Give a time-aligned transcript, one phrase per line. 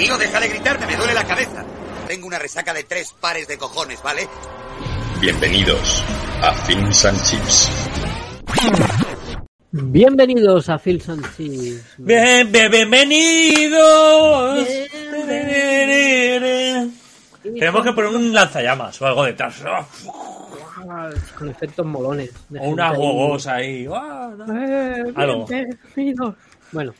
[0.00, 1.62] Tío, deja de gritarme, me duele la cabeza.
[2.08, 4.26] Tengo una resaca de tres pares de cojones, ¿vale?
[5.20, 6.02] Bienvenidos
[6.40, 7.70] a Films and Chips.
[9.72, 11.98] Bienvenidos a Phil Chips.
[11.98, 14.66] Bien, bien, bienvenidos.
[17.42, 19.62] Tenemos que poner un lanzallamas o algo detrás.
[21.36, 22.30] Con efectos molones.
[22.58, 22.96] O una ahí.
[22.96, 23.86] gogosa ahí.
[23.94, 24.62] Ah, no.
[24.62, 25.44] Eh, Algo.
[25.46, 26.36] bienvenidos.
[26.72, 26.94] Bueno,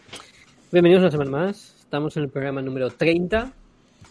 [0.71, 1.70] bienvenidos una semana más.
[1.91, 3.53] Estamos en el programa número 30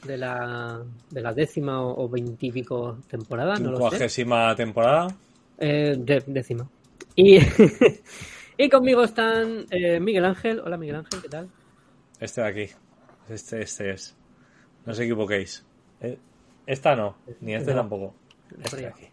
[0.03, 3.77] de la, de la décima o, veintipico temporada, no.
[3.77, 5.07] Cuagésima temporada.
[5.57, 6.69] Eh, de- décima.
[7.15, 7.39] Y,
[8.57, 10.59] y conmigo están eh, Miguel Ángel.
[10.59, 11.49] Hola Miguel Ángel, ¿qué tal?
[12.19, 12.65] Este de aquí.
[13.29, 14.13] Este, este es.
[14.85, 15.63] No os equivoquéis.
[16.01, 16.17] Eh,
[16.67, 17.77] Esta no, ni este No.
[17.77, 18.13] tampoco.
[18.61, 19.07] Este de aquí.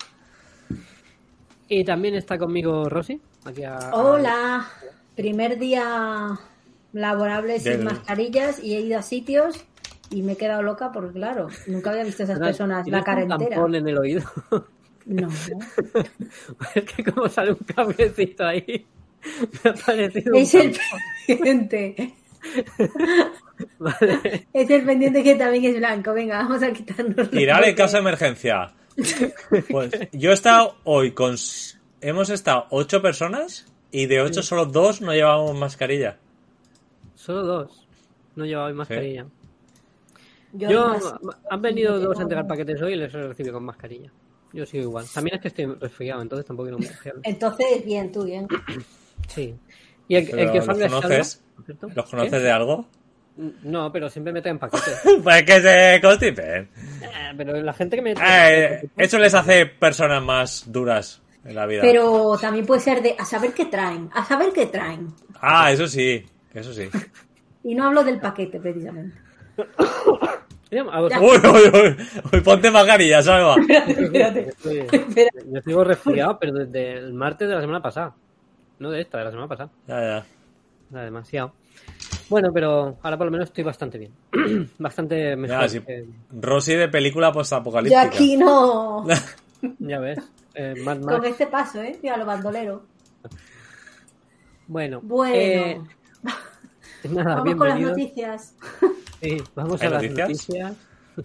[1.68, 3.20] Y también está conmigo Rosy.
[3.44, 4.68] Aquí a- a- Hola,
[5.14, 6.36] primer día
[6.92, 9.64] laborable sin mascarillas y he ido a sitios
[10.10, 13.04] y me he quedado loca porque claro, nunca había visto a esas personas ¿Tienes la
[13.04, 13.56] cara un entera.
[13.56, 14.22] tampón en el oído.
[15.06, 15.28] No,
[16.74, 18.86] es que como sale un cablecito ahí.
[19.64, 20.76] Me ha parecido un es el
[21.26, 22.14] pendiente.
[23.78, 24.46] Vale.
[24.52, 26.12] Es el pendiente que también es blanco.
[26.12, 27.30] Venga, vamos a quitarnos.
[27.30, 28.72] Tirar en caso de emergencia.
[29.70, 31.36] Pues yo he estado hoy con.
[32.00, 36.18] Hemos estado ocho personas y de ocho solo dos no llevábamos mascarilla.
[37.26, 37.88] Solo dos.
[38.36, 39.26] No llevaba hoy mascarilla.
[40.52, 41.14] Yo, Yo, además,
[41.50, 44.12] han venido dos a entregar paquetes hoy y les he recibido con mascarilla.
[44.52, 45.06] Yo sigo igual.
[45.12, 47.22] También es que estoy resfriado, entonces tampoco quiero contagiarme.
[47.24, 48.46] Entonces, bien, tú bien.
[49.26, 49.56] Sí.
[50.06, 51.42] Y el, que ¿los salga conoces?
[51.66, 51.94] salga.
[51.96, 52.38] ¿Los conoces ¿Qué?
[52.38, 52.86] de algo?
[53.64, 55.02] No, pero siempre me traen paquetes.
[55.24, 56.70] Pues que se constipen.
[57.02, 61.66] Eh, pero la gente que me Eh, eso les hace personas más duras en la
[61.66, 61.82] vida.
[61.82, 65.08] Pero también puede ser de a saber qué traen, a saber qué traen.
[65.40, 66.24] Ah, eso sí,
[66.60, 66.88] eso sí.
[67.64, 69.16] Y no hablo del paquete, precisamente.
[69.58, 71.96] Uy, uy, uy,
[72.32, 73.54] uy, ponte mascarilla, salva.
[73.88, 74.48] Espérate.
[74.50, 75.30] Estoy- Espera.
[75.52, 78.14] Yo sigo resfriado, pero desde el martes de la semana pasada.
[78.78, 79.70] No de esta, de la semana pasada.
[79.86, 80.26] Ya, ya.
[80.92, 81.52] Era demasiado.
[82.28, 84.12] Bueno, pero ahora por lo menos estoy bastante bien.
[84.78, 85.60] bastante mejor.
[85.62, 85.80] Ya, sí.
[85.80, 88.02] que- Rosy de película postapocalíptica.
[88.02, 89.06] aquí no.
[89.78, 90.18] ya ves.
[90.54, 91.16] Eh, Mad Max.
[91.18, 91.98] Con este paso, ¿eh?
[92.02, 92.82] Mira, lo bandolero.
[94.66, 95.80] Bueno, Bueno, eh,
[97.12, 98.54] nada, vamos con las noticias.
[99.22, 100.28] Sí, vamos ¿Hay a las noticias?
[100.28, 100.72] noticias.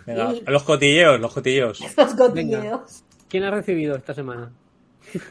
[0.06, 0.44] Venga, Sí.
[0.48, 1.80] los cotilleos, los cotilleos.
[1.98, 3.04] Los cotilleos.
[3.28, 4.50] ¿Quién ha recibido esta semana?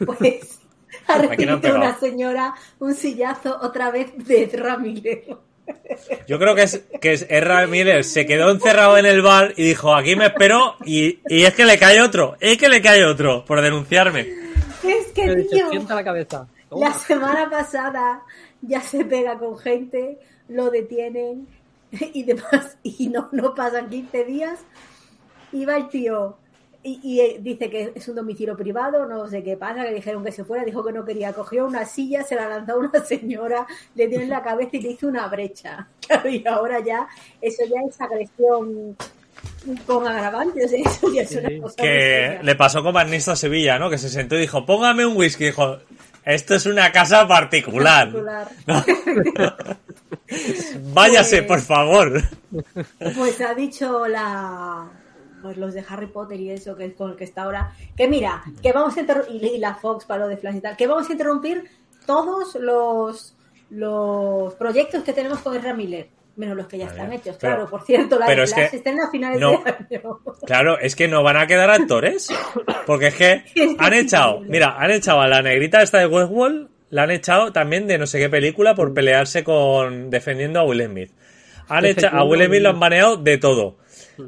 [0.05, 0.59] Pues
[1.07, 5.25] ha recibido una señora un sillazo otra vez de Ramírez.
[6.27, 7.27] Yo creo que es que es
[7.69, 11.53] Miller se quedó encerrado en el bar y dijo, aquí me espero y, y es
[11.53, 14.21] que le cae otro, es que le cae otro por denunciarme.
[14.83, 16.47] Es que, tío, la cabeza.
[16.71, 18.23] la semana pasada
[18.61, 20.19] ya se pega con gente,
[20.51, 21.47] lo detienen
[21.91, 24.59] y demás, y no, no pasan 15 días.
[25.51, 26.37] Y va el tío
[26.83, 30.23] y, y, eh, dice que es un domicilio privado, no sé qué pasa, que dijeron
[30.23, 32.91] que se fuera, dijo que no quería, cogió una silla, se la lanzó a una
[33.05, 35.87] señora, le dio en la cabeza y le hizo una brecha.
[36.25, 37.07] Y ahora ya,
[37.39, 38.97] eso ya es agresión
[39.85, 43.89] con agravantes, eso ya es una cosa Que le pasó como a Ernesto Sevilla, ¿no?
[43.89, 45.45] Que se sentó y dijo, póngame un whisky.
[45.45, 45.77] Dijo,
[46.25, 48.11] esto es una casa particular.
[48.65, 49.77] Particular.
[50.93, 52.21] Váyase, Pues- por favor.
[53.17, 54.89] Pues ha dicho la
[55.41, 58.07] pues los de Harry Potter y eso que es con el que está ahora que
[58.07, 60.85] mira que vamos a interrumpir y la Fox para lo de Flash y tal que
[60.85, 61.63] vamos a interrumpir
[62.05, 63.35] todos los
[63.71, 66.97] los proyectos que tenemos con Ezra Miller menos los que ya Vale.
[66.97, 69.51] están hechos Pero- claro por cierto la pero de es Flash que- a finales no.
[69.63, 72.29] de año Claro, es que no van a quedar actores.
[72.85, 73.43] Porque es que
[73.79, 77.87] han echado, mira, han echado a la negrita esta de Westworld, la han echado también
[77.87, 81.11] de no sé qué película por pelearse con defendiendo a Will Smith.
[81.69, 83.77] Han echado a Will Smith lo han baneado de todo.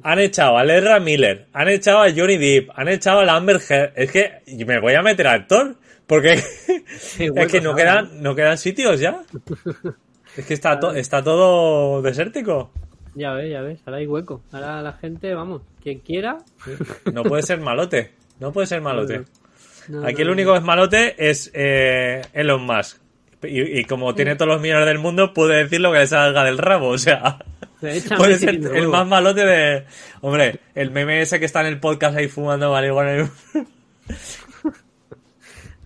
[0.02, 3.60] Han echado a Ezra Miller, han echado a Johnny Depp, han echado a la Amber
[3.70, 3.92] Heard.
[3.96, 4.32] Es que
[4.66, 5.76] me voy a meter a actor
[6.08, 6.34] porque
[7.20, 9.22] es que no quedan, no quedan sitios ya.
[10.38, 12.72] Es que está, to- está todo desértico.
[13.16, 13.80] Ya ves, ya ves.
[13.86, 14.42] Ahora hay hueco.
[14.52, 16.38] Ahora la gente, vamos, quien quiera.
[17.14, 18.12] No puede ser malote.
[18.40, 19.24] No puede ser malote.
[19.88, 22.98] No, Aquí el único que es malote es eh, Elon Musk.
[23.44, 26.44] Y, y como tiene todos los millones del mundo, puede decir lo que le salga
[26.46, 26.88] del rabo.
[26.90, 27.38] O sea,
[27.82, 29.86] Se puede ser el más malote de.
[30.22, 33.30] Hombre, el meme ese que está en el podcast ahí fumando marihuana.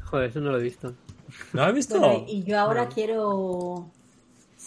[0.05, 0.93] Joder, eso no lo he visto.
[1.53, 1.99] ¿No has visto?
[1.99, 3.89] Bueno, y yo ahora quiero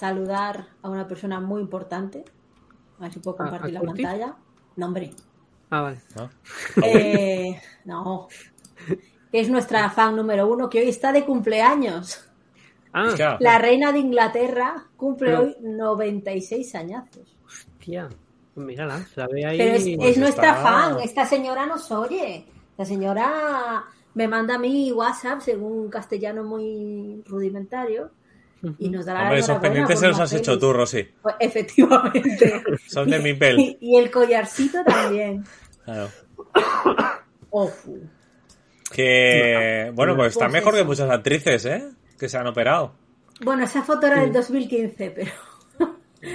[0.00, 2.24] saludar a una persona muy importante
[2.98, 4.06] a ver si puedo ¿A- compartir la Curtis?
[4.06, 4.36] pantalla
[4.76, 5.10] no hombre
[5.72, 6.00] Ah, vale.
[6.16, 6.30] ¿No?
[6.84, 8.26] Eh, no.
[9.30, 12.28] Que es nuestra fan número uno, que hoy está de cumpleaños.
[12.92, 13.36] Ah.
[13.38, 17.36] La reina de Inglaterra cumple Pero- hoy 96 añazos.
[17.46, 18.08] hostia.
[18.52, 19.58] Pues mírala, se la ve ahí.
[19.58, 22.46] Pero es, Pues es nuestra está- fan, esta señora nos oye.
[22.76, 28.10] La señora me manda a mí WhatsApp según un castellano muy rudimentario
[28.78, 31.08] y nos da la Hombre, esos pendientes se los has hecho tú, Rosy.
[31.22, 32.62] Pues, efectivamente.
[32.86, 33.58] Son de mi pel.
[33.58, 35.44] Y, y el collarcito también.
[35.84, 36.08] Claro.
[37.50, 38.00] Ofu.
[38.92, 41.88] Que, bueno, pues está Pues mejor que muchas actrices, ¿eh?
[42.18, 42.94] Que se han operado.
[43.42, 45.30] Bueno, esa foto era del 2015, pero,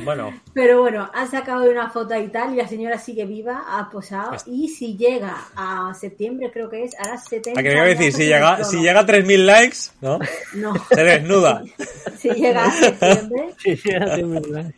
[0.03, 3.87] Bueno, pero bueno, han sacado una foto y tal, y la señora sigue viva, ha
[3.89, 7.75] posado, Es- y si llega a septiembre, creo que es, hará 70 a que me
[7.75, 10.17] iba a decir, si llega, si llega a 3.000 likes, ¿no?
[10.55, 11.63] No, Se desnuda.
[12.17, 14.71] si llega a septiembre, sí, verdad.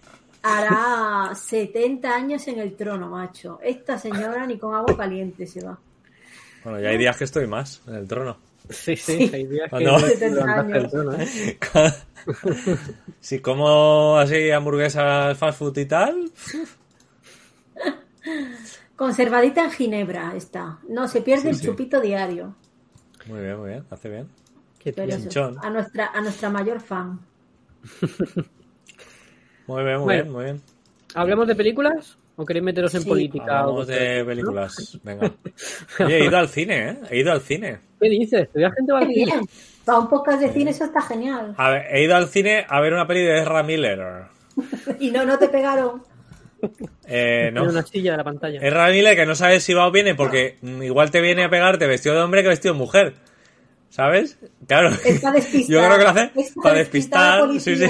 [0.43, 3.59] hará 70 años en el trono, macho.
[3.63, 5.77] Esta señora ni con agua caliente se va.
[6.63, 8.37] Bueno, ya hay días que estoy más en el trono.
[8.69, 9.97] Sí, sí, hay días que No.
[9.97, 11.19] te 70 levantaste años.
[11.19, 11.93] ¿eh?
[13.21, 16.31] si como así hamburguesas fast food y tal,
[18.95, 20.79] Conservadita en Ginebra está.
[20.89, 21.65] No, se pierde Sí, el sí.
[21.67, 22.55] chupito diario.
[23.27, 24.27] muy bien, muy bien, hace bien.
[24.79, 27.19] Qué eso, a nuestra, a nuestra mayor fan.
[29.67, 30.23] Muy bien, muy Bueno.
[30.23, 30.61] bien, muy bien.
[31.13, 32.17] ¿Hablemos de películas?
[32.37, 33.09] ¿O queréis meteros en Sí.
[33.09, 33.43] política?
[33.43, 34.97] o Hablamos de películas.
[35.03, 35.33] Venga.
[35.99, 36.97] Oye, he ido al cine, ¿eh?
[37.09, 37.79] He ido al cine.
[37.99, 38.49] ¿Qué dices?
[38.49, 39.41] ¿Todavía gente va al cine?
[39.85, 41.53] Para un podcast de cine eso está genial.
[41.57, 44.25] A ver, he ido al cine a ver una peli de Ezra Miller.
[44.99, 46.01] Y no, no te pegaron.
[47.05, 47.63] Eh, no.
[47.63, 48.59] En una silla de la pantalla.
[48.59, 51.49] Ezra Miller que no sabes si va o viene porque mm, igual te viene a
[51.49, 53.13] pegarte vestido de hombre que vestido de mujer.
[53.89, 54.37] ¿Sabes?
[54.67, 54.89] Claro.
[55.05, 55.81] Está despistado.
[55.81, 57.59] Yo creo que lo hace Está para despistar.
[57.59, 57.85] Sí, sí.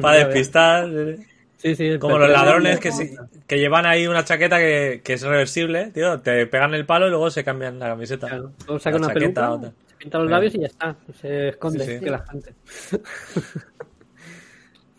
[0.00, 0.88] Para despistar.
[0.88, 1.24] Sí,
[1.58, 1.86] sí.
[1.86, 3.16] el Como los ladrones que, sí-
[3.46, 6.20] que llevan ahí una chaqueta que, que es reversible, tío.
[6.20, 8.28] Te pegan el palo y luego se cambian la camiseta.
[8.28, 9.72] Claro, luego saca una chaqueta, peluca, otra.
[9.88, 10.96] se pinta los labios y ya está.
[11.20, 12.04] Se esconde Sí, sí.
[12.04, 12.54] que la gente.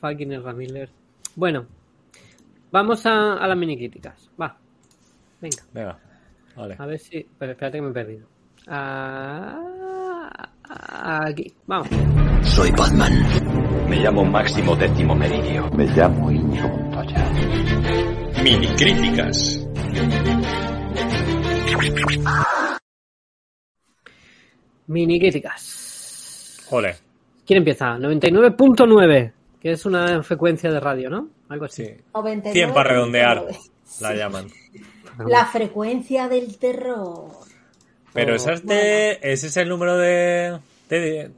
[0.02, 0.90] Fucking Ezra Miller.
[1.36, 1.66] Bueno,
[2.72, 4.30] vamos a, a las mini críticas.
[4.42, 4.56] Va.
[5.42, 6.00] Venga, Venga.
[6.56, 6.76] Vale.
[6.78, 7.26] a ver si.
[7.38, 8.28] Pero espérate que me he perdido.
[8.68, 11.88] Ah, aquí, vamos.
[12.44, 13.14] Soy Batman.
[13.90, 15.70] Me llamo Máximo Décimo Meridio.
[15.72, 17.32] Me llamo Íñigo Montoya.
[18.44, 19.68] Mini críticas.
[24.88, 26.68] Mini críticas.
[26.72, 26.96] Ole.
[27.46, 27.98] ¿Quién empieza?
[27.98, 31.30] 99.9, que es una frecuencia de radio, ¿no?
[31.50, 31.86] Algo así.
[31.86, 31.92] Sí.
[32.14, 33.38] 99, 100 para redondear.
[33.38, 33.60] 99.
[34.02, 34.48] La llaman.
[35.28, 37.49] La frecuencia del terror.
[38.14, 40.60] Pero esa es de, ese es el número de,
[40.90, 41.32] de,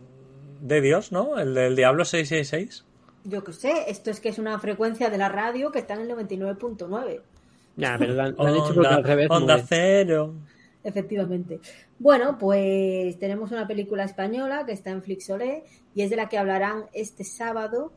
[0.61, 1.37] de Dios, ¿no?
[1.37, 2.85] El del Diablo 666.
[3.23, 6.01] Yo qué sé, esto es que es una frecuencia de la radio que está en
[6.01, 7.21] el 99.9.
[7.75, 9.27] Ya, pero lo han, lo han hecho porque al revés.
[9.29, 10.33] onda cero.
[10.83, 11.59] Efectivamente.
[11.99, 15.63] Bueno, pues tenemos una película española que está en Flixolé
[15.93, 17.91] y es de la que hablarán este sábado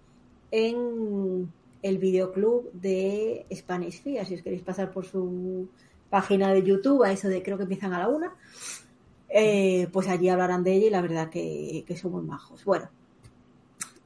[0.50, 1.50] en
[1.82, 4.26] el videoclub de Spanish Fear.
[4.26, 5.68] Si os queréis pasar por su
[6.10, 8.34] página de YouTube, a eso de creo que empiezan a la una,
[9.28, 12.64] eh, pues allí hablarán de ella y la verdad que, que son muy majos.
[12.64, 12.88] Bueno,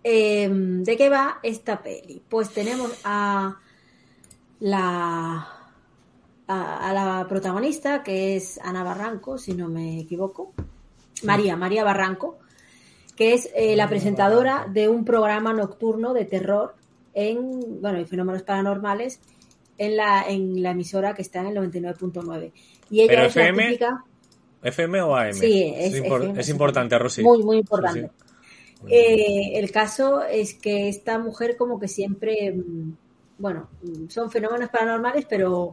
[0.02, 2.22] eh, ¿de qué va esta peli?
[2.28, 3.56] Pues tenemos a
[4.60, 5.48] la
[6.46, 10.52] a, a la protagonista, que es Ana Barranco, si no me equivoco.
[11.24, 12.38] María, María Barranco,
[13.16, 16.76] que es eh, la presentadora de un programa nocturno de terror
[17.14, 19.20] en, bueno, y fenómenos paranormales
[19.78, 22.52] en la, en la emisora que está en el 99.9.
[22.90, 24.04] Y ella Pero es la FM, típica...
[24.62, 25.32] ¿FM o AM?
[25.32, 27.22] Sí, es, impor- FM, es importante, Rosy.
[27.22, 28.02] Muy, muy importante.
[28.02, 28.84] Sí, sí.
[28.94, 32.92] Eh, el caso es que esta mujer como que siempre, mm,
[33.38, 35.72] bueno, mm, son fenómenos paranormales, pero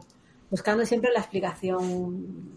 [0.50, 2.52] buscando siempre la explicación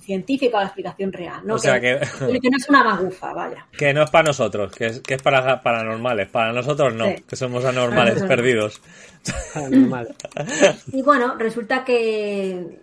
[0.00, 1.40] científica o la explicación real.
[1.44, 1.54] ¿no?
[1.54, 3.66] O sea que, que- que no es una magufa, vaya.
[3.72, 6.28] Que no es para nosotros, que es, que es para paranormales.
[6.28, 7.22] Para nosotros no, Sí.
[7.26, 8.80] que somos anormales perdidos.
[9.54, 10.14] Paranormal.
[10.92, 12.80] Y bueno, resulta que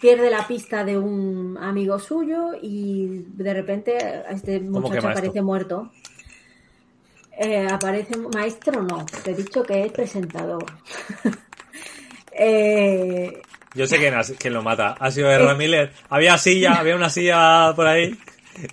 [0.00, 3.96] pierde la pista de un amigo suyo y de repente
[4.30, 5.90] este ¿Cómo muchacho aparece muerto.
[7.36, 10.64] Eh, aparece maestro, no, te he dicho que es presentador.
[12.32, 13.42] eh,
[13.74, 14.94] Yo sé quién, quién lo mata.
[14.98, 15.92] Ha sido Ezra Miller.
[16.08, 18.16] Había silla, había una silla por ahí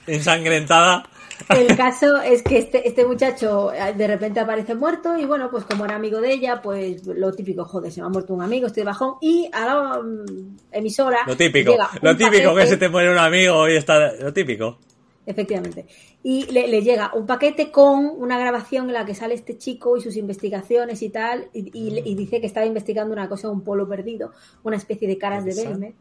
[0.07, 1.05] ensangrentada.
[1.49, 5.63] El caso es que este, este muchacho eh, de repente aparece muerto y bueno, pues
[5.65, 8.67] como era amigo de ella, pues lo típico, joder, se me ha muerto un amigo,
[8.67, 12.89] estoy de bajón y a la mm, emisora Lo típico, lo típico que se te
[12.89, 14.13] muere un amigo y está.
[14.13, 14.77] Lo típico.
[15.25, 15.85] Efectivamente.
[16.23, 19.95] Y le, le llega un paquete con una grabación en la que sale este chico
[19.95, 23.61] y sus investigaciones y tal, y, y- y dice que estaba investigando una cosa, un
[23.63, 24.31] polo perdido,
[24.63, 25.51] una especie de caras de.
[25.51, 25.95] Interesante.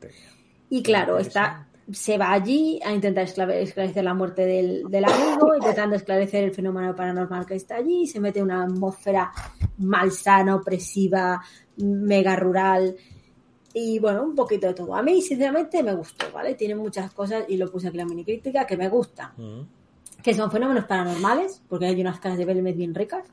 [0.70, 5.96] Y claro, está se va allí a intentar esclarecer la muerte del, del amigo, intentando
[5.96, 9.32] esclarecer el fenómeno paranormal que está allí, se mete en una atmósfera
[9.78, 11.42] malsana, opresiva,
[11.78, 12.94] mega rural
[13.72, 14.94] y bueno, un poquito de todo.
[14.94, 16.54] A mí, sinceramente, me gustó, ¿vale?
[16.54, 20.22] Tiene muchas cosas, y lo puse aquí en la mini crítica, que me gustan, Mm.
[20.22, 23.24] que son fenómenos paranormales, porque hay unas caras de Belmez bien ricas.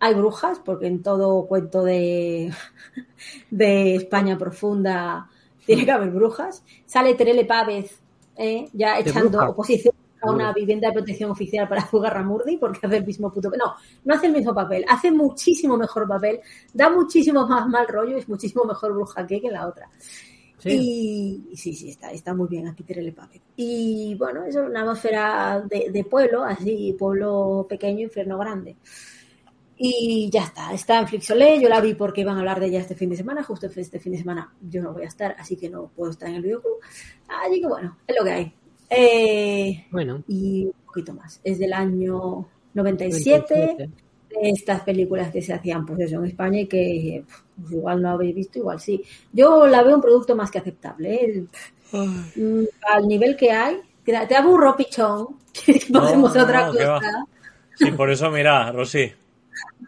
[0.00, 2.52] Hay brujas, porque en todo cuento de,
[3.50, 5.30] de España profunda
[5.66, 6.62] tiene que haber brujas.
[6.84, 7.98] Sale Terele Pávez,
[8.36, 8.68] ¿eh?
[8.72, 9.94] ya echando oposición
[10.24, 13.50] a una vivienda de protección oficial para Zugarra Ramurdi, porque hace el mismo puto...
[13.50, 16.40] No, no hace el mismo papel, hace muchísimo mejor papel,
[16.72, 19.88] da muchísimo más mal rollo, es muchísimo mejor bruja que que la otra.
[20.58, 20.70] Sí.
[20.70, 23.42] Y, y sí, sí, está, está muy bien aquí Terele Pávez.
[23.56, 28.76] Y bueno, es una atmósfera de, de pueblo, así, pueblo pequeño, infierno grande.
[29.76, 32.80] Y ya está, está en Flixolé, yo la vi porque iban a hablar de ella
[32.80, 35.56] este fin de semana, justo este fin de semana yo no voy a estar, así
[35.56, 36.78] que no puedo estar en el videoclub.
[37.28, 38.54] Así que bueno, es lo que hay.
[38.90, 41.40] Eh, Bueno, y un poquito más.
[41.44, 43.90] Es del año 97, 97.
[44.30, 47.24] de estas películas que se hacían pues eso en España y que
[47.60, 49.02] pues, igual no habéis visto, igual sí.
[49.32, 51.14] Yo la veo un producto más que aceptable.
[51.14, 51.44] ¿eh?
[52.36, 55.28] Mm, Al nivel que hay, te aburro, pichón.
[55.90, 57.26] no, a otra no, cosa.
[57.76, 59.12] Sí, por eso, mira, Rosy.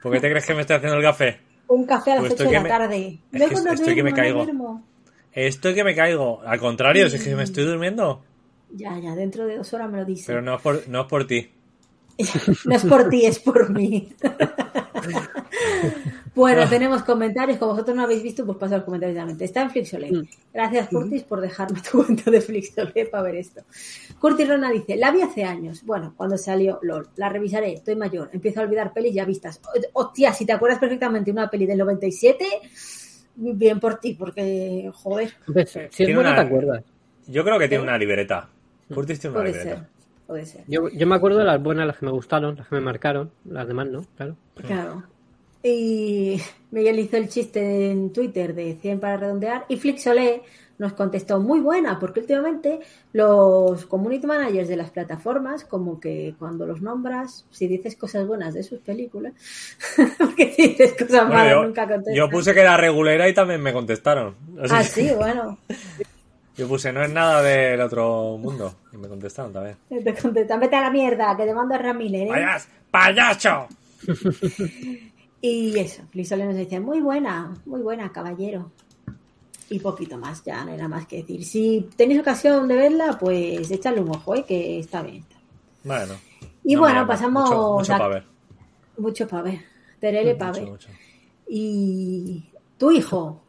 [0.02, 1.38] ¿Por qué te crees que me estoy haciendo el café?
[1.68, 3.18] Un café a las Pues 8 estoy de la me- tarde.
[3.32, 4.38] es Luego que no estoy que me duermo, caigo.
[4.44, 4.84] duermo.
[5.32, 6.40] Estoy que me caigo.
[6.42, 8.22] Al contrario, si es que me estoy durmiendo.
[8.70, 10.24] Ya, ya, dentro de dos horas me lo dice.
[10.26, 11.50] Pero no es por, no es por ti.
[12.64, 14.08] No es por ti, es por mí.
[16.34, 17.58] bueno, tenemos comentarios.
[17.58, 19.44] Como vosotros no habéis visto, pues paso a los comentarios directamente.
[19.44, 20.12] Está en Flixolé.
[20.12, 20.26] Mm.
[20.52, 23.62] Gracias, Curtis, por dejarme tu cuenta de Flixolé para ver esto.
[24.18, 25.84] Curtis Rona dice, la vi hace años.
[25.84, 27.08] Bueno, cuando salió LOL.
[27.16, 28.30] La revisaré, estoy mayor.
[28.32, 29.60] Empiezo a olvidar pelis ya vistas.
[29.92, 32.44] Hostia, si te acuerdas perfectamente una peli del 97,
[33.36, 36.84] bien por ti, porque, joder, Pues, si es bueno, una- te acuerdas.
[37.28, 38.48] Yo creo que tiene una libreta.
[38.92, 39.80] Curtis tiene una puede libreta.
[39.80, 39.88] ser.
[40.26, 40.64] Puede ser.
[40.66, 43.30] Yo, yo me acuerdo de las buenas, las que me gustaron, las que me marcaron,
[43.44, 44.36] las demás no, claro.
[44.56, 45.04] Claro.
[45.62, 46.40] Y
[46.70, 50.42] Miguel hizo el chiste en Twitter de 100 para redondear y Flixolé
[50.78, 52.80] nos contestó muy buena porque últimamente
[53.12, 58.52] los community managers de las plataformas como que cuando los nombras si dices cosas buenas
[58.54, 59.32] de sus películas
[60.18, 63.34] porque si dices cosas Bueno, malas yo, nunca contestan yo puse que era regulera y
[63.34, 64.34] también me contestaron.
[64.60, 65.58] Así ah sí bueno
[66.56, 68.74] Yo puse no es nada del otro mundo.
[68.92, 69.76] Y me contestaron también.
[70.04, 72.28] te contestan vete a la mierda que te mando a Ramírez ¿eh?
[72.28, 72.68] ¡Payas!
[72.90, 73.66] ¡Payacho!
[75.40, 78.72] Y eso, Flixolé nos decía, muy buena, muy buena, caballero.
[79.68, 81.44] Y poquito más, ya no nada más que decir.
[81.44, 84.44] Si tenéis ocasión de verla, pues échale un ojo, ¿eh?
[84.48, 85.16] que está bien.
[85.18, 86.08] está bien.
[86.08, 86.14] Bueno.
[86.64, 88.24] Y no bueno, pasamos Mucho, mucho a- para ver.
[88.98, 89.60] Mucho para ver.
[90.00, 90.70] Terele para Mucho, ver.
[90.70, 90.88] mucho.
[91.48, 92.44] Y
[92.78, 93.42] tu hijo,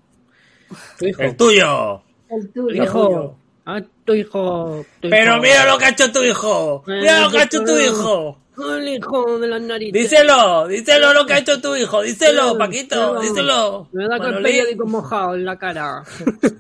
[1.00, 1.22] Tu hijo.
[1.22, 2.04] ¡El tuyo!
[2.30, 2.84] El Tu tuyo.
[2.84, 3.38] hijo.
[3.66, 4.86] Ah, tu hijo.
[5.02, 5.42] tu ¡Pero hijo.
[5.42, 6.84] mira lo que ha hecho tu hijo!
[6.88, 8.38] ¡Mira lo que ha hecho tu hijo!
[8.80, 9.94] El hijo de las narices.
[9.94, 10.68] ¡Díselo!
[10.68, 12.02] ¡Díselo lo que ha hecho tu hijo!
[12.02, 13.20] ¡Díselo, Paquito!
[13.20, 13.90] ¡Díselo!
[13.92, 16.04] Me da con el periódico mojado en la cara.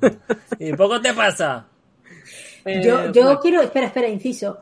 [0.59, 1.65] ¿Y poco te pasa?
[2.65, 4.59] Eh, Yo, yo bueno, quiero, espera, espera, inciso.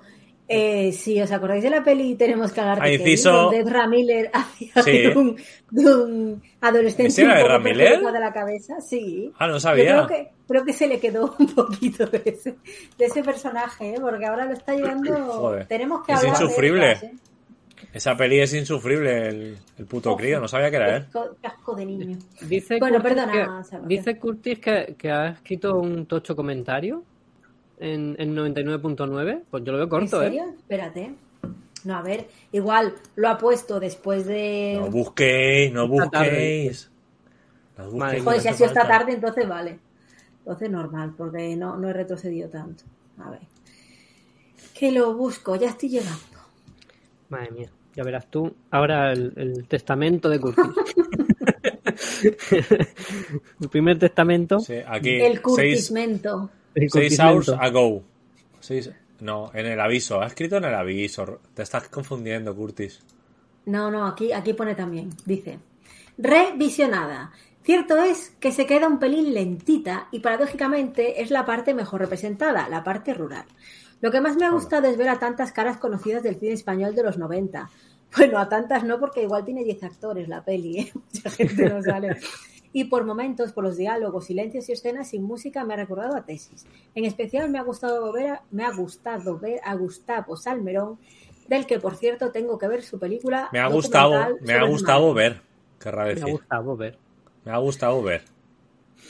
[0.47, 3.31] Eh, si os acordáis de la peli Tenemos que hablar de inciso.
[3.31, 4.91] Kevin, donde Ezra Miller hacía Sí.
[5.01, 5.35] de, un,
[5.71, 9.31] de un adolescente ¿Ese era un poco perjudicado de la cabeza, sí.
[9.39, 10.05] Ah, no Yo sabía.
[10.05, 12.55] creo que, creo que se le quedó un poquito de ese,
[12.97, 13.97] de ese personaje, ¿eh?
[13.99, 15.15] porque ahora lo está llevando.
[15.33, 15.65] Joder.
[15.65, 16.91] Tenemos que Es hablar de insufrible.
[16.91, 17.13] ellas, ¿eh?
[17.93, 20.39] Esa peli es insufrible, el, el puto crío.
[20.39, 21.05] No sabía que era él.
[21.11, 22.17] Qué asco- qué asco de niño.
[22.41, 27.03] Dice Bueno, Curtis perdona, que- dice Curtis que, que ha escrito un tocho comentario
[27.79, 29.43] en, en 99.9.
[29.49, 30.29] Pues yo lo veo corto, ¿En ¿eh?
[30.29, 30.53] serio?
[30.57, 31.13] Espérate.
[31.83, 34.77] No, a ver, igual lo ha puesto después de.
[34.79, 36.89] No busquéis, no busquéis.
[37.77, 39.79] No busquéis, Joder, si ha sido esta tarde, entonces vale.
[40.39, 42.83] Entonces normal, porque no, no he retrocedido tanto.
[43.19, 43.41] A ver.
[44.73, 46.19] Que lo busco, ya estoy llegando.
[47.29, 48.53] Madre mía, ya verás tú.
[48.71, 50.65] Ahora el, el testamento de Curtis.
[53.61, 54.59] el primer testamento.
[54.59, 56.49] Sí, aquí, El curtismento.
[56.51, 57.23] seis curtismento.
[57.23, 58.03] hours ago.
[58.59, 58.91] Seis-
[59.21, 60.21] no, en el aviso.
[60.21, 61.39] Ha escrito en el aviso.
[61.53, 63.01] Te estás confundiendo, Curtis.
[63.65, 65.09] No, no, aquí, aquí pone también.
[65.25, 65.59] Dice.
[66.17, 67.31] Revisionada.
[67.63, 72.69] Cierto es que se queda un pelín lentita y paradójicamente es la parte mejor representada,
[72.69, 73.45] la parte rural.
[74.01, 76.93] Lo que más me ha gustado es ver a tantas caras conocidas del cine español
[76.93, 77.69] de los 90.
[78.15, 80.91] Bueno, a tantas no, porque igual tiene 10 actores la peli, ¿eh?
[81.13, 82.17] Mucha gente no sale.
[82.77, 86.25] Y por momentos, por los diálogos, silencios y escenas sin música, me ha recordado a
[86.25, 86.67] Tesis.
[86.93, 90.99] En especial me ha gustado ver a, me ha gustado ver a Gustavo Salmerón,
[91.47, 93.47] del que, por cierto, tengo que ver su película.
[93.53, 95.41] Me ha gustado, me ha gustado ver.
[95.79, 96.31] Querrá Me ha decir.
[96.31, 96.97] gustado ver.
[97.45, 98.23] Me ha gustado ver.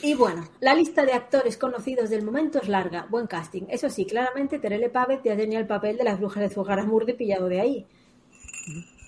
[0.04, 3.08] Y bueno, la lista de actores conocidos del momento es larga.
[3.10, 3.64] Buen casting.
[3.70, 7.50] Eso sí, claramente Terele Pávez ya tenía el papel de las brujas de Zugarramurdi pillado
[7.50, 7.88] de ahí.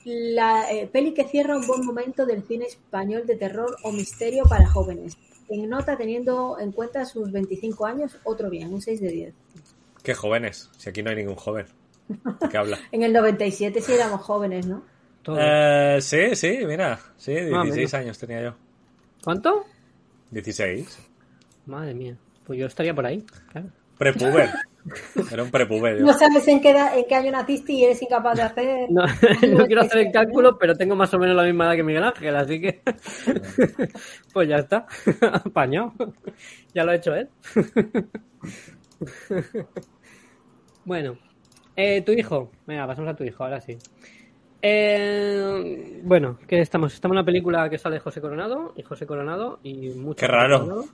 [0.10, 4.46] La eh, peli que cierra un buen momento del cine español de terror o misterio
[4.46, 5.18] para jóvenes.
[5.50, 9.34] En nota, teniendo en cuenta sus 25 años, otro bien, un 6 de 10.
[10.04, 11.66] Qué jóvenes, si aquí no hay ningún joven.
[12.08, 12.80] ¿De qué habla?
[12.94, 14.82] En el 97 sí éramos jóvenes, ¿no?
[15.38, 16.98] Eh, sí, sí, mira.
[17.18, 18.00] Sí, Ah, 16 mira.
[18.00, 18.56] años tenía yo.
[19.26, 19.66] ¿Cuánto?
[20.32, 21.00] 16.
[21.66, 22.16] Madre mía.
[22.46, 23.68] Pues yo estaría por ahí, claro.
[23.98, 24.52] Prepuber.
[25.32, 25.98] Era un prepuber.
[26.00, 26.06] yo.
[26.06, 28.88] No sabes en qué, edad- en qué año naciste y eres incapaz de hacer...
[28.90, 31.84] No, no quiero hacer el cálculo, pero tengo más o menos la misma edad que
[31.84, 32.82] Miguel Ángel, así que.
[34.34, 34.86] pues ya está.
[35.46, 35.94] Apañado.
[36.74, 37.30] Ya lo ha hecho él.
[40.86, 41.18] bueno,
[41.76, 42.52] eh, tu hijo.
[42.66, 43.78] Venga, pasamos a tu hijo, ahora sí.
[44.62, 46.94] Eh, bueno, ¿qué estamos?
[46.94, 50.20] Estamos en una película que sale José Coronado y José Coronado y mucho.
[50.20, 50.86] Qué raro.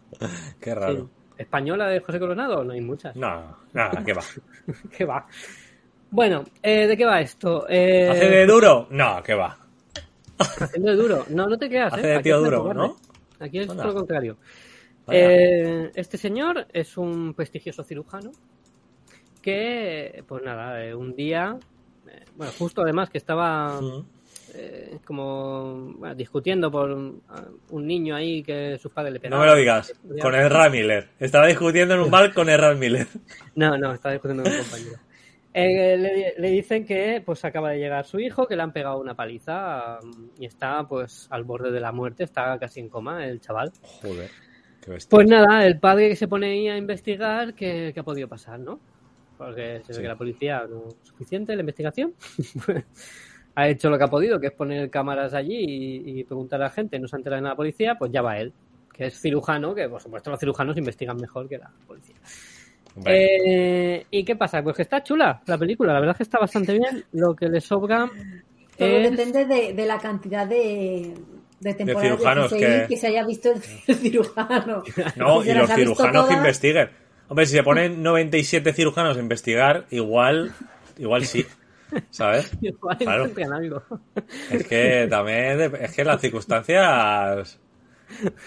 [0.59, 0.93] Qué raro.
[0.95, 1.07] Sí.
[1.37, 2.63] ¿Española de José Coronado?
[2.63, 3.15] No hay muchas.
[3.15, 4.21] No, nada, ¿qué va?
[4.97, 5.27] ¿Qué va?
[6.11, 7.65] Bueno, eh, ¿de qué va esto?
[7.67, 8.87] Eh, ¿Hace de duro?
[8.91, 9.57] No, ¿qué va?
[10.37, 11.25] Haciendo de duro.
[11.29, 11.91] No, no te creas.
[11.91, 12.17] Hace ¿eh?
[12.17, 12.97] de tío duro, ¿no?
[13.39, 14.37] Aquí es todo lo contrario.
[15.09, 18.31] Eh, este señor es un prestigioso cirujano
[19.41, 21.57] que, pues nada, un día,
[22.35, 23.79] bueno, justo además que estaba.
[24.55, 27.21] Eh, como bueno, discutiendo por un,
[27.87, 29.45] niño ahí que sus padres le No pegaban.
[29.45, 29.93] me lo digas.
[30.21, 31.09] Con Erra Miller.
[31.19, 33.07] Estaba discutiendo en un bar con Erra Miller.
[33.55, 34.97] No, no, estaba discutiendo con un compañero.
[35.55, 38.99] Eh, le, le dicen que pues acaba de llegar su hijo, que le han pegado
[38.99, 43.25] una paliza um, y está pues al borde de la muerte, está casi en coma
[43.27, 43.71] el chaval.
[44.01, 44.31] Joder.
[44.81, 45.09] Qué bestia.
[45.11, 48.59] Pues nada, el padre que se pone ahí a investigar qué, qué ha podido pasar,
[48.59, 48.79] ¿no?
[49.37, 50.01] Porque se ve Sí.
[50.01, 52.13] que la policía no es suficiente la investigación.
[53.55, 56.65] Ha hecho lo que ha podido, que es poner cámaras allí y, y preguntar a
[56.65, 58.51] la gente, no se entera de nada la policía, pues ya va él,
[58.91, 62.15] que es cirujano, que por supuesto los cirujanos investigan mejor que la policía.
[63.05, 64.61] Eh, ¿Y qué pasa?
[64.61, 67.03] Pues que está chula la película, la verdad es que está bastante bien.
[67.13, 68.09] Lo que le sobra
[68.77, 69.11] Todo es...
[69.11, 71.13] depende de, de la cantidad de,
[71.59, 72.97] de temporadas de, cirujanos CSI que- que...
[72.97, 74.83] se haya visto el, el cirujano.
[75.15, 76.89] no, y los ha cirujanos que investiguen.
[77.29, 80.53] Hombre, si se ponen 97 cirujanos a investigar, igual,
[80.97, 81.45] igual sí.
[82.09, 82.51] ¿Sabes?
[82.99, 83.29] Claro.
[83.53, 83.83] algo.
[84.51, 87.59] Es que también, es que las circunstancias.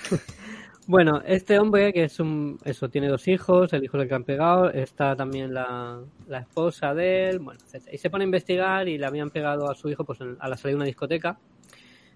[0.89, 4.23] Bueno, este hombre que es un, eso, tiene dos hijos, el hijo del que han
[4.23, 7.93] pegado, está también la, la esposa de él, bueno, etcétera.
[7.93, 10.49] Y se pone a investigar y le habían pegado a su hijo pues en- a
[10.49, 11.41] la salida de una discoteca.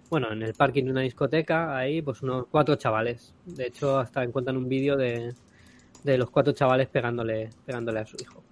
[0.09, 3.35] Bueno, en el parking de una discoteca, ahí pues unos cuatro chavales.
[3.45, 5.35] De hecho, hasta encuentran un vídeo de,
[6.05, 8.45] de los cuatro chavales pegándole, pegándole a su hijo.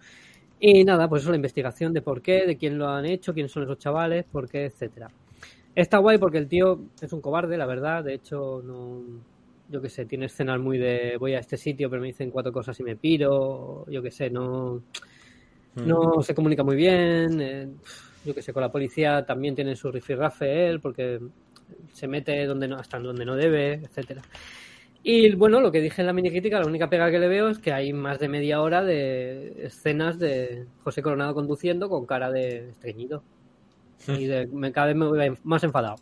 [0.60, 3.52] Y nada, pues eso la investigación de por qué, de quién lo han hecho, quiénes
[3.52, 5.08] son esos chavales, por qué, etcétera.
[5.74, 8.02] Está guay porque el tío es un cobarde, la verdad.
[8.02, 9.00] De hecho, no,
[9.68, 12.52] yo qué sé, tiene escenas muy de voy a este sitio, pero me dicen cuatro
[12.52, 13.84] cosas y me piro.
[13.88, 14.82] Yo qué sé, no,
[15.76, 17.40] no se comunica muy bien.
[17.40, 17.68] eh,
[18.24, 21.20] yo qué sé, con la policía también tiene su rifirrafe él porque
[21.92, 24.22] se mete donde no, hasta donde no debe, etcétera.
[25.02, 27.48] Y bueno, lo que dije en la mini crítica, la única pega que le veo
[27.48, 32.30] es que hay más de media hora de escenas de José Coronado conduciendo con cara
[32.30, 33.22] de estreñido.
[34.08, 35.96] Y de- me, cada vez me voy más enfadado.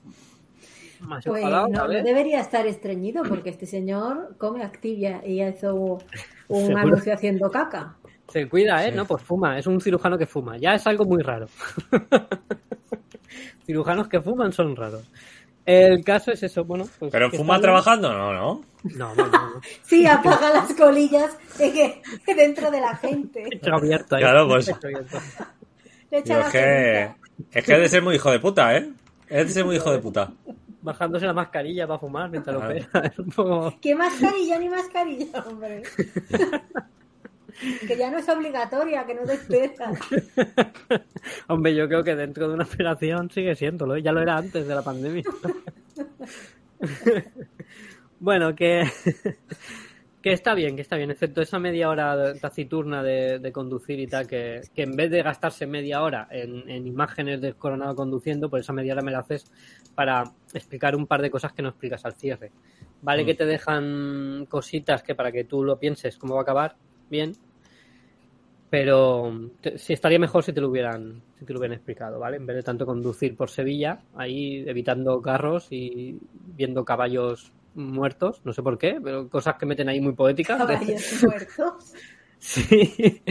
[1.00, 5.98] Más Pues enfadado, no, debería estar estreñido porque este señor come Activia y hizo
[6.48, 7.96] un anuncio haciendo caca.
[8.28, 8.90] Se cuida, ¿eh?
[8.90, 8.96] Sí.
[8.96, 9.58] No, pues fuma.
[9.58, 10.56] Es un cirujano que fuma.
[10.56, 11.46] Ya es algo muy raro.
[13.66, 15.08] Cirujanos que fuman son raros.
[15.64, 16.84] El caso es eso, bueno.
[16.98, 17.62] Pues ¿Pero fuma bien.
[17.62, 18.12] trabajando?
[18.12, 18.60] No, no.
[18.94, 19.60] No, no, no.
[19.82, 23.48] Sí, apaga las colillas de que, que dentro de la gente.
[23.50, 24.22] Hecho abierto ahí.
[24.22, 24.66] Claro, pues.
[26.10, 27.14] Digo, es que.
[27.52, 28.90] Es que es de ser muy hijo de puta, ¿eh?
[29.28, 30.32] Es de ser muy hijo de puta.
[30.80, 33.74] Bajándose la mascarilla para fumar mientras lo pega.
[33.82, 35.82] ¿Qué mascarilla ni mascarilla, hombre?
[37.86, 39.98] que ya no es obligatoria, que no te esperas.
[41.48, 43.96] Hombre, yo creo que dentro de una operación sigue siéndolo.
[43.96, 44.02] ¿eh?
[44.02, 45.24] Ya lo era antes de la pandemia.
[48.18, 48.82] Bueno, que,
[50.22, 54.06] que está bien, que está bien, excepto esa media hora taciturna de, de conducir y
[54.08, 58.50] tal, que, que en vez de gastarse media hora en, en imágenes de Coronado conduciendo,
[58.50, 59.44] por esa media hora me la haces
[59.94, 62.52] para explicar un par de cosas que no explicas al cierre.
[63.02, 63.26] Vale Mm.
[63.26, 66.76] que te dejan cositas que para que tú lo pienses cómo va a acabar,
[67.08, 67.32] bien,
[68.68, 72.36] pero te- sí estaría mejor si te lo hubieran si te lo hubieran explicado, ¿vale?
[72.36, 78.52] En vez de tanto conducir por Sevilla, ahí evitando carros y viendo caballos muertos, no
[78.52, 80.58] sé por qué, pero cosas que meten ahí muy poéticas.
[80.58, 81.94] Caballos muertos.
[82.38, 83.22] Sí.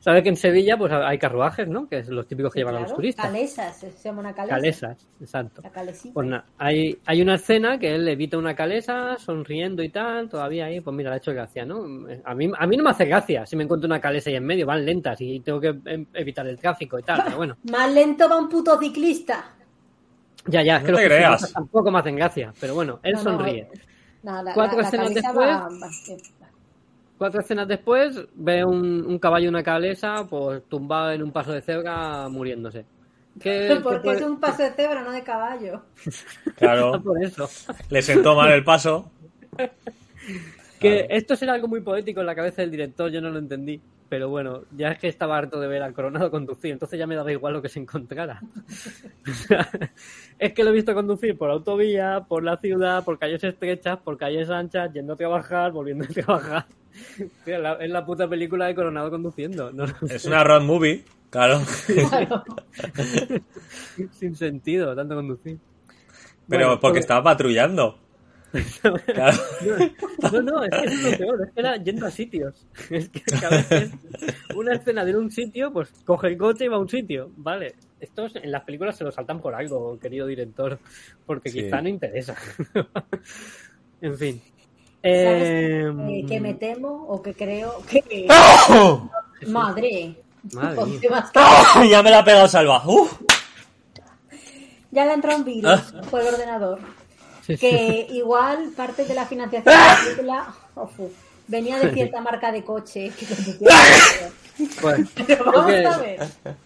[0.00, 1.86] Sabes que en Sevilla pues hay carruajes, ¿no?
[1.86, 3.26] Que es los típicos que llevan a los turistas.
[3.26, 4.56] Calesas, se llama una calesa.
[4.56, 5.62] Calesas, exacto.
[5.62, 6.14] La calesita.
[6.14, 10.66] Pues nada, hay, hay una escena que él evita una calesa, sonriendo y tal, todavía
[10.66, 11.84] ahí, pues mira, le ha hecho gracia, ¿no?
[12.24, 14.46] A mí, a mí no me hace gracia si me encuentro una calesa ahí en
[14.46, 17.56] medio, van lentas y tengo que em, evitar el tráfico y tal, pero bueno.
[17.70, 19.44] Más lento va un puto ciclista.
[20.46, 21.32] Ya, ya, es No que los creas.
[21.40, 23.68] ciclistas tampoco me hacen gracia, pero bueno, él No, no, sonríe.
[24.24, 26.46] No, la, Cuatro la- escenas después- va- va- sí, va.
[27.18, 31.52] Cuatro escenas después, ve un, un caballo y una calesa, pues tumbado en un paso
[31.52, 32.84] de cebra, muriéndose.
[33.40, 35.82] ¿Qué, qué Porque puede- es un paso de cebra, no de caballo.
[36.56, 37.48] Claro, por eso.
[37.90, 39.10] le sentó mal el paso.
[40.80, 43.80] Que esto será algo muy poético en la cabeza del director, yo no lo entendí.
[44.08, 47.16] Pero bueno, ya es que estaba harto de ver al coronado conducir, entonces ya me
[47.16, 48.40] daba igual lo que se encontrara.
[50.38, 54.18] Es que lo he visto conducir por autovía, por la ciudad, por calles estrechas, por
[54.18, 56.66] calles anchas, yendo a trabajar, volviendo a trabajar.
[57.44, 59.72] Tío, la- Es la puta película de coronado conduciendo.
[59.72, 61.60] No, Es sé, una road movie, claro.
[64.12, 65.58] sin sentido, tanto conducir.
[66.48, 67.98] Pero Bueno, porque pues- estaba patrullando.
[69.06, 69.36] Claro.
[70.32, 72.66] No, no, es que es lo peor, es que era yendo a sitios.
[72.90, 73.90] Es que cada vez que es
[74.56, 77.30] una escena de a un sitio, pues coge el coche y va a un sitio.
[77.36, 80.78] Vale, estos en las películas se lo saltan por algo, querido director,
[81.26, 81.62] porque Sí.
[81.64, 82.36] quizá no interesa.
[84.00, 84.42] en fin.
[85.02, 88.26] ¿Sabes Eh, que me temo o que creo que...
[89.48, 90.16] Madre.
[90.52, 91.32] Madre más-
[91.90, 92.82] ya me la ha pegado Salva.
[92.86, 93.20] Uf.
[94.90, 96.78] Ya le ha entrado un virus por el ordenador.
[97.46, 101.10] Que igual parte de la financiación de la película ofu,
[101.48, 103.26] venía de cierta marca de coche que.
[104.80, 106.20] Pues, Pero vamos a ver.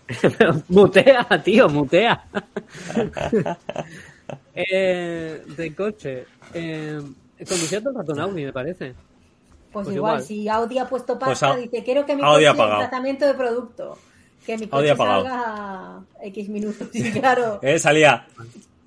[0.68, 2.24] Mutea, tío, mutea.
[4.54, 6.26] eh, de coche.
[6.54, 7.00] Eh,
[7.48, 8.94] conducía todo el rato en Audi, me parece.
[9.72, 10.24] Pues, Pues igual, igual.
[10.24, 13.26] si Audi ha puesto Pues pasta, Au- dice, quiero que mi Audi coche ha tratamiento
[13.26, 13.98] de producto.
[14.46, 15.24] Que mi Audi coche ha pagado.
[15.24, 16.88] salga X minutos.
[16.92, 18.26] Y claro, Eh, salía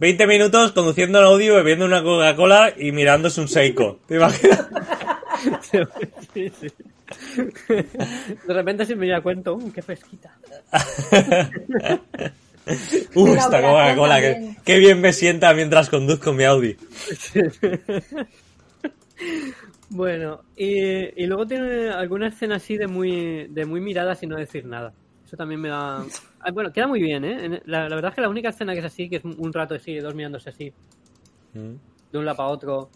[0.01, 3.99] 20 minutos conduciendo el audio, bebiendo una Coca-Cola y mirándose un Seiko.
[4.07, 4.67] ¿Te imaginas?
[6.33, 6.67] Sí, sí.
[7.67, 10.35] De repente si me da cuenta, ¡uh, qué fresquita!
[13.15, 14.21] Uh, esta Coca-Cola,
[14.63, 16.77] qué bien me sienta mientras conduzco mi Audi.
[19.89, 24.37] Bueno, y, y luego tiene alguna escena así de muy, de muy mirada sin no
[24.37, 24.93] decir nada.
[25.31, 26.03] Eso también me da...
[26.51, 27.61] Bueno, queda muy bien, ¿eh?
[27.65, 29.75] La, la verdad es que la única escena que es así, que es un rato
[29.75, 30.73] así, dos mirándose así,
[31.53, 31.75] Mm.
[32.11, 32.89] de un lado para otro,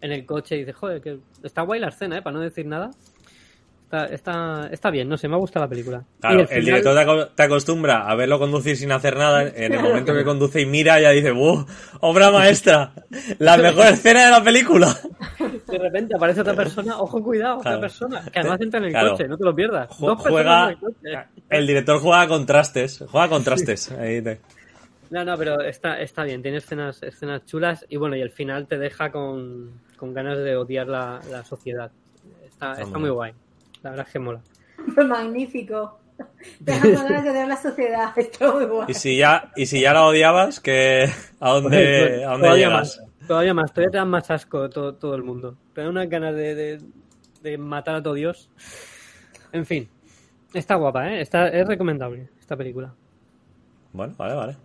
[0.00, 2.22] en el coche, y dices, joder, que está guay la escena, ¿eh?
[2.22, 2.90] Para no decir nada.
[3.84, 6.04] Está, está, está bien, no sé, me ha gustado la película.
[6.20, 9.42] Claro, el, final- director te acostumbra a verlo conducir sin hacer nada.
[9.48, 11.64] En el momento que conduce y mira, ya dice, ¡buh!
[12.00, 12.92] ¡Obra maestra!
[13.38, 14.96] ¡La mejor escena de la película!
[15.72, 19.10] De repente aparece otra persona, ojo, cuidado, otra persona, que además entra en el Claro.
[19.12, 19.88] coche, no te lo pierdas.
[19.90, 20.64] Ju- Dos personas Juega.
[20.64, 21.28] en el coche.
[21.50, 23.04] El director juega a contrastes.
[23.10, 23.90] Juega a contrastes.
[23.92, 24.40] Ahí te-
[25.10, 28.66] No, no, pero está, está bien, tiene escenas, escenas chulas y bueno, y el final
[28.66, 31.90] te deja con, con ganas de odiar la, la sociedad.
[32.44, 33.32] Está, Está está muy guay.
[33.82, 34.40] La verdad es que mola.
[35.08, 35.98] magnífico.
[36.60, 38.12] Dejando ganas de odiar la sociedad.
[38.16, 38.86] Está muy guay.
[38.88, 42.72] Y si ya, y si ya la odiabas, que ¿a dónde, a dónde llegas?
[42.72, 45.56] más, todavía más, todavía te dan más asco todo, todo el mundo.
[45.72, 46.82] Te dan unas ganas de, de,
[47.42, 48.50] de matar a todo Dios.
[49.52, 49.88] En fin,
[50.52, 51.22] está guapa, ¿eh?
[51.22, 52.94] Está, es recomendable esta película.
[53.94, 54.56] Bueno, vale, vale.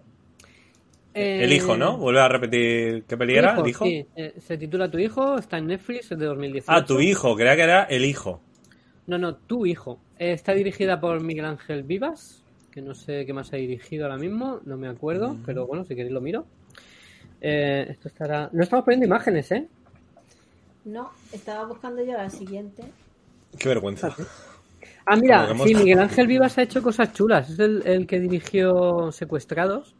[1.13, 1.97] Eh, El hijo, ¿no?
[1.97, 3.85] Vuelve a repetir qué peli era, el hijo.
[3.85, 6.69] Sí, eh, se titula Tu hijo, está en Netflix, es de 2018.
[6.69, 8.41] Ah, tu hijo, creía que era el hijo.
[9.07, 10.01] No, no, Tu hijo.
[10.19, 14.17] Eh, está dirigida por Miguel Ángel Vivas, que no sé qué más ha dirigido ahora
[14.17, 16.45] mismo, no me acuerdo, pero bueno, si queréis lo miro.
[17.41, 18.49] Eh, esto estará...
[18.51, 19.67] No estamos poniendo imágenes, ¿eh?
[20.85, 22.83] No, estaba buscando yo la siguiente.
[23.57, 24.15] Qué vergüenza.
[25.05, 27.49] Ah, mira, sí, Miguel Ángel Vivas ha hecho cosas chulas.
[27.49, 29.95] Es el, el que dirigió Secuestrados,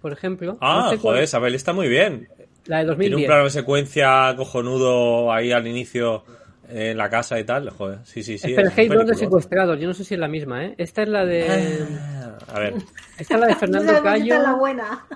[0.00, 0.56] por ejemplo.
[0.60, 2.28] Ah, No sé joder, esa peli está muy bien.
[2.66, 3.26] La de Tiene un 2010.
[3.26, 6.24] plano de secuencia cojonudo ahí al inicio
[6.68, 7.70] en la casa y tal.
[7.70, 8.50] Joder, sí, sí, sí.
[8.50, 9.14] Espera, es un hay dos de.
[9.14, 9.78] Secuestrados.
[9.78, 10.74] Yo no sé si es la misma, ¿eh?
[10.78, 11.46] Esta es la de...
[11.48, 12.74] Ah, A ver,
[13.18, 15.06] Esta es la de Fernando es la buena.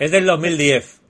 [0.00, 1.00] Es del 2010.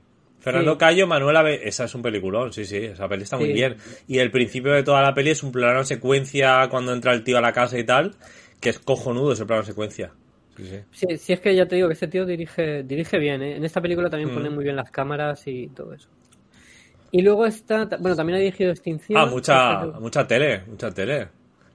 [0.40, 0.79] Fernando Sí.
[0.79, 1.43] Cayo, Manuela...
[1.43, 2.77] Be- Esa es un peliculón, sí, sí.
[2.77, 3.77] Esa peli está muy bien.
[4.07, 7.38] Y el principio de toda la peli es un plano secuencia cuando entra el tío
[7.38, 8.14] a la casa y tal,
[8.61, 10.12] que es cojonudo ese plano secuencia.
[10.57, 10.79] Sí, sí.
[10.93, 13.57] Sí, sí, es que ya te digo que este tío dirige, dirige bien, ¿eh?
[13.57, 14.35] En esta película también Mm.
[14.35, 16.09] pone muy bien las cámaras y todo eso.
[17.11, 19.19] Y luego está, bueno, también ha dirigido Extinción.
[19.19, 21.29] Ah, mucha, Esta- mucha tele, mucha tele.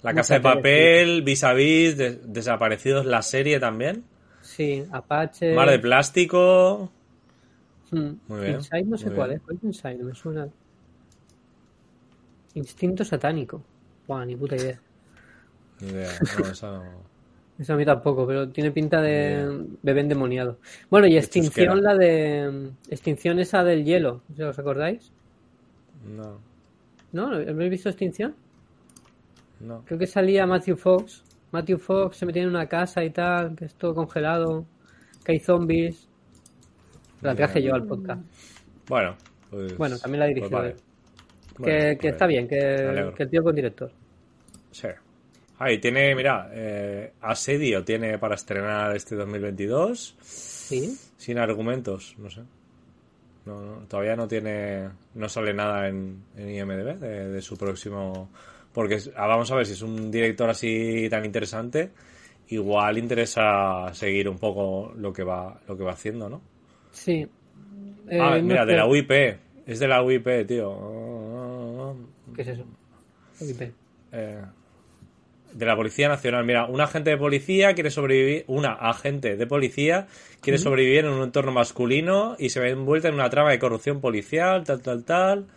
[0.04, 4.04] La Mucha Casa de tele, Papel, Vis a Vis, Des- Desaparecidos, la serie también.
[4.49, 5.53] Sí, Apache.
[5.53, 6.89] Mar de Plástico.
[7.91, 8.09] Mm.
[8.27, 9.38] Muy bien, Inside no sé muy cuál bien.
[9.39, 9.43] es.
[9.45, 10.03] ¿Cuál es Inside?
[10.03, 10.47] Me suena.
[12.55, 13.62] Instinto satánico.
[14.07, 14.79] Buah, ni puta idea.
[15.81, 16.09] Ni idea.
[16.39, 16.83] No, esa no.
[17.59, 20.57] Eso a mí tampoco, pero tiene pinta de bebé endemoniado.
[20.89, 21.75] Bueno, y Extinción, chusquera.
[21.75, 22.71] la de.
[22.89, 25.12] Extinción esa del hielo, ¿os acordáis?
[26.07, 26.39] ¿No?
[27.12, 28.33] ¿No habéis visto Extinción?
[29.59, 29.83] no.
[29.85, 31.23] Creo que salía Matthew Fox.
[31.51, 34.65] Matthew Fox se metía en una casa y tal, que es todo congelado,
[35.23, 36.07] que hay zombies.
[37.21, 38.21] La traje yo al podcast.
[38.88, 39.15] Bueno,
[39.49, 39.77] pues.
[39.77, 40.69] Bueno, también la pues vale.
[40.69, 40.75] él.
[41.57, 43.91] Bueno, que, que pues, está bien, que, que el tío con director.
[44.71, 44.88] Sí.
[45.57, 50.97] Ahí tiene, mira, eh, Asedio tiene para estrenar este 2022 Sí.
[51.17, 52.41] sin argumentos, no sé.
[53.45, 58.29] No, no, todavía no tiene, no sale nada en, en IMDb de, de su próximo,
[58.80, 61.92] porque ah, vamos a ver si es un director así tan interesante,
[62.48, 66.42] igual interesa seguir un poco lo que va, lo que va haciendo, ¿no?
[66.89, 67.28] Sí.
[68.10, 69.12] Eh, ah, no mira, de la UIP,
[69.68, 71.94] es de la UIP, tío.
[72.34, 72.65] ¿Qué es eso?
[73.42, 73.74] UIP.
[74.13, 74.42] Eh,
[75.52, 76.46] de la Policía Nacional.
[76.46, 80.08] Mira, un agente de policía quiere sobrevivir, una agente de policía
[80.39, 84.00] quiere sobrevivir en un entorno masculino y se ve envuelta en una trama de corrupción
[84.00, 85.48] policial, tal, tal, tal.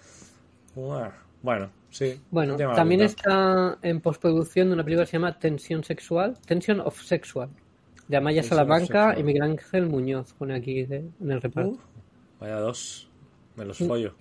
[0.74, 2.20] Bueno, sí.
[2.32, 7.00] Bueno, también está en postproducción de una película que se llama Tensión Sexual, Tension of
[7.00, 7.50] Sexual,
[8.08, 11.70] de Amaya Tensión Salamanca y Miguel Ángel Muñoz, pone aquí en el reparto.
[11.70, 11.78] Uh,
[12.40, 13.08] vaya dos.
[13.54, 13.68] Me Mm.
[13.68, 14.14] los follo.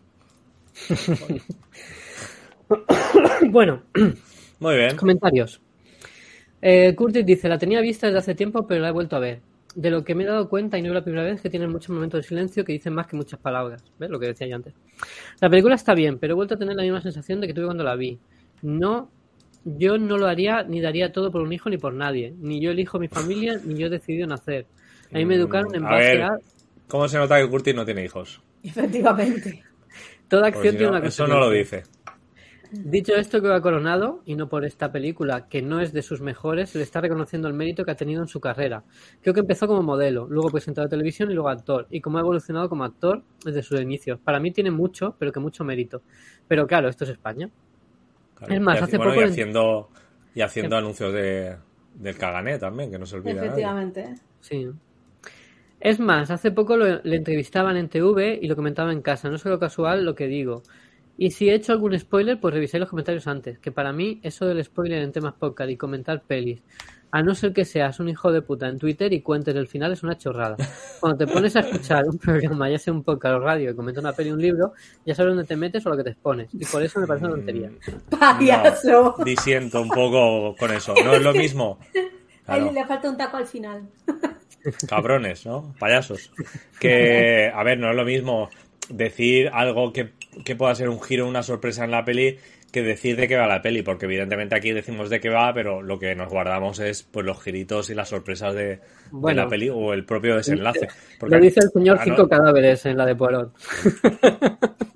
[3.50, 3.84] Bueno,
[4.60, 4.96] Muy bien.
[4.96, 5.62] comentarios.
[6.62, 9.42] Eh, Curtis dice, la tenía vista desde hace tiempo, pero la he vuelto a ver.
[9.74, 11.72] De lo que me he dado cuenta, y no es la primera vez, que tienen
[11.72, 13.82] muchos momentos de silencio que dicen más que muchas palabras.
[13.98, 14.74] ¿Ves lo que decía yo antes?
[15.40, 17.66] La película está bien, pero he vuelto a tener la misma sensación de que tuve
[17.66, 18.20] cuando la vi.
[18.62, 19.10] No,
[19.64, 22.34] yo no lo haría ni daría todo por un hijo ni por nadie.
[22.40, 24.66] Ni yo elijo mi familia, ni yo he decidido nacer.
[25.14, 26.22] A mí me educaron en Mm, a base ver.
[26.24, 26.38] a...
[26.88, 28.42] ¿Cómo se nota que Curtis no tiene hijos?
[28.64, 29.64] Efectivamente.
[30.28, 31.80] Toda acción si tiene no, una eso no lo consecuencia.
[31.80, 31.84] dice.
[32.72, 36.22] Dicho esto que va coronado, y no por esta película, que no es de sus
[36.22, 38.84] mejores, se le está reconociendo el mérito que ha tenido en su carrera.
[39.22, 42.22] Creo que empezó como modelo, luego presentador de televisión y luego actor, y como ha
[42.22, 44.20] evolucionado como actor desde sus inicios.
[44.20, 46.02] Para mí tiene mucho, pero que mucho mérito.
[46.48, 47.50] Pero claro, esto es España.
[48.36, 48.54] Claro.
[48.54, 49.90] Es más, Y hace bueno, poco y en- haciendo,
[50.34, 51.58] y haciendo anuncios de,
[51.96, 53.34] del Cagané también, que no se olvida.
[53.34, 53.48] nadie.
[53.48, 54.16] Efectivamente.
[54.40, 54.70] Sí.
[55.80, 59.30] Es más, hace poco lo- le entrevistaban en TV y lo comentaba en casa.
[59.30, 60.62] No es algo casual lo que digo.
[61.22, 63.60] Y si he hecho algún spoiler, pues reviséis los comentarios antes.
[63.60, 66.64] Que para mí, eso del spoiler en temas podcast y comentar pelis,
[67.12, 69.92] a no ser que seas un hijo de puta en Twitter y cuentes el final,
[69.92, 70.58] es una chorrada.
[71.00, 74.04] Cuando te pones a escuchar un programa, ya sea un podcast o radio, y comentas
[74.04, 74.74] una peli o un libro,
[75.06, 76.50] ya sabes dónde te metes o lo que te expones.
[76.56, 77.70] Y por eso me parece una tontería.
[77.70, 79.16] Mm, Payaso.
[79.20, 80.96] No, disiento un poco con eso.
[81.06, 81.78] No es lo mismo.
[82.48, 83.88] Le falta un taco al final.
[84.90, 85.76] cabrones, ¿no?
[85.78, 86.32] Payasos.
[86.80, 88.50] Que, a ver, no es lo mismo
[88.90, 90.14] decir algo que,
[90.46, 92.38] que pueda ser un giro, una sorpresa en la peli,
[92.72, 95.82] que decir de qué va la peli, porque evidentemente aquí decimos de qué va, pero
[95.82, 98.80] lo que nos guardamos es pues los giritos y las sorpresas de,
[99.34, 100.88] la peli o el propio desenlace.
[101.20, 103.54] Porque- Lo dice el señor Ah, no, Cinco Cadáveres en la de Poirot.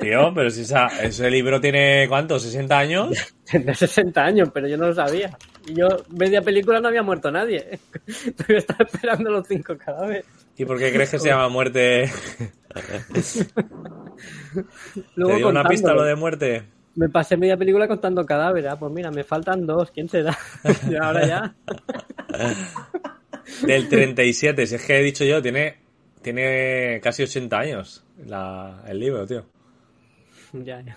[0.00, 2.38] Tío, pero si esa- ese libro tiene, ¿cuánto?
[2.38, 3.34] ¿60 años?
[3.50, 5.36] Tendrá 60 años, pero yo no lo sabía.
[5.66, 7.78] Y Yo, media película no había muerto nadie.
[8.48, 10.24] Yo estaba esperando los cinco cadáveres.
[10.60, 12.04] ¿Y por qué crees que se llama muerte?
[15.16, 16.64] Luego ¿Te dio una pista lo de muerte?
[16.96, 18.70] Me pasé media película contando cadáveres.
[18.70, 19.90] Ah, pues mira, me faltan dos.
[19.90, 20.36] ¿Quién será?
[20.90, 21.54] y ahora ya.
[23.66, 25.78] Del 37, si es que he dicho yo, tiene,
[26.20, 29.46] tiene casi 80 años la- el libro, tío.
[30.52, 30.94] ya, ya.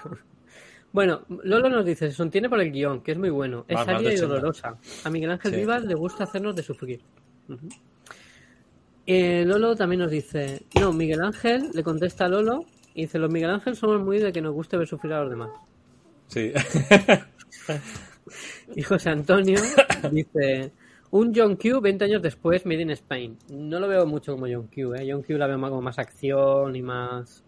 [0.92, 3.64] Bueno, Lolo nos dice, se sostiene por el guion, que es muy bueno.
[3.70, 4.26] Es de y 80.
[4.28, 4.78] dolorosa.
[5.06, 5.58] A Miguel Ángel Sí.
[5.62, 7.00] Vivas le gusta hacernos de sufrir.
[7.48, 7.70] Ujú.
[9.06, 13.32] Eh, Lolo también nos dice, no, Miguel Ángel le contesta a Lolo y dice, los
[13.32, 15.50] Miguel Ángel somos muy de que nos guste ver sufrir a los demás.
[16.28, 16.52] Sí.
[18.76, 19.60] Y José Antonio
[20.12, 20.72] dice,
[21.12, 23.38] un John Q 20 años después, Made in Spain.
[23.50, 25.08] No lo veo mucho como John Q, ¿eh?
[25.10, 27.44] John Q la veo más, como más acción y más...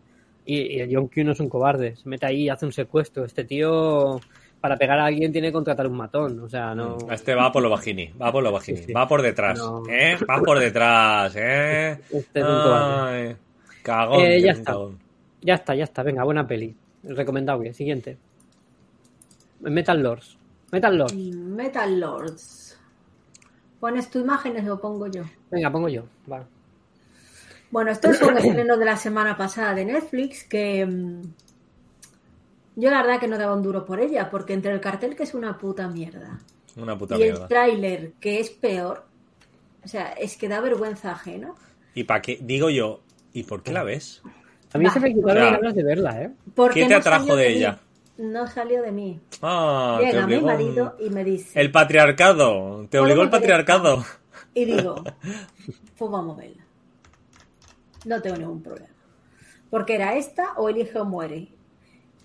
[0.46, 2.72] Y, y el John Q no es un cobarde, se mete ahí y hace un
[2.72, 3.26] secuestro.
[3.26, 4.20] Este tío,
[4.65, 6.97] para pegar a alguien, tiene que contratar un matón, o sea, no...
[7.12, 8.93] Este va por lo bajini, va por lo bajini, Sí, sí.
[8.93, 9.84] va por detrás, No.
[9.88, 10.17] ¿eh?
[10.28, 11.91] Va por detrás, ¿eh?
[12.12, 13.28] Este es un cobarde.
[13.30, 13.36] Ay,
[13.84, 14.71] cagón, Eh, ya está.
[14.71, 14.97] cagón.
[15.43, 16.75] Ya está, ya está, venga, buena peli.
[17.04, 18.17] Recomendable, siguiente.
[19.60, 20.36] Metal Lords.
[20.71, 21.13] Metal Lords.
[21.15, 22.80] Metal Lords.
[23.80, 25.21] ¿Pones tu imágenes o pongo yo?
[25.51, 26.06] Venga, pongo yo.
[26.32, 26.43] Va.
[27.69, 31.21] Bueno, esto es un estreno de la semana pasada de Netflix que mm,
[32.76, 35.24] yo la verdad que no daba un duro por ella, porque entre el cartel que
[35.24, 36.40] es una puta mierda
[36.76, 39.06] Una puta y el tráiler que es peor,
[39.84, 41.54] o sea, es que da vergüenza ajena.
[41.94, 42.40] ¿Y para qué?
[42.42, 43.02] Digo yo,
[43.34, 44.22] ¿y por qué la ves?
[44.74, 46.32] A mí se me quitaron las ganas de verla, ¿eh?
[46.54, 47.80] Porque ¿Qué te no atrajo de ella?
[48.18, 49.20] no salió de mí.
[49.42, 52.88] Ah, Llega mi marido y me dice, El patriarcado.
[52.90, 54.04] Te obligó el patriarcado.
[54.54, 55.04] y digo,
[55.98, 56.66] pues vamos a verla.
[58.06, 58.94] No tengo ningún problema.
[59.70, 61.50] Porque era esta o elige o muere.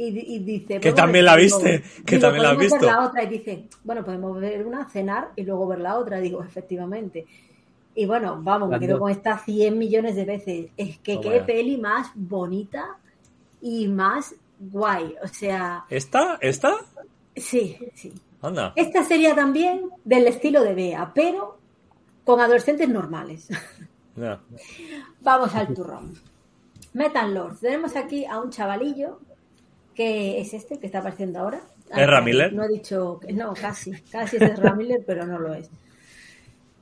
[0.03, 0.75] Y, di- y dice...
[0.75, 2.87] Que "Pues, también bueno, la digo- viste, que digo, también la has "Podemos ver visto".
[2.87, 6.21] la otra y dice, bueno, podemos ver una, cenar y luego ver la otra.
[6.21, 7.27] Digo, efectivamente.
[7.95, 10.67] Y bueno, vamos, me quedo con esta 100 millones de veces.
[10.77, 12.97] Es que Toma qué peli más bonita
[13.61, 15.17] y más guay.
[15.23, 16.39] O sea, ¿Esta?
[16.41, 16.77] ¿Esta?
[17.37, 18.13] sí, sí.
[18.41, 18.73] Anda.
[18.77, 21.59] Esta sería también del estilo de Bea, pero
[22.25, 23.49] con adolescentes normales.
[25.21, 26.15] Vamos al turrón.
[26.95, 27.61] Metal Lords.
[27.61, 29.21] Tenemos aquí a un chavalillo
[30.01, 31.61] que es este que está apareciendo ahora.
[31.93, 32.55] Ah, ¿Es Ramiller?
[32.55, 33.91] No he dicho que no, casi.
[34.11, 35.69] Casi es Ramiller, pero no lo es.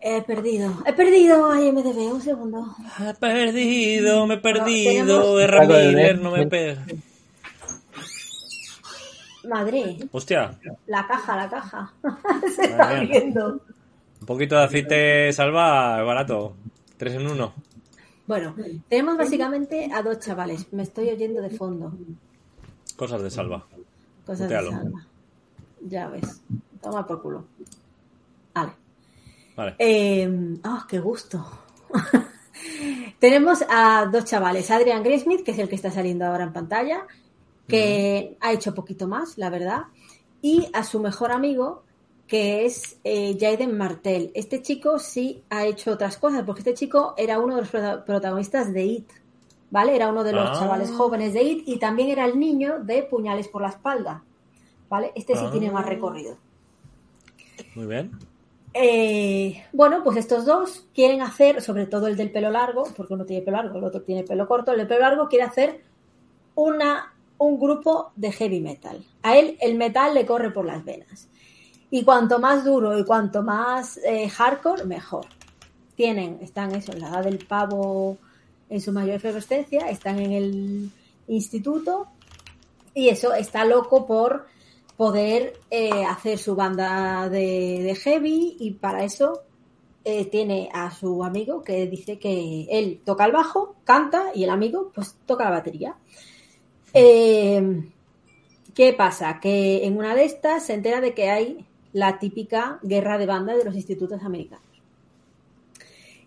[0.01, 0.73] He perdido.
[0.87, 2.13] He perdido a IMDB.
[2.15, 2.77] Un segundo.
[3.01, 4.93] He perdido, me he perdido.
[4.93, 6.87] tenemos- Erra Miller no me pega.
[9.49, 11.93] Madre, Hostia, la caja, la caja.
[12.55, 13.61] Se está viendo.
[14.21, 16.55] un poquito de aceite salva barato.
[16.97, 17.53] Tres en uno.
[18.29, 18.55] Bueno,
[18.89, 20.73] tenemos básicamente a dos chavales.
[20.73, 21.93] Me estoy oyendo de fondo.
[22.99, 23.65] Cosas de salva.
[24.27, 25.07] Cosas de salva.
[25.87, 26.43] Ya ves.
[26.83, 27.45] Toma por culo.
[28.55, 28.73] Vale.
[29.57, 29.75] Vale.
[29.79, 31.45] Eh, ¡Ah, qué gusto!
[33.19, 37.07] Tenemos a dos chavales, Adrian Graysmith, que es el que está saliendo ahora en pantalla,
[37.67, 39.83] que ha hecho poquito más, la verdad,
[40.43, 41.83] y a su mejor amigo,
[42.29, 44.31] que es eh, Jaden Martel.
[44.35, 48.05] Este chico sí ha hecho otras cosas, porque este chico era uno de los prota-
[48.05, 49.09] protagonistas de It,
[49.71, 49.95] ¿vale?
[49.97, 50.61] Era uno de los Ah.
[50.61, 54.23] chavales jóvenes de It y también era el niño de Puñales por la espalda,
[54.89, 55.13] ¿vale?
[55.15, 55.51] Este sí Ah.
[55.51, 56.37] tiene más recorrido.
[57.75, 58.13] Muy bien.
[58.75, 63.25] Eh, bueno, pues estos dos quieren hacer, sobre todo el del pelo largo, porque uno
[63.25, 65.83] tiene pelo largo, el otro tiene pelo corto, el del pelo largo quiere hacer
[66.55, 69.05] una, un grupo de heavy metal.
[69.23, 71.29] A él el metal le corre por las venas.
[71.91, 75.25] Y cuanto más duro y cuanto más eh, hardcore, mejor.
[75.97, 78.19] Tienen, están eso, en la edad del pavo
[78.71, 80.91] en su mayor efervescencia, están en el
[81.27, 82.09] instituto
[82.95, 84.47] y eso está loco por
[84.97, 89.43] poder eh, hacer su banda de, heavy y para eso
[90.05, 94.51] eh, tiene a su amigo que dice que él toca el bajo, canta y el
[94.51, 95.97] amigo pues toca la batería.
[96.93, 97.85] Eh,
[98.75, 99.39] ¿Qué pasa?
[99.41, 103.57] Que en una de estas se entera de que hay la típica guerra de banda
[103.57, 104.67] de los institutos americanos.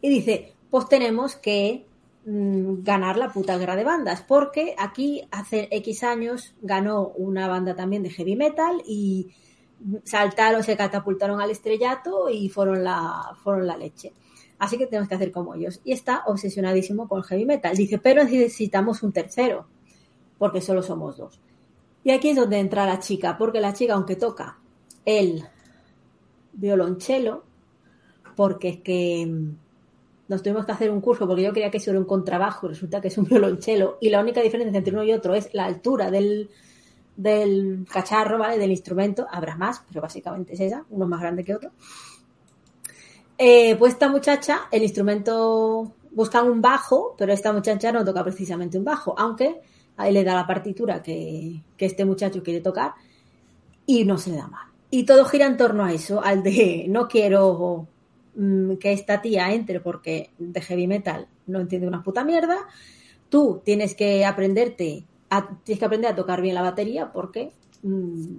[0.01, 1.85] Y dice, pues tenemos que
[2.23, 8.03] ganar la puta guerra de bandas, porque aquí hace X años ganó una banda también
[8.03, 9.31] de heavy metal y
[10.03, 14.13] saltaron, se catapultaron al estrellato y fueron la, fueron la leche.
[14.59, 15.81] Así que tenemos que hacer como ellos.
[15.83, 17.75] Y está obsesionadísimo con heavy metal.
[17.75, 19.65] Dice, pero necesitamos un tercero,
[20.37, 21.41] porque solo somos dos.
[22.03, 24.59] Y aquí es donde entra la chica, porque la chica, aunque toca
[25.05, 25.43] el
[26.53, 27.43] violonchelo,
[28.35, 29.55] porque es que mm,
[30.27, 33.01] nos tuvimos que hacer un curso, porque yo creía que eso era un contrabajo, resulta
[33.01, 36.09] que es un violonchelo, y la única diferencia entre uno y otro es la altura
[36.11, 36.49] del,
[37.15, 38.57] del cacharro, ¿vale?
[38.57, 41.71] Del instrumento, habrá más, pero básicamente es esa, uno más grande que otro.
[43.37, 48.77] Eh, pues esta muchacha, el instrumento, buscan un bajo, pero esta muchacha no toca precisamente
[48.77, 49.61] un bajo, aunque
[49.97, 52.93] ahí le da la partitura que, que este muchacho quiere tocar
[53.85, 54.67] y no se le da mal.
[54.89, 57.87] Y todo gira en torno a eso, al de no quiero
[58.35, 62.57] mm, que esta tía entre porque de heavy metal no entiende una puta mierda.
[63.29, 67.51] Tú tienes que aprenderte, a, tienes que aprender a tocar bien la batería porque
[67.83, 68.37] mm,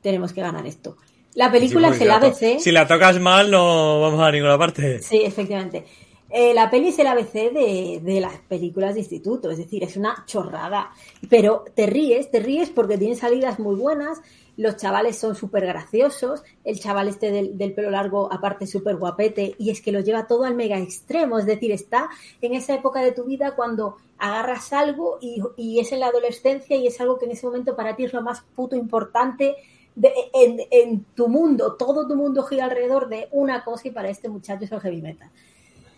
[0.00, 0.96] tenemos que ganar esto.
[1.34, 2.58] La película Sí, es el ABC.
[2.58, 5.02] Si la tocas mal, no vamos a ninguna parte.
[5.02, 5.84] Sí, efectivamente.
[6.30, 9.96] Eh, la peli es el ABC de, de las películas de instituto, es decir, es
[9.96, 10.90] una chorrada.
[11.30, 14.20] Pero te ríes, te ríes porque tiene salidas muy buenas,
[14.58, 19.70] los chavales son súper graciosos, el chaval este del, pelo largo aparte súper guapete y
[19.70, 22.10] es que lo lleva todo al mega extremo, es decir, está
[22.42, 26.76] en esa época de tu vida cuando agarras algo y, y es en la adolescencia
[26.76, 29.54] y es algo que en ese momento para ti es lo más puto importante
[29.94, 34.10] de- en, en tu mundo, todo tu mundo gira alrededor de una cosa y para
[34.10, 35.30] este muchacho es el heavy metal.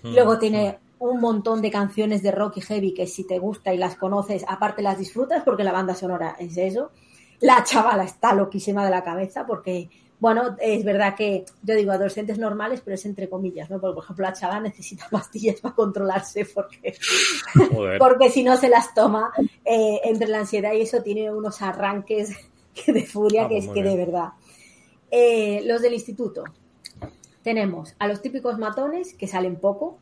[0.02, 0.14] Mm.
[0.14, 3.78] Luego tiene un montón de canciones de rock y heavy que si te gusta y
[3.78, 6.90] las conoces, aparte las disfrutas porque la banda sonora es eso.
[7.40, 12.38] La chavala está loquísima de la cabeza porque, bueno, es verdad que yo digo adolescentes
[12.38, 13.80] normales, pero es entre comillas, ¿no?
[13.80, 16.94] Porque, por ejemplo, la chavala necesita pastillas para controlarse porque,
[17.98, 19.32] porque si no se las toma,
[19.64, 22.36] eh, entre la ansiedad y eso tiene unos arranques
[22.86, 24.28] de furia Ah, que pues es que de verdad.
[25.10, 26.44] Eh, los del instituto.
[27.42, 29.98] Tenemos a los típicos matones que salen poco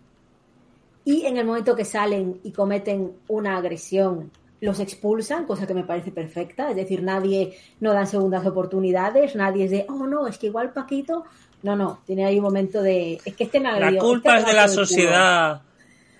[1.05, 4.31] y en el momento que salen y cometen una agresión
[4.61, 9.67] los expulsan, cosa que me parece perfecta, es decir, nadie no dan segundas oportunidades, nadie
[9.67, 11.25] es de, oh no, es que igual Paquito,
[11.63, 14.41] no, no, tiene ahí un momento de, es que este me ha La culpa este
[14.41, 14.87] es de la ha hecho el culo".
[14.87, 15.63] sociedad.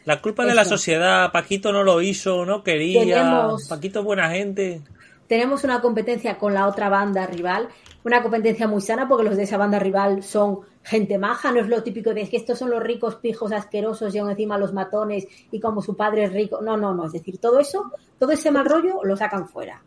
[0.05, 0.71] La culpa es de la Eso.
[0.71, 1.33] sociedad.
[1.33, 3.01] Paquito no lo hizo, no quería.
[3.01, 4.83] Tenemos- Paquito es buena gente.
[5.27, 7.69] tenemos una competencia con la otra banda rival,
[8.05, 11.69] una competencia muy sana porque los de esa banda rival son gente maja, no es
[11.69, 15.27] lo típico de "Es que estos son los ricos pijos asquerosos y encima los matones
[15.53, 16.61] y como su padre es rico.
[16.63, 19.83] No, no, no, es decir, todo eso, todo ese mal rollo lo sacan fuera.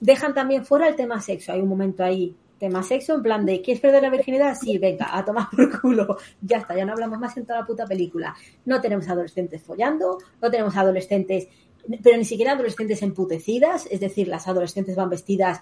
[0.00, 3.62] Dejan también fuera el tema sexo, hay un momento ahí, tema sexo en plan de
[3.62, 4.56] ¿quieres perder la virginidad?
[4.60, 6.18] Sí, venga, a tomar por culo.
[6.42, 8.34] Ya está, ya no hablamos más en toda la puta película.
[8.64, 11.48] No tenemos adolescentes follando, no tenemos adolescentes
[12.02, 15.60] pero ni siquiera adolescentes emputecidas, es decir, las adolescentes van vestidas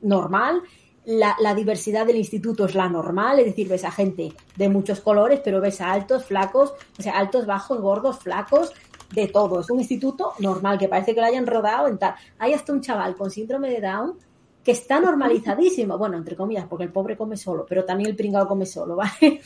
[0.00, 0.62] normal,
[1.04, 5.40] la, diversidad del instituto es la normal, es decir, ves a gente de muchos colores,
[5.42, 8.72] pero ves a altos, flacos, o sea, altos, bajos, gordos, flacos,
[9.12, 9.60] de todo.
[9.60, 12.14] Es un instituto normal, que parece que lo hayan rodado en tal.
[12.38, 14.18] Hay hasta un chaval con síndrome de Down
[14.62, 18.46] que está normalizadísimo, bueno, entre comillas, porque el pobre come solo, pero también el pringado
[18.46, 19.40] come solo, ¿vale?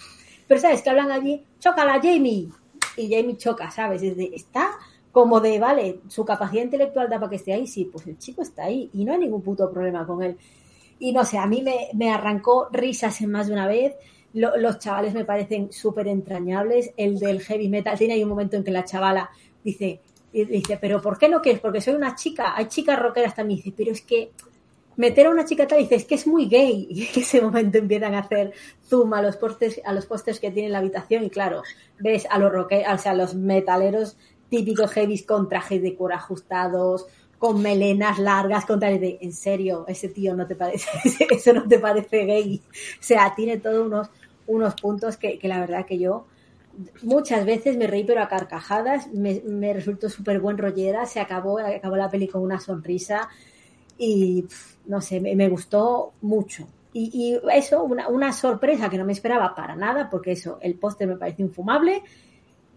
[0.49, 2.49] Pero sabes que hablan allí, chócala Jamie,
[2.97, 4.03] y Jamie choca, ¿sabes?
[4.03, 4.73] Es de, está
[5.13, 8.43] como de, vale, su capacidad intelectual da para que esté ahí, sí, pues el chico
[8.43, 10.37] está ahí y no hay ningún puto problema con él.
[11.05, 13.95] Y no sé, a mí me, me arrancó risas en más de una vez.
[14.35, 16.93] Lo- los chavales me parecen súper entrañables.
[16.97, 19.31] El del heavy metal, tiene ahí un momento en que la chavala
[19.65, 20.01] dice,
[20.33, 21.61] dice, pero ¿por qué no quieres?
[21.61, 22.55] Porque soy una chica.
[22.57, 23.59] Hay chicas rockeras también.
[23.59, 24.31] Dice, pero es que
[24.97, 26.87] meter a una chica tal, dice, es que es muy gay.
[26.91, 28.53] Y en ese momento empiezan a hacer
[28.89, 31.25] zoom a los pósters, a los pósters que tiene en la habitación.
[31.25, 31.63] Y claro,
[31.99, 34.17] ves a los rockeros, o sea, a los metaleros
[34.49, 37.07] típicos heavies con trajes de cuero ajustados,
[37.43, 40.89] con melenas largas, con tal de, en serio, ese tío no te parece,
[41.29, 42.63] eso no te parece gay.
[42.71, 44.11] O sea, tiene todos unos,
[44.47, 46.27] unos puntos que, que la verdad que yo
[47.03, 51.97] muchas veces me reí pero a carcajadas, me, resultó súper buen rollera, se acabó, acabó
[51.97, 53.29] la peli con una sonrisa
[53.99, 54.47] y
[54.87, 56.69] no sé, me, gustó mucho.
[56.93, 61.09] Y, eso, una, una sorpresa que no me esperaba para nada, porque eso, el póster
[61.09, 62.05] me pareció infumable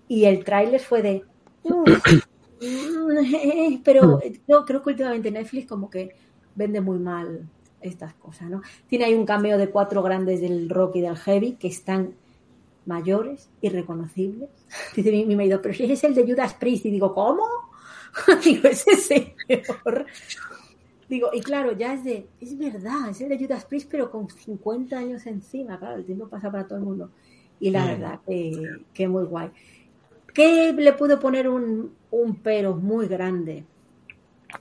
[0.07, 1.23] y el tráiler fue de...
[1.61, 2.34] "Uf, mm,
[3.83, 6.15] pero yo creo que últimamente Netflix como que
[6.55, 7.49] vende muy mal
[7.81, 8.61] estas cosas, ¿no?
[8.87, 12.15] Tiene ahí un cameo de cuatro grandes del rock y del heavy que están
[12.85, 14.49] mayores, irreconocibles.
[14.95, 16.85] Dice mi, mi marido, pero si ese es el de Judas Priest.
[16.85, 17.43] Y digo, ¿cómo?
[18.43, 20.05] digo, ese señor.
[21.07, 24.29] Digo, y claro, ya es de, es verdad, es el de Judas Priest, pero con
[24.29, 25.77] 50 años encima.
[25.77, 27.11] Claro, el tiempo pasa para todo el mundo.
[27.59, 27.87] Y la Mm.
[27.87, 29.51] verdad que, que muy guay.
[30.33, 33.65] ¿Qué le puedo poner un, un pero muy grande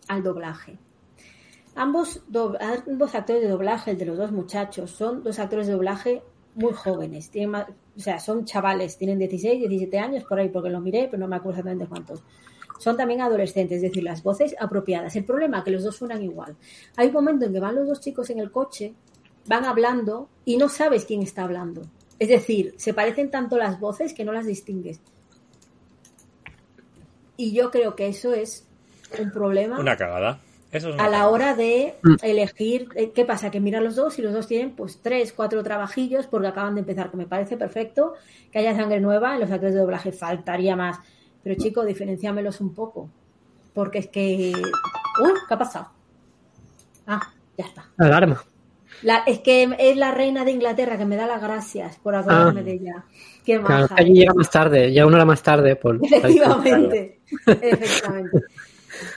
[0.08, 0.78] al doblaje?
[1.76, 2.22] Ambos,
[3.12, 6.22] actores de doblaje, el de los dos muchachos, son dos actores de doblaje
[6.54, 7.30] muy jóvenes.
[7.30, 7.54] Tienen
[7.96, 11.28] o sea, son chavales, tienen 16, 17 años por ahí, porque lo miré, pero no
[11.28, 12.22] me acuerdo exactamente cuántos.
[12.78, 15.14] Son también adolescentes, es decir, las voces apropiadas.
[15.14, 16.56] El problema es que los dos suenan igual.
[16.96, 18.94] Hay un momento en que van los dos chicos en el coche,
[19.46, 21.82] van hablando y no sabes quién está hablando.
[22.18, 25.00] Es decir, se parecen tanto las voces que no las distingues.
[27.36, 28.66] Y yo creo que eso es
[29.18, 30.40] un problema Una cagada.
[30.70, 31.30] Eso es una a la cagada.
[31.30, 33.50] hora de elegir, eh, ¿qué pasa?
[33.50, 36.80] Que mira los dos y los dos tienen pues tres, cuatro trabajillos porque acaban de
[36.80, 38.14] empezar, que me parece perfecto
[38.50, 40.98] que haya sangre nueva en los actores de doblaje, faltaría más.
[41.42, 43.10] Pero chico, diferenciámelos un poco.
[43.74, 44.52] Porque es que...
[45.22, 45.90] Uy, ¿qué ha pasado?
[47.06, 47.20] Ah,
[47.58, 47.88] ya está.
[47.98, 48.42] Alarma.
[49.02, 52.60] La- es que es la reina de Inglaterra que me da las gracias por acordarme
[52.60, 52.64] Ah.
[52.64, 53.04] de ella.
[53.44, 53.94] Qué Claro, maja.
[53.96, 55.76] que allí llega más tarde, ya una hora más tarde.
[55.76, 56.00] Por...
[56.02, 58.38] Efectivamente, efectivamente.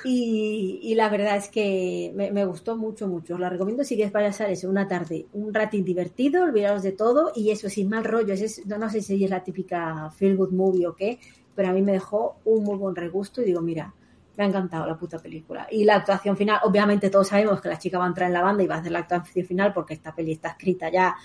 [0.03, 3.35] Y, y la verdad es que me, me gustó mucho, mucho.
[3.35, 7.31] Os la recomiendo si quieres pasar eso, una tarde, un ratín divertido, olvidaros de todo
[7.35, 8.33] y eso sin mal rollo.
[8.33, 11.19] Es- no, no sé si es la típica feel good movie o qué,
[11.55, 13.93] pero a mí me dejó un muy buen regusto y digo, mira,
[14.37, 15.67] me ha encantado la puta película.
[15.69, 18.41] Y la actuación final, obviamente todos sabemos que la chica va a entrar en la
[18.41, 21.15] banda y va a hacer la actuación final porque esta peli está escrita ya,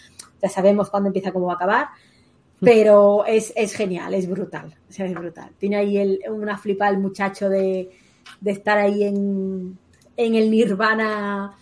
[0.41, 1.89] ya sabemos cuándo empieza, cómo va a acabar
[2.63, 5.51] pero es, es genial, es brutal, o sea, es brutal.
[5.59, 7.91] Tiene ahí el, una flipa el muchacho de,
[8.41, 9.77] de estar ahí en,
[10.17, 11.57] en el nirvana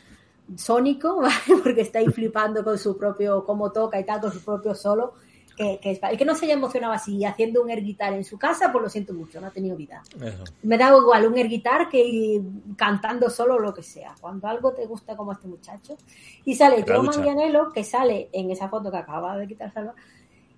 [0.57, 1.63] sónico, ¿vale?
[1.63, 5.15] porque está ahí flipando con su propio, cómo toca y tal, con su propio solo,
[5.61, 8.25] que, que es, el que no se haya emocionado así haciendo un air guitar en
[8.25, 10.03] su casa, pues lo siento mucho, no ha tenido vida.
[10.19, 10.45] Eso.
[10.63, 12.41] Me da igual un air guitar que
[12.77, 14.15] cantando solo lo que sea.
[14.19, 15.99] Cuando algo te gusta como este muchacho.
[16.47, 17.03] Y sale Joe.
[17.03, 19.95] Manganiello, que sale en esa foto que acaba de quitar Salva,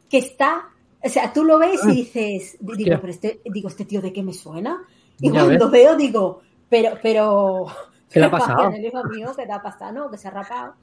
[0.09, 0.68] que está,
[1.03, 4.22] o sea, tú lo ves y dices, digo, pero este, digo, este tío de qué
[4.22, 4.84] me suena.
[5.18, 5.82] Y Ya cuando ves.
[5.82, 7.66] veo digo, pero, pero,
[8.09, 8.68] ¿Qué le ha pasado?
[8.68, 9.92] El hijo mío, ¿qué te ha pasado?
[9.92, 10.74] No, que se ha rapado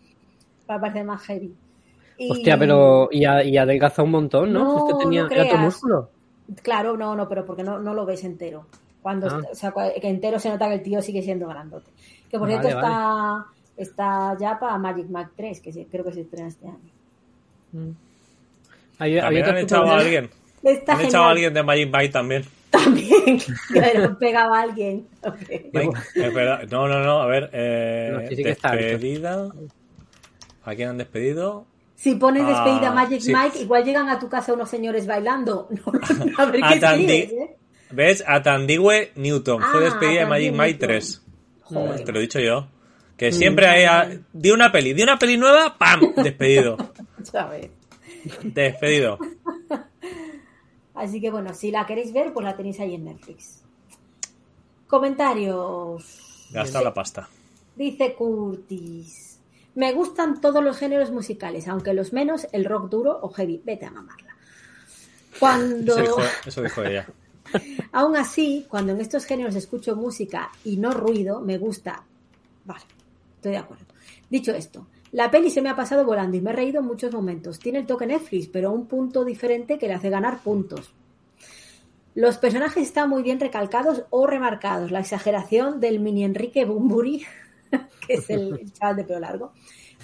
[0.65, 1.55] para parecer más heavy.
[2.19, 3.07] Y- Hostia, pero.
[3.11, 4.63] Y, a- y adelgaza un montón, ¿no?
[4.63, 5.59] No, Este tenía, no creas.
[5.59, 6.09] músculo.
[6.61, 8.65] Claro, no, no, pero porque no, no lo ves entero.
[9.01, 9.39] Cuando, Ah.
[9.51, 11.89] está- o sea, que entero se nota que el tío sigue siendo grandote.
[12.29, 13.45] Que por Vale, cierto está,
[13.77, 16.77] está ya para Magic Mac 3, que sí- creo que se estrena este año.
[17.71, 17.89] Mm.
[18.99, 20.29] Hay- También había han echado a alguien.
[20.63, 22.43] Está Han echado a alguien de Magic Mike también.
[22.69, 23.39] También,
[24.03, 25.07] han pegado a alguien.
[25.73, 26.63] Mike, es verdad.
[26.69, 27.21] No, no, no.
[27.21, 27.49] A ver.
[27.53, 28.91] Eh, No, sí, sí que está abierto.
[28.99, 29.49] despedida.
[30.65, 31.65] ¿A quién han despedido?
[32.01, 33.33] Si pones Ah, despedida Magic sí.
[33.33, 35.67] Mike, igual llegan a tu casa unos señores bailando.
[35.85, 35.91] No,
[36.37, 37.57] a ver qué escribes, ¿eh?
[37.91, 38.23] ¿Ves?
[38.25, 39.61] A Tandiwe Newton.
[39.61, 40.87] Fue Ah, despedida de Magic Mike Newton.
[40.87, 41.21] 3.
[41.63, 42.03] Joder.
[42.05, 42.67] Te lo he dicho yo.
[43.17, 43.83] Que siempre hay.
[43.83, 45.99] a- Di una peli, di una peli nueva, ¡pam!
[46.23, 46.77] Despedido.
[47.23, 47.69] ¿Sabes?
[48.43, 49.17] Despedido.
[50.95, 53.61] Así que bueno, si la queréis ver, pues la tenéis ahí en Netflix.
[54.87, 56.47] Comentarios.
[56.51, 57.27] Gasta la pasta.
[57.75, 59.28] Dice Curtis.
[59.79, 63.61] Me gustan todos los géneros musicales, aunque los menos el rock duro o heavy.
[63.63, 64.35] Vete a mamarla.
[65.39, 67.07] Cuando, Eso dijo, eso dijo ella.
[67.93, 72.03] aún así, cuando en estos géneros escucho música y no ruido, me gusta.
[72.65, 72.83] Vale,
[73.35, 73.85] estoy de acuerdo.
[74.29, 77.13] Dicho esto, la peli se me ha pasado volando y me he reído en muchos
[77.13, 77.57] momentos.
[77.57, 80.91] Tiene el toque Netflix, pero un punto diferente que le hace ganar puntos.
[82.15, 84.91] Los personajes están muy bien recalcados o remarcados.
[84.91, 87.25] La exageración del mini Enrique Bumburi,
[88.07, 89.53] que es el, chaval de pelo largo,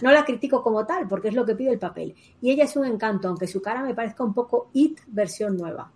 [0.02, 2.16] no la critico como tal, porque es lo que pide el papel.
[2.42, 5.92] Y ella es un encanto, aunque su cara me parezca un poco It versión nueva.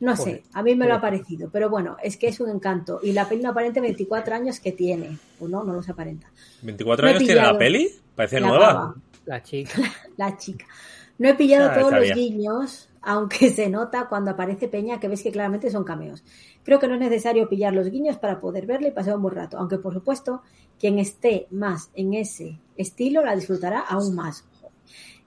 [0.00, 3.00] No sé, a mí me lo ha parecido, pero bueno, es que es un encanto.
[3.02, 5.16] Y la peli no aparenta 24 años que tiene.
[5.40, 6.26] O no, no los aparenta.
[6.62, 7.90] ¿24 Me he años tiene la peli?
[8.14, 8.72] Parece La nueva.
[8.74, 8.94] baba.
[9.24, 9.80] La chica.
[10.16, 10.66] la chica.
[11.18, 15.22] No he pillado Ah, todos los guiños, aunque se nota cuando aparece Peña que ves
[15.22, 16.24] que claramente son cameos.
[16.64, 19.34] Creo que no es necesario pillar los guiños para poder verla y pasar un buen
[19.34, 20.42] rato, aunque por supuesto
[20.78, 24.44] quien esté más en ese estilo la disfrutará aún más.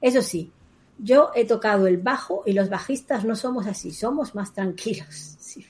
[0.02, 0.52] Eso sí,
[1.00, 5.36] yo he tocado el bajo y los bajistas no somos así, somos más tranquilos.
[5.40, 5.66] Sí.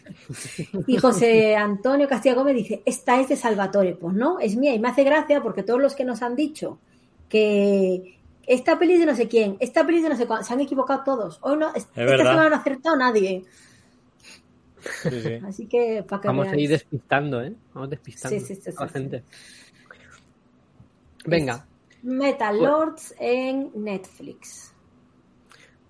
[0.87, 4.79] Y José Antonio Castilla Gómez dice, esta es de Salvatore, pues no, es mía y
[4.79, 6.79] me hace gracia porque todos los que nos han dicho
[7.29, 10.45] que esta peli es de no sé quién, esta peli es de no sé cuándo,
[10.45, 11.39] se han equivocado todos.
[11.41, 12.31] Hoy no, esta verdad.
[12.31, 13.45] semana no ha acertado nadie.
[15.03, 15.33] Sí, sí.
[15.45, 16.63] Así que para que Vamos a veáis.
[16.63, 17.53] ir despistando, ¿eh?
[17.73, 18.93] Vamos despistando Sí, sí, sí, sí, a la sí.
[18.93, 19.23] gente.
[21.25, 21.65] Venga,
[22.03, 24.73] Metal Lords en Netflix.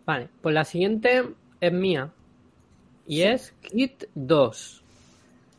[0.06, 0.30] vale.
[0.42, 1.24] Pues la siguiente
[1.62, 2.12] es mía.
[3.06, 4.84] Y es Creed 2.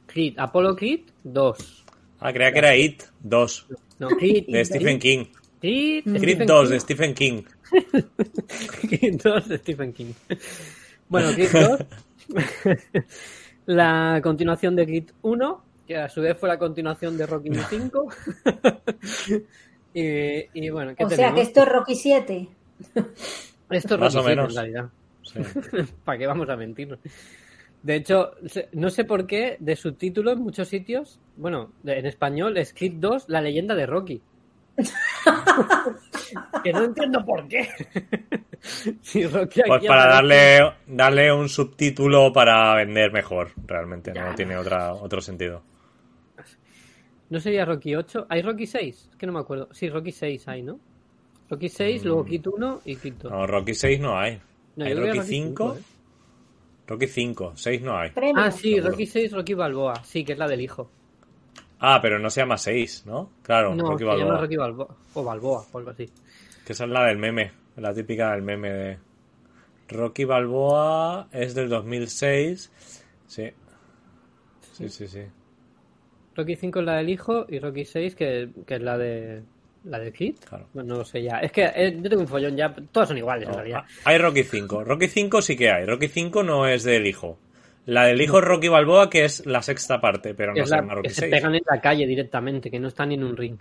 [0.07, 1.85] Creed, Apollo Creed 2.
[2.21, 3.67] Ah, creía que era It 2
[4.01, 4.47] No, Creed.
[4.49, 5.27] de Stephen King.
[5.61, 6.71] Creed, Creed Stephen 2 King.
[6.73, 7.43] de Stephen King.
[8.81, 10.13] Creed 2 de Stephen King.
[11.09, 11.79] Bueno, Creed 2.
[13.67, 18.09] la continuación de Creed 1, que a su vez fue la continuación de Rocky 5.
[19.95, 21.35] y, y bueno, ¿qué O sea tenemos?
[21.35, 22.49] que esto es Rocky 7.
[23.71, 24.51] Esto es Más Rocky o 7, menos.
[24.51, 24.89] en realidad.
[25.23, 25.41] Sí.
[26.05, 26.99] ¿Para qué vamos a mentir?
[27.83, 28.31] De hecho,
[28.73, 33.29] no sé por qué, de subtítulo en muchos sitios, bueno, en español, es Creed 2,
[33.29, 34.23] la leyenda de Rocky.
[36.63, 37.69] Que no entiendo por qué.
[39.03, 40.59] Si Rocky Pues para darle,
[40.89, 44.35] darle un subtítulo para vender mejor, realmente, no Ya.
[44.35, 45.63] tiene otra, otro sentido.
[47.31, 48.27] ¿No sería Rocky 8?
[48.29, 49.09] ¿Hay Rocky 6?
[49.13, 49.69] Es que no me acuerdo.
[49.73, 50.81] Sí, Rocky 6 hay, ¿no?
[51.49, 53.31] Rocky 6, luego Creed 1 y Creed 2.
[53.31, 53.35] Mm.
[53.35, 54.41] No, Rocky 6 no hay.
[54.77, 55.83] No, hay Rocky 5, ¿eh?
[56.89, 58.11] Rocky 5, 6 no hay.
[58.35, 58.81] Ah, sí.
[58.81, 60.03] Rocky 6, Rocky Balboa.
[60.05, 60.91] Sí, que es la del hijo.
[61.81, 63.31] Ah, pero no se llama 6, ¿no?
[63.43, 64.41] Claro, No, Rocky se llama Balboa.
[64.41, 64.97] Rocky Balboa.
[65.15, 66.11] O Balboa, o algo así.
[66.67, 68.99] Que esa es la del meme, la típica del meme de...
[69.89, 72.71] Rocky Balboa es del 2006.
[73.27, 73.51] Sí.
[74.73, 75.23] Sí, sí, sí.
[76.37, 79.43] Rocky 5 es la del hijo y Rocky 6 que, que es la de
[79.85, 80.37] la de Creed.
[80.47, 80.67] Claro.
[80.75, 81.39] Bueno, no sé ya.
[81.39, 82.75] Es que eh, yo tengo un follón ya.
[82.93, 83.81] Todas son iguales en No, realidad.
[83.85, 84.85] ah, hay Rocky 5.
[84.85, 85.85] Rocky 5 sí que hay.
[85.87, 87.39] Rocky 5 no es del hijo.
[87.89, 91.09] La del hijo Rocky Balboa, que es la sexta parte, pero no es la- Rocky
[91.09, 91.31] que se 6.
[91.35, 93.57] pegan en la calle directamente, que no están ni en un ring.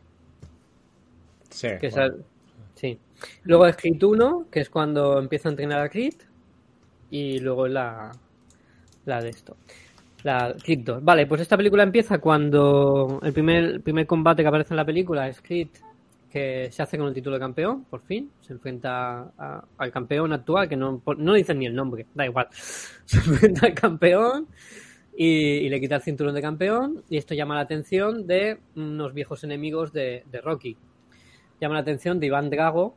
[1.49, 2.05] Sí, Que bueno.
[2.07, 2.15] esa-
[2.75, 2.99] sí.
[3.43, 6.13] Luego es Creed 1, que es cuando empieza a entrenar a Creed.
[7.09, 8.11] Y luego la,
[9.05, 9.55] la de esto.
[10.23, 11.03] La Creed 2.
[11.05, 14.85] Vale, pues esta película empieza cuando el primer, el primer combate que aparece en la
[14.85, 15.69] película es Creed,
[16.29, 18.31] que se hace con el título de campeón, por fin.
[18.41, 22.47] Se enfrenta a- al campeón actual, que no, no dicen ni el nombre, da igual.
[23.05, 24.47] Se enfrenta al campeón
[25.15, 27.03] y, y le quita el cinturón de campeón.
[27.09, 30.77] Y esto llama la atención de unos viejos enemigos de, de Rocky.
[31.61, 32.95] Llama la atención de Iván Drago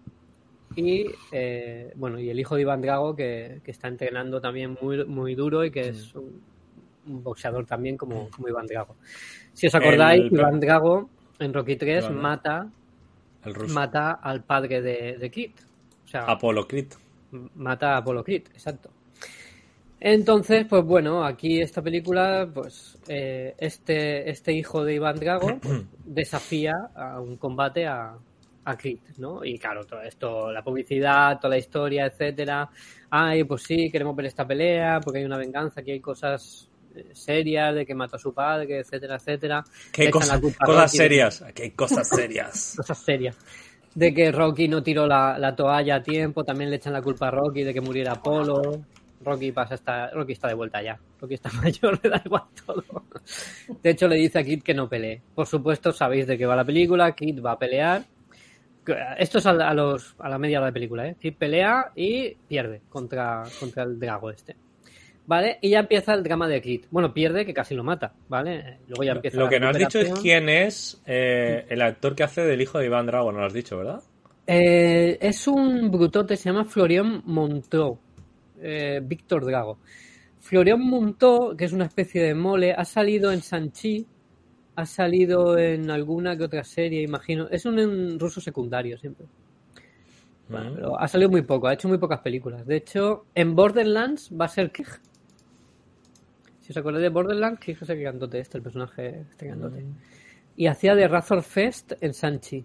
[0.77, 5.05] y eh, bueno y el hijo de Iván Drago que, que está entrenando también muy,
[5.05, 6.41] muy duro y que es un,
[7.07, 8.97] un boxeador también como, como Iván Drago.
[9.53, 11.09] Si os acordáis, El- Iván Drago
[11.39, 12.71] en Rocky 3 Iván- mata,
[13.45, 13.75] El ruso.
[13.75, 15.53] mata al padre de, de Creed.
[16.05, 16.93] O sea, Apollo Creed.
[17.55, 18.91] mata a Apollo Creed, exacto.
[20.03, 25.83] Entonces, pues bueno, aquí esta película, pues eh, este, este hijo de Iván Drago pues,
[26.05, 28.17] desafía a un combate a,
[28.65, 29.45] a Creed, ¿no?
[29.45, 32.71] Y claro, todo esto, la publicidad, toda la historia, etcétera.
[33.11, 36.70] Ay, pues sí, queremos ver esta pelea, porque hay una venganza, aquí hay cosas
[37.13, 39.65] serias de que mató a su padre, etcétera, etcétera.
[39.93, 41.45] ¿Qué cosa- cosas de- serias?
[41.55, 42.75] ¿Qué cosas serias?
[42.77, 43.37] cosas serias.
[43.95, 47.29] De que Rocky no tiró la, la toalla a tiempo, también le echan la culpa
[47.29, 48.85] a Rocky de que muriera Apolo.
[49.23, 50.99] Rocky pasa está, Rocky está de vuelta ya.
[51.21, 52.85] Rocky está mayor, le da igual todo.
[53.83, 55.21] De hecho, le dice a Kid que no pelee.
[55.35, 57.13] Por supuesto, sabéis de qué va la película.
[57.15, 58.05] Kid va a pelear.
[59.19, 61.17] Esto es a, la- a los, a la media hora de película, ¿eh?
[61.21, 64.57] Kid pelea y pierde contra, contra el drago este.
[65.31, 65.59] ¿Vale?
[65.61, 66.87] Y ya empieza el drama de Kid.
[66.91, 68.79] Bueno, pierde que casi lo mata, ¿vale?
[68.89, 72.17] Luego ya empieza Lo la que no has dicho es quién es eh, el actor
[72.17, 74.03] que hace del hijo de Iván Drago, no lo has dicho, ¿verdad?
[74.49, 77.97] Eh, es un brutote, se llama Florian Monteau.
[78.61, 79.79] Eh, Víctor Drago.
[80.41, 84.05] Florian Monteau, que es una especie de mole, ha salido en Sanchi,
[84.75, 87.47] ha salido en alguna que otra serie, imagino.
[87.53, 89.27] Es un, un ruso secundario siempre.
[90.49, 92.67] Bueno, pero ha salido muy poco, ha hecho muy pocas películas.
[92.67, 94.89] De hecho, en Borderlands va a ser Kig.
[96.71, 99.85] Si os acordáis de Borderlands, Kig es grandote este, el personaje este grandote.
[100.57, 102.65] Y hacía de Razor Fest en Sanchi.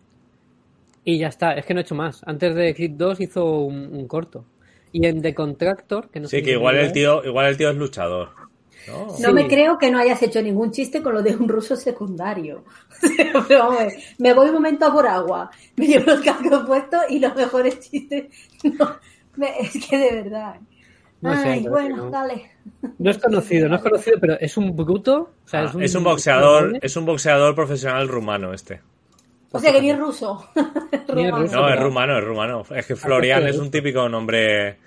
[1.04, 2.22] Y ya está, es que no he hecho más.
[2.28, 4.46] Antes de Creed 2 hizo un, un corto.
[4.92, 7.58] Y en The Contractor, que no sé Sí, que igual el es- tío, igual el
[7.58, 8.30] tío es luchador.
[8.88, 9.08] ¿no?
[9.08, 9.34] No Sí.
[9.34, 12.64] me creo que no hayas hecho ningún chiste con lo de un ruso secundario.
[13.48, 16.64] Pero vamos a ver, me voy un momento a por agua, me llevo los cascos
[16.68, 18.26] puestos y los mejores chistes.
[18.78, 18.98] No,
[19.38, 20.58] me- es que de verdad.
[21.26, 22.10] No sé, Ay, pero bueno, no.
[22.10, 22.52] dale.
[22.98, 25.32] No es conocido, no es conocido, pero es un bruto.
[25.46, 28.82] O sea, Ah, es, un, es un boxeador, es un boxeador profesional rumano este.
[29.52, 30.46] O sea que ni es ruso.
[30.56, 31.38] Ni es Rumano.
[31.44, 31.56] ruso.
[31.56, 32.64] No, es rumano, es rumano.
[32.76, 34.78] Es que Florian es un típico nombre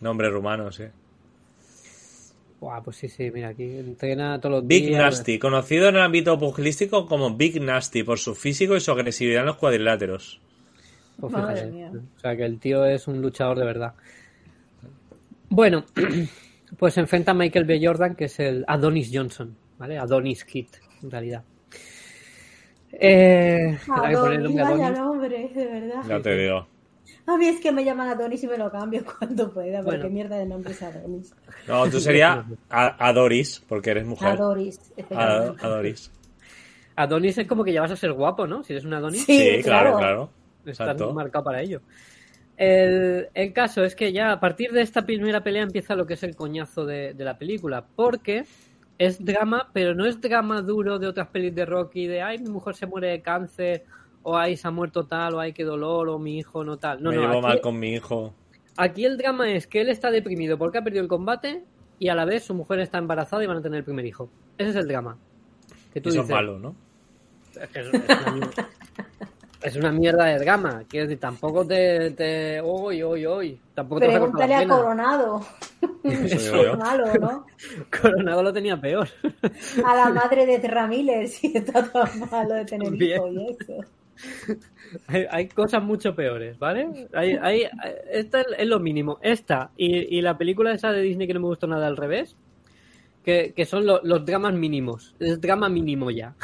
[0.00, 0.84] nombre rumano, sí.
[2.60, 5.02] Buah, pues sí, sí, mira, aquí entrena todos los Big días.
[5.02, 9.40] Nasty, conocido en el ámbito pugilístico como Big Nasty por su físico y su agresividad
[9.40, 10.40] en los cuadriláteros.
[11.20, 11.72] Pues Madre fíjate.
[11.72, 11.90] mía.
[12.16, 13.92] O sea, que el tío es un luchador de verdad.
[15.48, 15.84] Bueno,
[16.78, 17.80] pues se enfrenta a Michael B.
[17.82, 19.98] Jordan, que es el Adonis Johnson, ¿vale?
[19.98, 20.66] Adonis Kid,
[21.02, 21.42] en realidad.
[22.92, 24.98] Eh, habrá que el Adonis, nombre vaya Adonis.
[24.98, 26.02] nombre, de verdad.
[26.08, 26.66] Ya te digo.
[27.26, 30.10] A mí es que me llaman Adonis y me lo cambio cuando pueda, porque Bueno.
[30.14, 31.34] mierda de nombre es Adonis.
[31.66, 34.28] No, tú sería a- Adoris, porque eres mujer.
[34.28, 34.80] Adoris.
[35.10, 36.10] Adoris.
[36.94, 38.62] Adonis es como que ya vas a ser guapo, ¿no?
[38.62, 39.98] Si eres un Adonis, Sí, Sí, claro, claro.
[39.98, 40.30] claro.
[40.64, 41.12] estás Exacto.
[41.12, 41.80] marcado para ello.
[42.56, 46.14] El, el caso es que ya a partir de esta primera pelea empieza lo que
[46.14, 48.44] es el coñazo de, de la película, porque
[48.98, 52.48] es drama, pero no es drama duro de otras pelis de Rocky, de ay, mi
[52.48, 53.84] mujer se muere de cáncer,
[54.22, 57.02] o ay, se ha muerto tal, o ay, qué dolor, o mi hijo no tal.
[57.02, 58.32] No, Me no, llevo aquí, mal con mi hijo.
[58.78, 61.62] aquí el drama es que él está deprimido porque ha perdido el combate
[61.98, 64.30] y a la vez su mujer está embarazada y van a tener el primer hijo.
[64.56, 65.18] Ese es el drama.
[65.92, 66.74] Que tú Eso es dices, malo, ¿no?
[67.60, 68.02] es, que es- es
[69.66, 70.82] es una mierda de drama.
[70.88, 72.10] Quiero decir, tampoco te.
[72.12, 73.60] te hoy, hoy, hoy.
[73.74, 74.78] Tampoco te a Pregúntale las a venas.
[74.78, 75.46] Coronado.
[76.04, 76.56] Eso.
[76.72, 77.46] Es malo, ¿no?
[78.00, 79.08] Coronado lo tenía peor.
[79.84, 83.80] A la madre de Terra Miller, si está tan malo de tener hijos y eso.
[85.08, 87.08] hay, hay cosas mucho peores, ¿vale?
[87.12, 87.64] Hay, hay,
[88.10, 89.18] esta es, es lo mínimo.
[89.20, 92.36] Esta y, y la película esa de Disney que no me gustó nada al revés.
[93.24, 95.16] Que, que son lo- los dramas mínimos.
[95.18, 96.36] Es drama mínimo ya.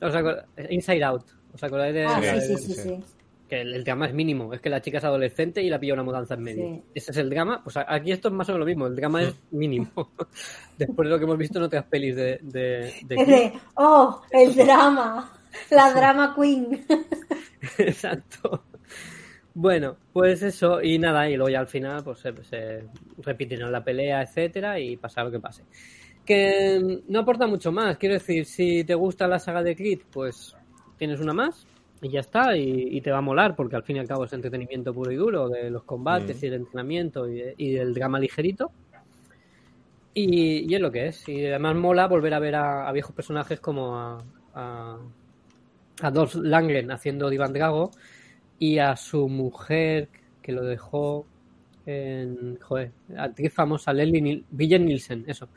[0.00, 0.46] ¿Os acordáis?
[0.70, 1.24] Inside Out.
[1.52, 3.00] ¿Os acordáis de, Ah, sí, sí, sí,
[3.50, 5.94] que el, el drama es mínimo, es que la chica es adolescente y la pilla
[5.94, 6.64] una mudanza en medio.
[6.64, 6.82] Sí.
[6.94, 9.22] Ese es el drama, pues aquí esto es más o menos lo mismo, el drama
[9.22, 9.90] es mínimo.
[10.78, 12.38] Después de lo que hemos visto en otras pelis de...
[12.42, 15.32] de, de Es de, oh, el drama.
[15.70, 16.86] La drama queen.
[17.78, 18.64] Exacto.
[19.52, 22.84] Bueno, pues eso, y nada, y luego ya al final pues se, se
[23.18, 25.64] repiten la pelea, etcétera, y pasa lo que pase.
[26.30, 30.00] Que mm, no aporta mucho más, quiero decir, si te gusta la saga de Creed,
[30.12, 30.54] pues
[30.96, 31.66] tienes una más
[32.02, 34.24] y ya está, y, y te va a molar, porque al fin y al cabo
[34.24, 36.44] es entretenimiento puro y duro de los combates Mm.
[36.44, 38.70] y el entrenamiento y, y el drama ligerito.
[40.14, 43.14] Y, y es lo que es, y además mola volver a ver a, a viejos
[43.14, 44.24] personajes como a,
[44.54, 44.98] a,
[46.02, 47.90] a Dolph Lundgren haciendo de Iván Drago
[48.58, 50.08] y a su mujer
[50.42, 51.26] que lo dejó
[51.86, 55.48] en joder, actriz famosa Leslie Nil Villen Nielsen, eso.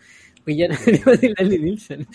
[0.46, 2.08] Villen, iba a decir Leslie Nielsen.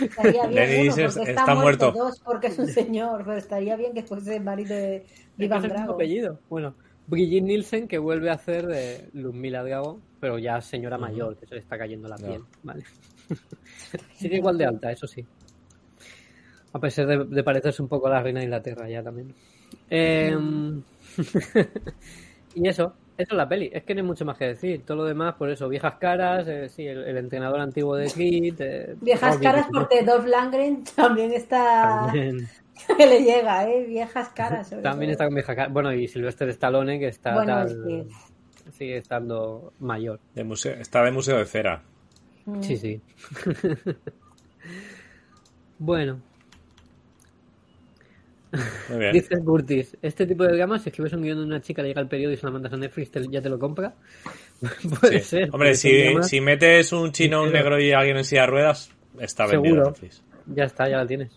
[0.00, 1.92] Estaría bien, Lenny dice, porque está está, muerto.
[1.92, 2.04] muerto.
[2.04, 5.04] Dos, porque es un señor, pero estaría bien que fuese el marido de
[5.38, 5.94] Iván Drago.
[5.94, 6.38] apellido.
[6.48, 6.74] Bueno,
[7.06, 11.54] Brigitte Nielsen que vuelve a hacer de Ludmila Drago, pero ya señora mayor, que se
[11.56, 12.26] le está cayendo la Ya.
[12.28, 12.84] piel, ¿vale?
[14.16, 15.24] Sigue igual de alta, eso sí.
[16.72, 19.34] A pesar de, de parecerse un poco a la reina de Inglaterra ya también.
[19.90, 20.34] Eh,
[22.54, 24.82] y eso, Eso es la peli, es que no hay mucho más que decir.
[24.86, 28.54] Todo lo demás, por eso, viejas caras, eh, sí, el, el entrenador antiguo de Creed.
[28.60, 32.04] eh, Viejas caras que- porque Dolph Langren también está...
[32.06, 32.48] También,
[32.96, 33.84] que le llega, ¿eh?
[33.86, 34.68] Viejas caras.
[34.68, 35.68] sobre también está con vieja cara.
[35.68, 37.74] Bueno, y Sylvester Stallone, que está Bueno, tal- es
[38.64, 40.18] que- sigue estando mayor.
[40.34, 41.82] De museo, está de museo de cera.
[42.46, 42.62] Mm.
[42.62, 43.00] Sí, sí.
[45.78, 46.20] bueno,
[48.90, 49.12] Muy bien.
[49.12, 52.00] dice Curtis, este tipo de dramas, si escribes un guion de una chica, le llega
[52.02, 53.94] al periodo y se la mandas a Netflix, te- ya te lo compra.
[55.00, 55.28] Puede Sí.
[55.28, 55.48] ser.
[55.52, 59.46] Hombre, si, si metes un chino, un negro y alguien en silla de ruedas, está
[59.46, 59.84] vendido.
[59.84, 60.22] Netflix.
[60.46, 61.32] Ya está, ya la tienes.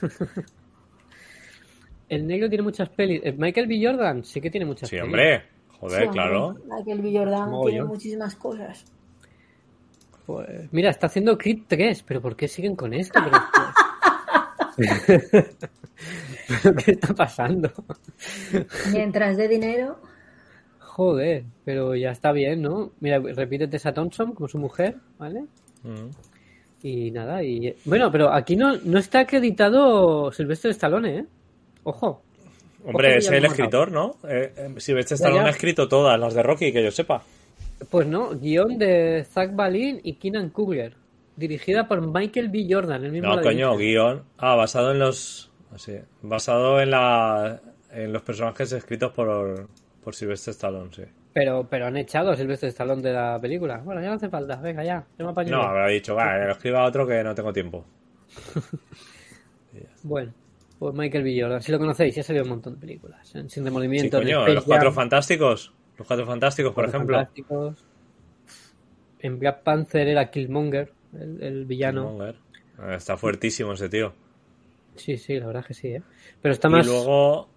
[2.08, 3.20] El negro tiene muchas pelis.
[3.24, 3.80] Eh, Michael B.
[3.82, 5.04] Jordan sí que tiene muchas Sí, pelis.
[5.06, 5.42] hombre.
[5.78, 6.56] Joder, Sí, hombre, claro.
[6.70, 7.12] Michael B.
[7.18, 8.84] Jordan tiene muchísimas cosas.
[10.26, 13.18] Pues, mira, está haciendo Creed 3, pero ¿por qué siguen con esto?
[16.48, 17.70] Pero, ¿Pero ¿Qué está pasando?
[18.92, 19.98] Mientras de dinero,
[20.78, 22.92] Joder, pero ya está bien, ¿no?
[23.00, 25.40] Mira, repite Tessa Thompson como su mujer, ¿vale?
[25.82, 26.10] Mm.
[26.84, 27.74] Y nada, y...
[27.84, 31.24] Bueno, pero aquí no, no está acreditado Sylvester Stallone, ¿eh?
[31.82, 32.22] Ojo.
[32.84, 34.16] Hombre, Ojo, es el escritor, ¿no?
[34.28, 35.46] Eh, eh, si ves, Ya, Stallone ya.
[35.46, 37.24] ha escrito todas las de Rocky, que yo sepa.
[37.90, 40.94] Pues no, guion de Zach Balin y Keenan Kugler.
[41.36, 42.68] Dirigida por Michael B.
[42.70, 43.94] Jordan, el mismo No, coño, dirige.
[43.94, 44.22] guion.
[44.38, 45.50] Ah, basado en los.
[45.74, 47.60] Así, basado en la.
[47.90, 49.68] En los personajes escritos por.
[50.02, 51.02] Por Sylvester Stallone, sí.
[51.32, 53.78] Pero, pero han echado a Sylvester Stallone de la película.
[53.78, 55.04] Bueno, ya no hace falta, venga, ya.
[55.18, 57.86] yo me apaño No, habrá dicho, va, lo escriba otro que no tengo tiempo.
[60.02, 60.32] Bueno,
[60.78, 61.40] pues Michael.
[61.40, 63.34] Jordan, si lo conocéis, ya ha salido un montón de películas.
[63.34, 65.72] En Sin Sí, coño, Space los cuatro fantásticos.
[65.96, 67.16] Los cuatro fantásticos, por ejemplo.
[67.16, 67.84] Fantásticos.
[69.20, 72.02] En Black Panther era Killmonger, el, el villano.
[72.10, 72.34] Killmonger.
[72.82, 74.12] Eh, Está fuertísimo ese tío.
[74.96, 76.02] Sí, sí, la verdad es que sí, ¿eh?
[76.40, 76.86] Pero está Y más...
[76.86, 77.48] luego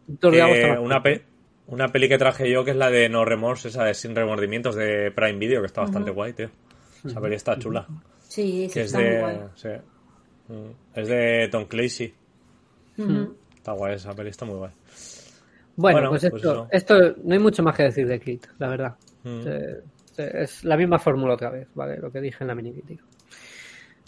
[0.41, 1.23] agua está más una, pe-
[1.67, 4.75] una peli que traje yo que es la de No Remorse, esa de Sin Remordimientos
[4.75, 6.49] de Prime Video, que está bastante guay, tío.
[7.05, 7.85] Esa peli está chula.
[8.27, 9.19] sí, sí, Que es está muy de.
[9.19, 9.38] guay.
[9.55, 9.69] sí.
[10.49, 12.13] Mm, Es de Tom Clancy.
[13.55, 14.71] Está guay, esa peli está muy guay.
[15.75, 18.67] Bueno, Bueno, pues, pues esto, esto no hay mucho más que decir de Creed, la
[18.69, 18.95] verdad.
[19.23, 19.43] Mm.
[19.43, 19.81] Se-
[20.13, 21.97] se- es la misma fórmula otra vez, ¿vale?
[21.97, 23.03] Lo que dije en la mini crítica.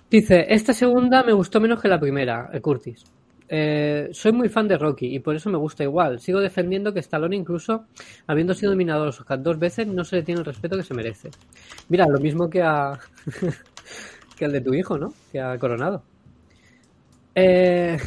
[0.10, 3.04] Dice, esta segunda me gustó menos que la primera, eh, Curtis.
[3.52, 6.20] Eh, soy muy fan de Rocky y por eso me gusta igual.
[6.20, 7.88] Sigo defendiendo que Stallone incluso,
[8.28, 10.84] habiendo sido nominado a los Oscar dos veces, no se le tiene el respeto que
[10.84, 11.32] se merece.
[11.90, 13.00] Mira, lo mismo que a
[14.38, 15.14] que el de tu hijo, ¿no?
[15.32, 16.04] Que ha coronado.
[17.34, 17.98] Eh,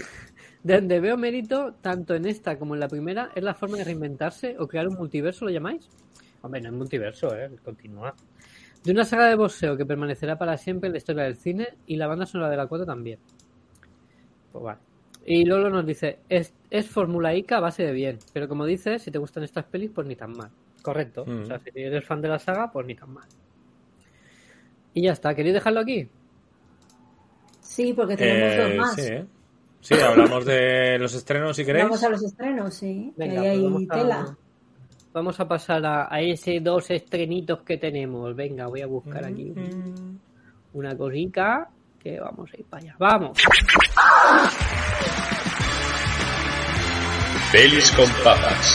[0.62, 3.84] de donde veo mérito, tanto en esta como en la primera, es la forma de
[3.84, 5.88] reinventarse o crear un multiverso, ¿lo llamáis?
[6.42, 7.50] Hombre, no es multiverso, ¿eh?
[7.64, 8.14] Continúa.
[8.84, 11.96] De una saga de boxeo que permanecerá para siempre en la historia del cine y
[11.96, 13.18] la banda sonora de la 4 también.
[14.52, 14.91] Pues vale.
[15.24, 19.10] Y Lolo nos dice, es, es formulaica a base de bien, pero como dices, si
[19.10, 20.50] te gustan estas pelis, pues ni tan mal.
[20.82, 21.24] Correcto.
[21.24, 21.42] Mm.
[21.42, 23.28] O sea, si eres fan de la saga, pues ni tan mal.
[24.94, 25.34] Y ya está.
[25.34, 26.08] ¿Queréis dejarlo aquí?
[27.60, 28.94] Sí, porque tenemos Eh, dos más.
[28.96, 29.26] sí, ¿eh?
[29.80, 31.84] Sí, hablamos de los estrenos si queréis.
[31.86, 33.12] Vamos a los estrenos, sí.
[33.16, 34.36] que Venga, ahí pues hay vamos a- tela.
[35.12, 38.34] Vamos a pasar a, a ese dos estrenitos que tenemos.
[38.34, 40.20] Venga, voy a buscar aquí un-
[40.72, 41.68] una cosica
[41.98, 42.96] que vamos a ir para allá.
[42.98, 43.38] ¡Vamos!
[47.52, 48.66] Pelis con papas.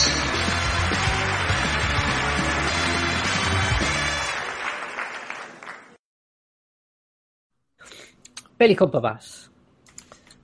[8.56, 9.50] Pelis con papás.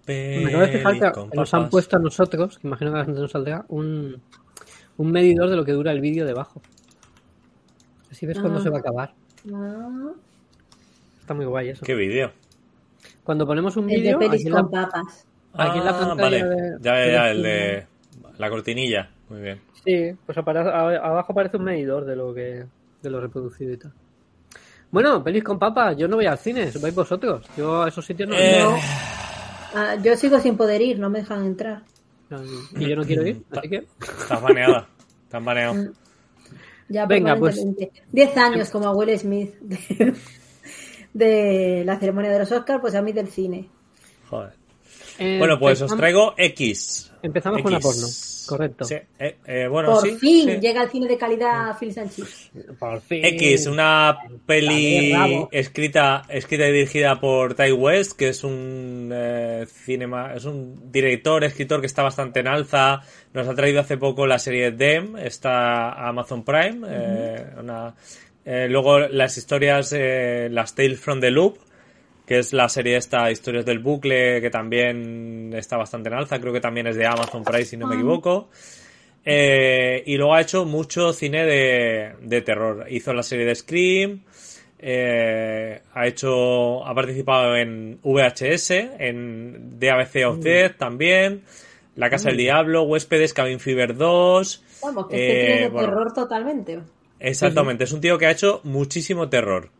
[0.06, 1.70] Me acabo de fijar que nos han papas.
[1.70, 4.20] puesto a nosotros, que imagino que a la gente nos saldrá, un,
[4.98, 6.60] un medidor de lo que dura el vídeo debajo.
[8.10, 8.62] Así ves cuándo Ah.
[8.62, 9.14] se va a acabar.
[9.52, 10.12] Ah,
[11.20, 11.84] Está muy guay eso.
[11.84, 12.30] ¿Qué vídeo?
[13.24, 15.26] Cuando ponemos un el de vídeo, pelis en la- con papas.
[15.54, 16.44] Aquí en la Ah, pantalla vale.
[16.44, 17.86] de- ya, de ya, la el de
[18.38, 19.10] la cortinilla.
[19.30, 19.60] Muy bien.
[19.84, 22.64] Sí, pues abajo aparece un medidor de lo que
[23.02, 23.92] de lo reproducido y tal.
[24.90, 27.44] Bueno, pelis con papas, yo no voy al cine, vais vosotros.
[27.56, 28.80] Yo a esos sitios no Eh, voy.
[29.74, 31.82] Ah, yo sigo sin poder ir, no me dejan entrar.
[32.78, 33.76] Y yo no quiero ir, así que.
[34.00, 34.88] Estás baneada.
[35.24, 35.74] Estás baneado.
[35.74, 35.92] Mm.
[36.88, 37.56] Ya Venga, pues.
[37.56, 38.02] permanentemente.
[38.12, 39.54] Diez años como a Will Smith
[41.14, 43.68] de, la ceremonia de los Oscars, pues a mí del cine.
[44.28, 44.52] Joder.
[45.18, 47.12] Eh, Bueno, pues os traigo X.
[47.22, 48.06] Empezamos con una porno,
[48.48, 48.84] correcto.
[48.84, 50.58] Sí, eh, eh, bueno, Por sí, fin sí.
[50.60, 52.50] llega el cine de calidad Phil Sánchez.
[52.78, 53.24] Por fin.
[53.24, 55.14] X, una peli
[55.52, 61.44] escrita, escrita y dirigida por Ty West, que es un eh, cinema, es un director,
[61.44, 63.00] escritor que está bastante en alza.
[63.32, 66.86] Nos ha traído hace poco la serie Dem, está a Amazon Prime.
[66.90, 67.94] eh, una-
[68.44, 71.58] eh, luego las historias, eh, las Tales from the Loop,
[72.26, 76.40] que es la serie esta, Historias del Bucle, que también está bastante en alza.
[76.40, 78.48] Creo que también es de Amazon Prime, si no me equivoco.
[79.26, 82.86] Eh, y luego ha hecho mucho cine de, de terror.
[82.90, 84.22] Hizo la serie de Scream.
[84.78, 86.84] eh, ha hecho.
[86.86, 91.42] Ha participado en VHS, en DABC of Death también.
[91.96, 94.64] La Casa del Diablo, Huéspedes, Cabin Fever 2.
[94.82, 96.80] Vamos, que este tiene de bueno, terror totalmente.
[97.28, 99.70] Exactamente, es un tío que ha hecho muchísimo terror.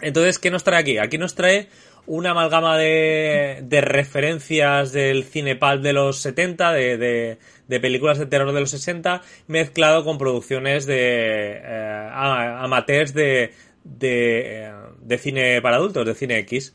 [0.00, 0.98] Entonces, ¿qué nos trae aquí?
[0.98, 1.68] Aquí nos trae
[2.06, 8.18] una amalgama de, de referencias del cine pulp de los 70, de, de- de películas
[8.18, 13.52] de terror de los 60, mezclado con producciones de eh, amateurs de,
[13.84, 16.74] de, eh, de cine para adultos, de cine X.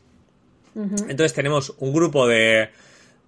[1.08, 2.70] Entonces tenemos un grupo de,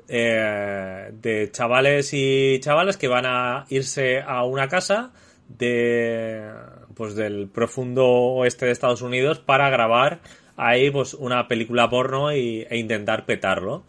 [0.09, 5.13] eh, de chavales y chavalas que van a irse a una casa
[5.59, 6.51] de
[6.95, 10.21] pues del profundo oeste de Estados Unidos para grabar
[10.57, 13.85] ahí pues una película porno y, e intentar petarlo.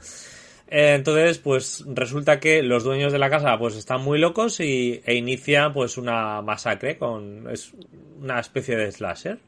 [0.68, 5.02] Eh, Entonces, pues resulta que los dueños de la casa pues están muy locos y,
[5.06, 7.74] e inician pues una masacre con es
[8.22, 9.40] una especie de slasher.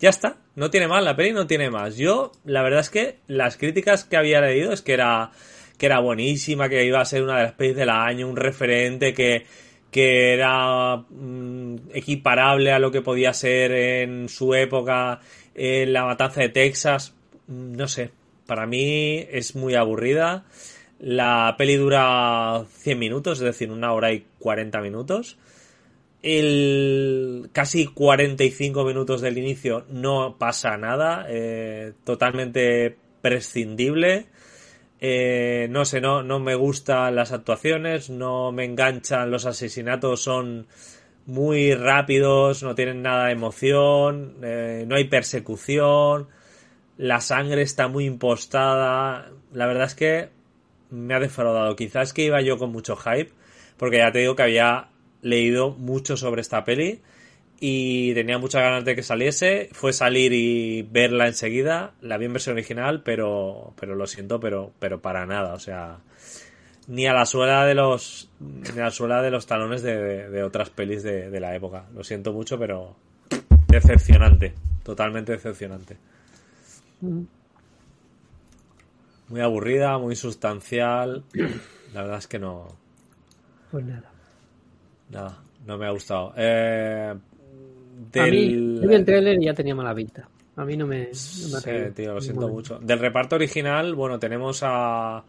[0.00, 1.96] Ya está, no tiene más, la peli no tiene más.
[1.96, 5.30] Yo, la verdad es que las críticas que había leído es que era,
[5.76, 9.12] que era buenísima, que iba a ser una de las pelis del año, un referente,
[9.12, 9.44] que,
[9.90, 15.20] que era mm, equiparable a lo que podía ser en su época
[15.54, 17.14] en la matanza de Texas.
[17.48, 18.10] Mm, No sé,
[18.46, 20.44] para mí es muy aburrida.
[20.98, 25.38] La peli dura 100 minutos, es decir, una hora y 40 minutos
[26.22, 34.26] el casi 45 minutos del inicio no pasa nada, eh, totalmente prescindible.
[35.00, 40.66] Eh, no sé, no, no me gustan las actuaciones, no me enganchan los asesinatos, son
[41.26, 46.28] muy rápidos, no tienen nada de emoción, eh, no hay persecución,
[46.98, 49.30] la sangre está muy impostada.
[49.52, 50.28] La verdad es que
[50.90, 51.76] me ha defraudado.
[51.76, 53.32] Quizás que iba yo con mucho hype,
[53.78, 54.88] porque ya te digo que había
[55.22, 57.00] leído mucho sobre esta peli
[57.60, 59.68] y tenía muchas ganas de que saliese.
[59.72, 61.92] Fue salir y verla enseguida.
[62.00, 65.52] La vi en versión original, pero, pero lo siento, pero, pero para nada.
[65.52, 65.98] O sea,
[66.88, 70.42] ni a la suela de los, ni a la suela de los talones de, de
[70.42, 71.84] otras pelis de, de la época.
[71.94, 72.96] Lo siento mucho, pero
[73.68, 74.54] decepcionante.
[74.82, 75.98] Totalmente decepcionante.
[79.28, 81.24] Muy aburrida, muy sustancial.
[81.92, 82.68] La verdad es que no.
[83.70, 84.10] Pues nada.
[85.10, 86.32] Nada, no me ha gustado.
[86.36, 87.14] Eh,
[88.18, 88.80] A mí, del...
[88.82, 90.28] yo vi el trailer y ya tenía mala pinta.
[90.56, 92.78] A mí no me, no me Sí, tío, lo siento mucho.
[92.80, 95.24] Del reparto original, bueno, tenemos a,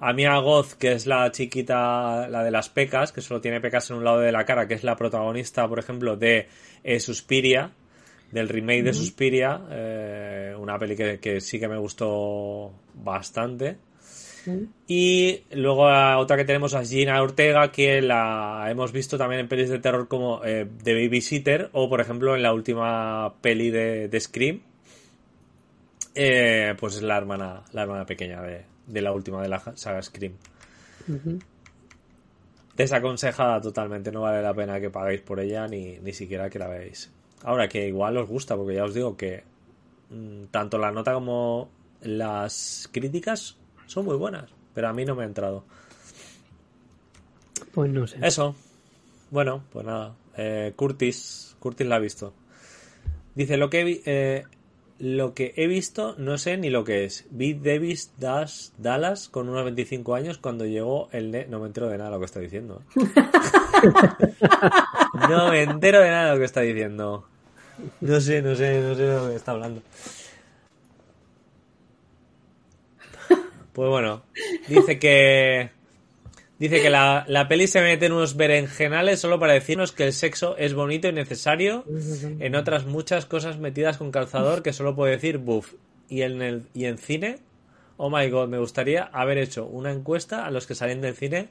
[0.00, 3.90] a Mia Goth, que es la chiquita, la de las pecas, que solo tiene pecas
[3.90, 6.48] en un lado de la cara, que es la protagonista, por ejemplo, de
[6.84, 7.70] eh, Suspiria,
[8.32, 13.78] del remake de Suspiria, eh, una peli que, que sí que me gustó bastante.
[14.86, 19.48] Y luego a otra que tenemos a Gina Ortega, que la hemos visto también en
[19.48, 24.08] pelis de terror como eh, The Babysitter o, por ejemplo, en la última peli de,
[24.08, 24.60] de Scream.
[26.14, 30.02] Eh, pues es la hermana, la hermana pequeña de, de la última de la saga
[30.02, 30.32] Scream.
[31.08, 31.38] Ujú.
[32.76, 36.68] Desaconsejada totalmente, no vale la pena que paguéis por ella ni, ni siquiera que la
[36.68, 37.10] veáis.
[37.42, 39.44] Ahora que igual os gusta, porque ya os digo que
[40.10, 41.70] mm, tanto la nota como
[42.02, 43.56] las críticas
[43.86, 45.64] son muy buenas, pero a mí no me ha entrado.
[47.74, 48.18] Pues no sé.
[48.22, 48.54] Eso.
[49.30, 50.14] Bueno, pues nada.
[50.36, 51.56] Eh, Curtis.
[51.58, 52.32] Curtis la ha visto.
[53.34, 54.44] Dice, lo que, he eh,
[54.98, 57.26] lo que he visto no sé ni lo que es.
[57.30, 61.30] Vi Davis Dash Dallas con unos 25 años cuando llegó el...
[61.30, 62.82] ne- No me entero de nada de lo que está diciendo.
[65.28, 67.26] no me entero de nada de lo que está diciendo.
[68.00, 69.82] No sé, no sé, no sé de lo que está hablando.
[73.76, 74.22] Pues bueno,
[74.68, 75.68] dice que...
[76.58, 80.14] Dice que la, la peli se mete en unos berenjenales solo para decirnos que el
[80.14, 81.84] sexo es bonito y necesario
[82.40, 85.74] en otras muchas cosas metidas con calzador que solo puede decir buff.
[86.08, 87.40] Y en, el, y en cine,
[87.98, 91.50] oh my god, me gustaría haber hecho una encuesta a los que salen del cine.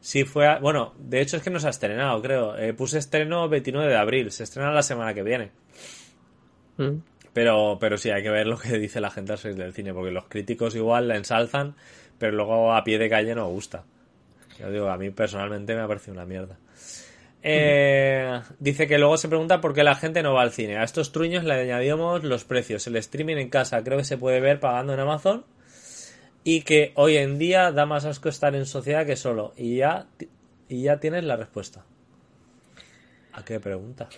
[0.00, 2.56] Si fue a- bueno, de hecho es que no se ha estrenado, creo.
[2.56, 5.50] Eh, puse estreno 29 de abril, se estrena la semana que viene.
[6.78, 6.96] Mm.
[7.32, 9.94] Pero, pero sí, hay que ver lo que dice la gente al salir del cine,
[9.94, 11.74] porque los críticos igual la ensalzan,
[12.18, 13.84] pero luego a pie de calle no gusta.
[14.58, 16.58] Yo digo, a mí personalmente me ha parecido una mierda.
[17.42, 20.76] Eh, dice que luego se pregunta por qué la gente no va al cine.
[20.76, 22.86] A estos truños le añadimos los precios.
[22.86, 25.44] El streaming en casa creo que se puede ver pagando en Amazon.
[26.42, 29.54] Y que hoy en día da más asco estar en sociedad que solo.
[29.56, 30.06] Y ya,
[30.68, 31.84] y ya tienes la respuesta.
[33.32, 34.08] ¿A qué pregunta?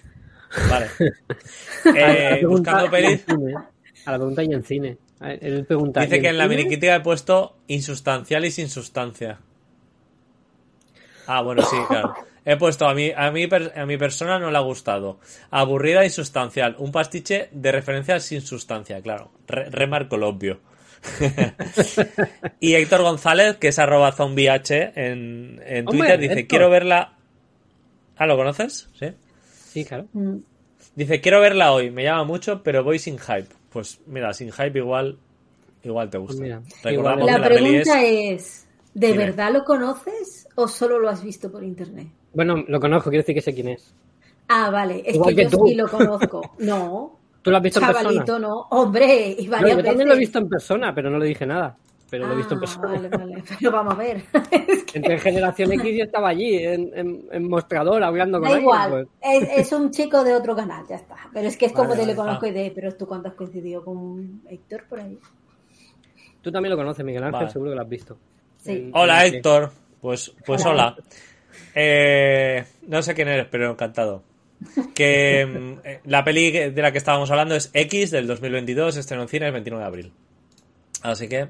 [0.70, 0.86] Vale.
[1.96, 3.24] Eh, pregunta buscando pelis.
[4.07, 4.98] A la pregunta y en cine.
[5.20, 6.57] Él pregunta, ¿y Dice que en la cine?
[6.57, 9.38] miniquitica he puesto insustancial y sin sustancia.
[11.26, 12.14] Ah, bueno, sí, claro.
[12.44, 15.20] He puesto a mí, a per- a mi persona no le ha gustado.
[15.53, 16.74] Aburrida y sustancial.
[16.78, 19.30] Un pastiche de referencias sin sustancia, claro.
[19.46, 20.59] Re- remarco lo obvio.
[22.61, 26.48] y Héctor González, que es arroba zombie en, en Hombre, Twitter, dice, Héctor.
[26.48, 27.12] quiero verla...
[28.16, 28.88] Ah, ¿lo conoces?
[28.98, 29.07] Sí.
[29.72, 30.06] Sí, claro.
[30.12, 30.36] Mm.
[30.96, 33.46] Dice, quiero verla hoy, me llama mucho, pero voy sin hype.
[33.70, 35.16] Pues mira, sin hype igual,
[35.82, 36.32] igual te gusta.
[36.34, 37.88] Pues mira, Recordamos igual- que La la peli es...
[37.88, 39.18] pregunta es, ¿de Dime.
[39.26, 42.08] verdad lo conoces o solo lo has visto por internet?
[42.34, 43.94] Bueno, lo conozco, quiero decir que sé quién es.
[44.48, 45.66] Ah, vale, es Igual que, que yo tú.
[45.66, 46.42] sí lo conozco.
[46.58, 48.38] No, ¿Tú lo has visto en chavalito, persona?
[48.46, 48.60] no.
[48.70, 50.18] Hombre, y No, varias yo también lo he veces.
[50.18, 51.76] visto en persona, pero no le dije nada.
[52.12, 52.88] Pero lo he visto en Ah, persona.
[52.88, 54.22] Vale, vale, pero vamos a ver.
[54.68, 58.54] Es que Entre Generación X yo estaba allí, en, en, en mostrador, hablando con da
[58.56, 58.62] alguien.
[58.68, 58.90] igual,
[59.22, 59.42] pues.
[59.42, 61.16] es, es un chico de otro canal, ya está.
[61.32, 62.26] Pero es que es como Vale, de le vale.
[62.28, 62.48] conozco Ah.
[62.50, 65.18] y de, pero tú cuánto has coincidido con Héctor por ahí.
[66.42, 67.50] Tú también lo conoces, Miguel Ángel, Vale.
[67.50, 68.18] seguro que lo has visto.
[68.58, 68.72] Sí.
[68.72, 69.70] En- Hola en- Héctor,
[70.02, 70.94] pues, pues Hola.
[70.94, 70.96] hola.
[71.74, 74.22] Eh, no sé quién eres, pero encantado.
[74.94, 79.22] Que mm, eh, la peli de la que estábamos hablando es X del 2022, estrenó
[79.22, 80.12] en cine el 29 de abril.
[81.02, 81.48] Así que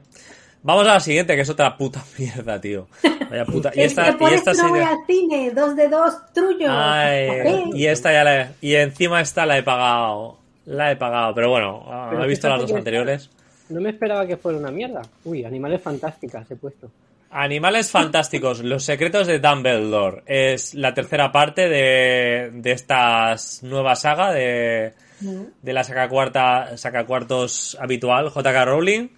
[0.62, 2.86] vamos a la siguiente, que es otra puta mierda, tío.
[3.30, 3.70] Vaya puta.
[3.74, 6.14] Y Es esta, que por y esta no voy serie- al cine, dos de dos,
[6.32, 6.66] truño.
[6.70, 10.38] Ay, y esta ya la he- y encima esta la he pagado.
[10.66, 13.30] La he pagado, pero bueno, ah, Pero he visto las dos anteriores.
[13.68, 15.02] No me esperaba que fuera una mierda.
[15.24, 16.90] Uy, animales fantásticas he puesto.
[17.30, 20.22] Animales fantásticos, los secretos de Dumbledore.
[20.26, 27.06] Es la tercera parte de, de esta nueva saga de, de la saca cuarta, saca
[27.06, 29.08] cuartos habitual, JK Rowling.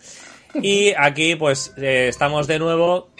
[0.62, 3.10] Y aquí, pues, eh, estamos de nuevo.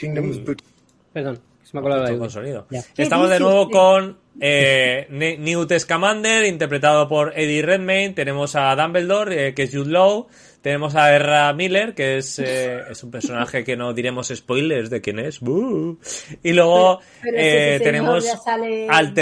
[1.13, 2.67] Perdón, se me ha colado la Con sonido.
[2.97, 8.15] Estamos de nuevo con eh, Ne- Newt Scamander, interpretado por Eddie Redmayne.
[8.15, 10.27] Tenemos a Dumbledore, eh, que es Jude Law.
[10.61, 15.01] Tenemos a Erra Miller, que es, eh, es un personaje que no diremos spoilers de
[15.03, 15.41] quién es.
[15.41, 15.99] ¡Bú!
[16.43, 19.13] Y luego Pero- pero eh, tenemos sale al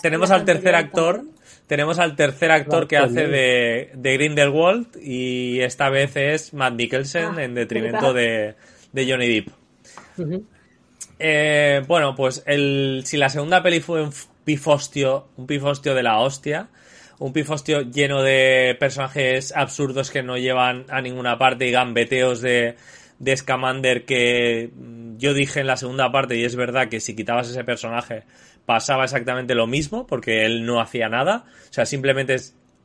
[0.00, 1.16] tenemos al tercer actor.
[1.16, 1.41] también.
[1.72, 7.38] Tenemos al tercer actor que hace de, de Grindelwald y esta vez es Matt Mikkelsen
[7.38, 8.56] Ah, en detrimento de,
[8.92, 9.48] de Johnny Depp.
[11.18, 14.12] Eh, bueno, pues el, si la segunda peli fue un
[14.44, 16.68] pifostio, un pifostio de la hostia,
[17.18, 22.76] un pifostio lleno de personajes absurdos que no llevan a ninguna parte y gambeteos de,
[23.18, 27.16] de Scamander que mm, yo dije en la segunda parte y es verdad que si
[27.16, 28.24] quitabas ese personaje
[28.66, 32.36] pasaba exactamente lo mismo porque él no hacía nada, o sea, simplemente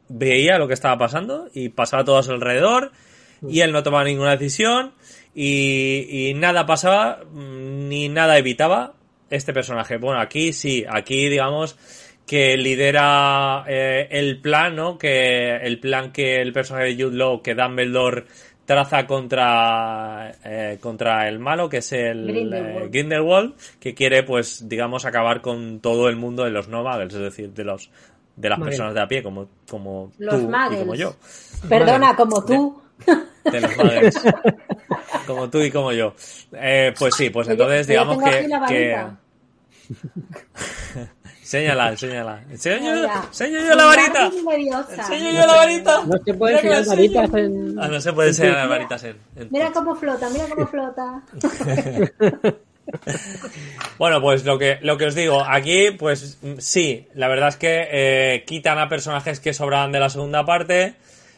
[0.10, 2.92] veía lo que estaba pasando y pasaba todo a su alrededor
[3.48, 4.94] y él no tomaba ninguna decisión
[5.36, 8.94] y, y nada pasaba mm, ni nada evitaba
[9.30, 9.98] este personaje.
[9.98, 11.78] Bueno, aquí sí, aquí digamos
[12.28, 14.98] que lidera eh, el plan, ¿no?
[14.98, 18.26] Que el plan que el personaje de Jude Law, que Dumbledore
[18.68, 22.84] traza contra eh, contra el malo, que es el Grindelwald.
[22.86, 27.14] eh, Grindelwald, que quiere, pues, digamos, acabar con todo el mundo de los no muggles,
[27.14, 27.90] es decir, de los
[28.36, 31.16] de las personas de a pie, como como Los tú y como yo
[31.68, 32.82] Perdona, como tú.
[33.46, 34.22] de los muggles.
[35.26, 36.14] como tú y como yo.
[36.52, 39.08] Eh, pues sí, pues entonces digamos que,
[41.48, 42.08] aquí la que...
[42.08, 42.42] varita.
[42.42, 42.44] Enséñala, enséñala.
[42.50, 44.26] Enseño yo, Mira, enseño yo la varita.
[44.90, 46.04] Enseño yo la varita.
[46.06, 47.80] No se puede enseñar varitas en...
[47.80, 48.78] Ah, no se puede enseñar las Mira.
[48.78, 51.24] varitas en, en Mira cómo flota, mira cómo flota.
[53.98, 57.58] Bueno, pues lo que, lo que os digo, aquí, pues mm, sí, la verdad es
[57.58, 60.96] que eh, quitan a personajes que sobraban de la segunda parte,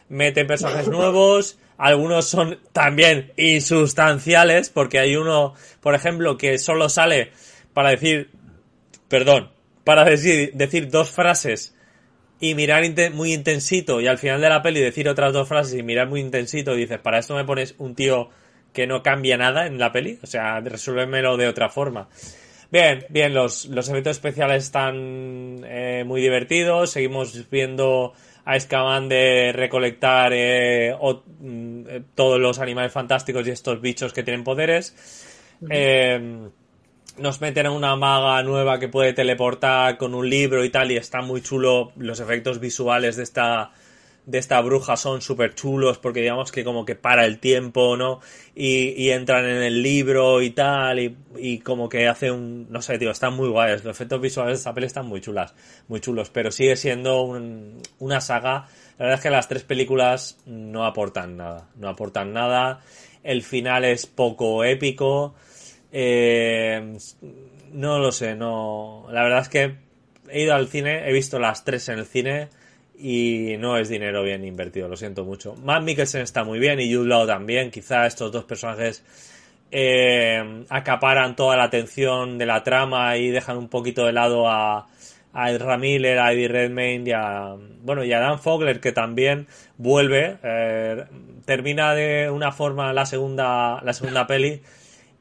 [0.08, 7.32] meten personajes nuevos, algunos son también insustanciales, porque hay uno, por ejemplo, que solo sale
[7.72, 8.30] para decir,
[9.08, 9.50] perdón,
[9.90, 11.74] para decir, decir dos frases
[12.38, 15.82] y mirar muy intensito y al final de la peli decir otras dos frases y
[15.82, 18.28] mirar muy intensito y dices, para esto me pones un tío
[18.72, 22.08] que no cambia nada en la peli, o sea, resuélvemelo de otra forma.
[22.70, 28.12] Bien, bien, los, los efectos especiales están eh, muy divertidos, seguimos viendo
[28.44, 34.22] a Scamander recolectar eh, o- mm, eh, todos los animales fantásticos y estos bichos que
[34.22, 34.94] tienen poderes.
[35.68, 36.48] Eh,
[37.18, 40.96] nos meten a una maga nueva que puede teleportar con un libro y tal, y
[40.96, 41.92] está muy chulo.
[41.96, 43.72] Los efectos visuales de esta,
[44.26, 48.20] de esta bruja son súper chulos porque digamos que como que para el tiempo, ¿no?
[48.54, 50.98] Y, entran en el libro y tal,
[51.38, 53.84] y, como que hace un, no sé, tío, están muy guays.
[53.84, 55.54] Los efectos visuales de esta peli están muy chulas,
[55.88, 58.66] muy chulos, pero sigue siendo un- una saga.
[58.98, 62.80] La verdad es que las tres películas no aportan nada, no aportan nada.
[63.22, 65.34] El final es poco épico.
[65.92, 66.96] Eh,
[67.72, 69.06] no lo sé, no.
[69.10, 69.74] La verdad es que
[70.28, 72.48] he ido al cine, he visto las tres en el cine
[72.98, 75.54] y no es dinero bien invertido, lo siento mucho.
[75.56, 77.70] Matt Mikkelsen está muy bien y Jude Law también.
[77.70, 79.02] Quizá estos dos personajes
[79.70, 84.86] eh, acaparan toda la atención de la trama y dejan un poquito de lado a,
[85.32, 89.46] a Ezra Miller, a Eddie Redmayne y a, bueno, y a Dan Fogler que también
[89.78, 91.04] vuelve, eh,
[91.44, 94.60] termina de una forma la segunda, la segunda peli,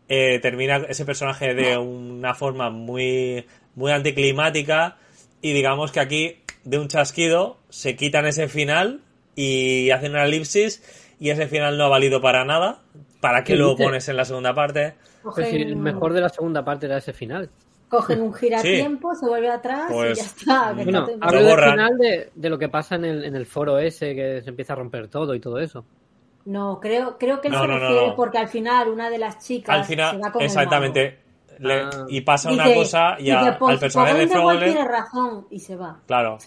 [0.10, 3.46] eh, termina ese personaje de una forma muy,
[3.76, 4.98] muy anticlimática
[5.42, 9.02] y digamos que aquí de un chasquido se quitan ese final
[9.36, 10.84] y hacen una elipsis
[11.20, 12.82] y ese final no ha valido para nada.
[13.22, 13.86] ¿Para qué ¿Qué lo dices?
[13.86, 14.96] pones en la segunda parte?
[15.22, 17.50] Pues sí, el mejor de la segunda parte era ese final.
[17.88, 20.74] cogen un giratiempo, se vuelve atrás Pues, y ya está.
[20.74, 24.16] Bueno, hablo del final de, de lo que pasa en el, en el foro ese,
[24.16, 25.86] que se empieza a romper todo y todo eso.
[26.50, 28.16] No, creo, creo que él No, se no, refiere no.
[28.16, 31.20] porque al final una de las chicas Al se final, va con el exactamente.
[31.60, 32.06] le- Ah.
[32.08, 34.64] y pasa una cosa y a- dice, pues, al personaje pues de Fogler.
[34.74, 36.00] tiene razón y se va.
[36.08, 36.38] Claro.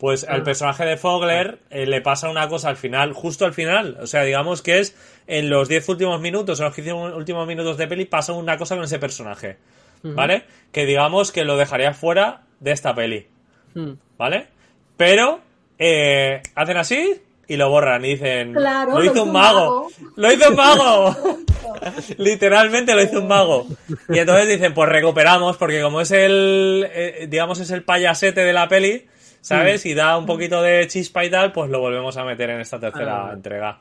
[0.00, 3.98] Pues al personaje de Fogler eh, le pasa una cosa al final, justo al final.
[4.00, 4.96] O sea, digamos que es
[5.26, 8.74] en los 10 últimos minutos, en los 15 últimos minutos de peli, pasa una cosa
[8.74, 9.58] con ese personaje.
[10.02, 10.44] ¿Vale?
[10.72, 13.28] Que digamos que lo dejaría fuera de esta peli.
[13.74, 13.92] Mm.
[14.18, 14.48] ¿Vale?
[14.96, 15.38] Pero
[15.78, 19.88] eh, hacen así y lo borran y dicen Claro, lo hizo un mago.
[20.16, 21.16] ¡Lo hizo un mago!
[22.18, 23.66] Literalmente lo hizo un mago.
[24.08, 28.52] Y entonces dicen, pues recuperamos, porque como es el, eh, digamos, es el payasete de
[28.52, 29.06] la peli,
[29.40, 29.84] ¿sabes?
[29.86, 32.78] Y da un poquito de chispa y tal, pues lo volvemos a meter en esta
[32.78, 33.32] tercera Ah.
[33.32, 33.80] entrega.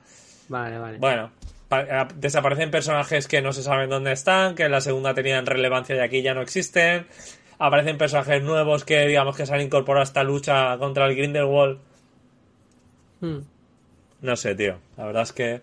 [0.50, 0.98] Vale, vale.
[0.98, 1.32] Bueno,
[1.72, 5.96] eh, desaparecen personajes que no se saben dónde están, que en la segunda tenían relevancia
[5.96, 7.08] y aquí ya no existen.
[7.60, 11.78] Aparecen personajes nuevos que, digamos, que se han incorporado a esta lucha contra el Grindelwald.
[13.20, 13.38] Mm.
[14.22, 14.78] No sé, tío.
[14.98, 15.62] La verdad es que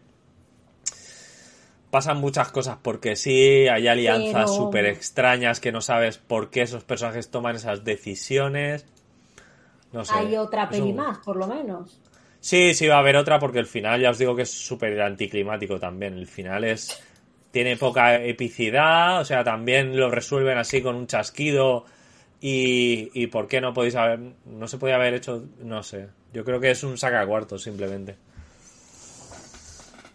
[1.91, 6.63] pasan muchas cosas porque sí, hay alianzas Pero- súper extrañas que no sabes por qué
[6.63, 8.85] esos personajes toman esas decisiones.
[9.93, 10.13] No sé.
[10.15, 12.01] Hay otra peli un- más, por lo menos.
[12.41, 15.01] Sí, sí va a haber otra porque el final ya os digo que es súper
[15.01, 16.15] anticlimático también.
[16.15, 17.03] El final es
[17.51, 21.87] tiene poca epicidad, o sea, también lo resuelven así con un chasquido
[22.41, 26.09] y, y ¿por qué no podéis haber no se podía haber hecho, no sé.
[26.35, 28.17] Yo creo que es un sacacuartos simplemente.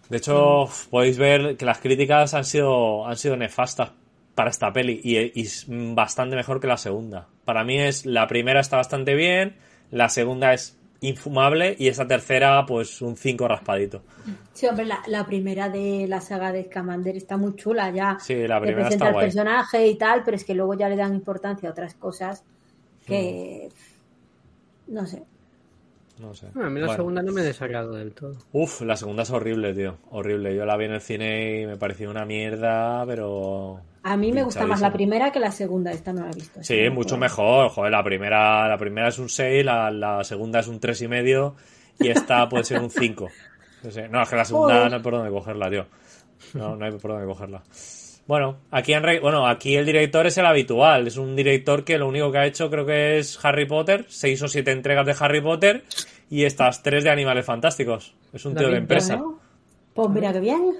[0.09, 3.91] De hecho, podéis ver que las críticas han sido han sido nefastas
[4.35, 7.27] para esta peli y, y es bastante mejor que la segunda.
[7.45, 9.55] Para mí es la primera está bastante bien,
[9.91, 14.03] la segunda es infumable y esta tercera pues un 5 raspadito.
[14.53, 18.17] Sí, hombre, la, la primera de la saga de Scamander está muy chula ya.
[18.19, 19.25] Sí, la primera está el guay.
[19.25, 22.43] personaje y tal, pero es que luego ya le dan importancia a otras cosas
[23.05, 23.69] que...
[24.87, 24.93] Mm.
[24.93, 25.23] No sé.
[26.23, 26.47] No sé.
[26.55, 26.95] Ah, a mí la Bueno.
[26.95, 28.37] segunda no me he desagradado del todo.
[28.53, 29.97] Uf, la segunda es horrible, tío.
[30.09, 30.55] Horrible.
[30.55, 33.81] Yo la vi en el cine y me pareció una mierda, pero.
[34.03, 35.91] A mí me gusta más la primera que la segunda.
[35.91, 36.63] Esta no la he visto.
[36.63, 37.19] Sí, no mucho puedo.
[37.19, 37.69] mejor.
[37.69, 41.07] Joder, la primera, la primera es un 6, la, la segunda es un tres y
[41.09, 41.55] medio
[41.99, 43.29] y esta puede ser un 5.
[44.09, 44.89] No, es que la segunda Joder.
[44.91, 45.85] no hay por dónde cogerla, tío.
[46.53, 47.63] No, no hay por dónde cogerla.
[48.25, 51.07] Bueno, aquí, han re- bueno, aquí el director es el habitual.
[51.07, 54.41] Es un director que lo único que ha hecho creo que es Harry Potter, seis
[54.41, 55.83] o siete entregas de Harry Potter
[56.33, 58.15] y estas tres de Animales Fantásticos.
[58.33, 59.17] Es un tío de empresa.
[59.17, 59.39] Bueno,
[59.93, 60.73] pues mira qué bien.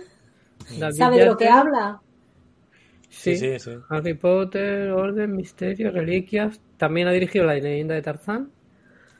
[0.79, 2.01] David ¿Sabe de lo que habla?
[3.09, 3.71] Sí, Sí, sí, sí.
[3.89, 6.59] Harry Potter, Orden, Misterio, Reliquias.
[6.77, 8.49] También ha dirigido la leyenda de Tarzán,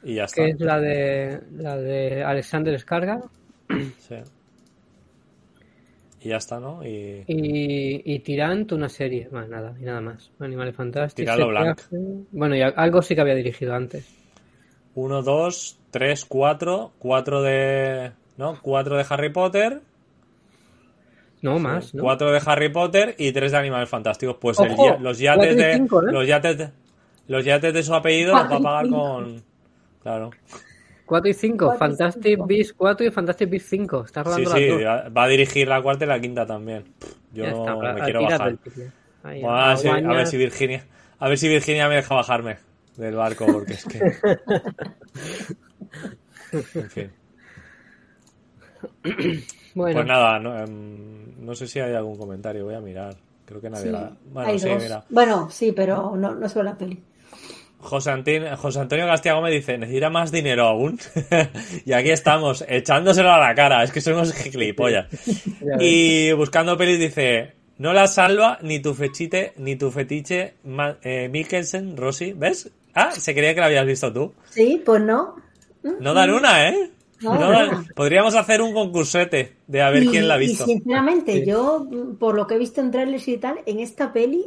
[0.03, 0.43] Y ya está.
[0.43, 3.29] que es la de la de Alexander Skarsgård.
[3.99, 4.15] Sí.
[6.21, 6.84] Y ya está, ¿no?
[6.84, 9.27] Y Y, y Tirant, una serie.
[9.31, 10.31] Más nada, y nada más.
[10.39, 11.36] Animales Fantásticos.
[11.36, 11.79] Tiralo Blanc.
[12.31, 14.07] Bueno, y algo sí que había dirigido antes.
[14.95, 16.91] 1, 2, 3, 4.
[16.97, 18.11] 4 de.
[18.37, 18.57] ¿No?
[18.61, 19.81] 4 de Harry Potter.
[21.43, 22.01] No, más, ¿no?
[22.03, 24.37] 4 de Harry Potter y 3 de Animales Fantásticos.
[24.41, 25.73] Pues el Ojo, ya- los yates de.
[25.75, 26.11] cinco, ¿eh?
[26.11, 26.69] Los yates de.
[27.27, 28.97] Los yates de su apellido los va a pagar cinco.
[28.99, 29.43] con.
[30.01, 30.31] Claro.
[31.05, 31.65] 4 y 5.
[31.65, 32.45] Cuatro y Fantastic.
[32.47, 34.05] Beasts 4 y Fantastic Beasts 5.
[34.05, 34.81] Está Sí, rodando sí, dos.
[35.15, 36.85] va a dirigir la cuarta y la quinta también.
[37.33, 38.47] Yo está, me quiero bajar.
[38.49, 38.59] el.
[39.23, 40.83] Ahí, Bueno, a, ver si, a ver si Virginia.
[41.19, 42.57] A ver si Virginia me deja bajarme
[42.97, 43.99] del barco, porque es que.
[46.51, 47.11] En fin.
[49.75, 53.15] Bueno, Pues nada, no, em, no sé si hay algún comentario, voy a mirar.
[53.43, 54.15] Creo que nadie Sí, la.
[54.25, 55.03] Bueno, hay sí, mira.
[55.09, 57.03] Bueno, sí, pero no, no sobre la peli.
[57.79, 58.11] José,
[58.55, 60.99] José Antonio Castiago me dice, ¿necesita más dinero aún?
[61.86, 65.07] y aquí estamos, echándoselo a la cara, es que somos gilipollas.
[65.79, 70.53] y buscando pelis dice, no la salva ni tu fechite, ni tu fetiche,
[71.01, 72.71] eh, Mikkelsen, Rossi, ¿ves?
[72.93, 74.33] Ah, se creía que la habías visto tú.
[74.49, 75.36] Sí, pues no.
[76.00, 76.89] No dan una, ¿eh?
[77.22, 77.36] No.
[77.36, 80.66] No dan- Podríamos hacer un concursete de a ver Y- quién la ha y visto.
[80.66, 81.46] sinceramente, Sí.
[81.46, 81.88] yo,
[82.20, 84.46] por lo que he visto en trailers y tal, en esta peli,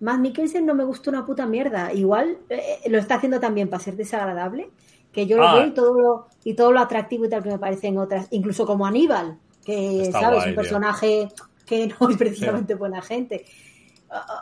[0.00, 1.92] Matt Mikkelsen no me gustó una puta mierda.
[1.92, 4.68] Igual eh, lo está haciendo también para ser desagradable,
[5.12, 5.54] que yo lo Ah.
[5.56, 8.28] veo y todo lo, y todo lo atractivo y tal que me parece en otras,
[8.30, 10.62] incluso como Aníbal, que Está sabes, guay, un tío.
[10.62, 11.28] personaje
[11.66, 13.44] que no es precisamente buena gente.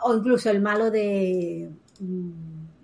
[0.03, 2.29] O, o incluso el malo de mm,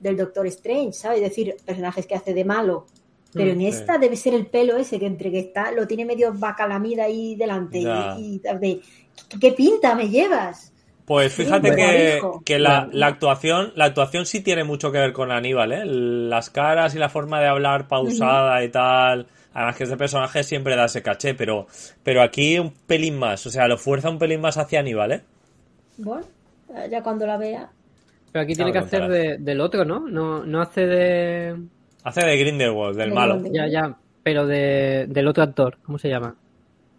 [0.01, 1.19] del Doctor Strange, ¿sabes?
[1.19, 2.87] Es decir, personajes que hace de malo.
[3.33, 3.67] Pero en sí.
[3.67, 7.35] esta debe ser el pelo ese que entre que está, lo tiene medio bacalamida ahí
[7.35, 7.81] delante.
[7.81, 8.15] Ya.
[8.17, 8.81] Y, y de,
[9.29, 10.73] ¿qué, qué pinta me llevas?
[11.05, 12.91] Pues fíjate que, que la, Bueno.
[12.93, 15.81] la actuación, la actuación sí tiene mucho que ver con Aníbal, ¿eh?
[15.85, 19.27] Las caras y la forma de hablar pausada y tal.
[19.53, 21.67] Además que ese personaje siempre da ese caché, pero,
[22.03, 25.21] pero aquí un pelín más, o sea, lo fuerza un pelín más hacia Aníbal, ¿eh?
[25.97, 26.25] Bueno,
[26.89, 27.69] ya cuando la vea.
[28.31, 29.99] Pero aquí Ya tiene que hacer de- del otro, ¿no?
[30.07, 31.57] No, no hace de.
[32.03, 33.39] Hace de Grindelwald, del De malo.
[33.39, 33.71] Grindelwald.
[33.71, 33.97] Ya, ya.
[34.23, 35.77] Pero de, del otro actor.
[35.83, 36.35] ¿Cómo se llama?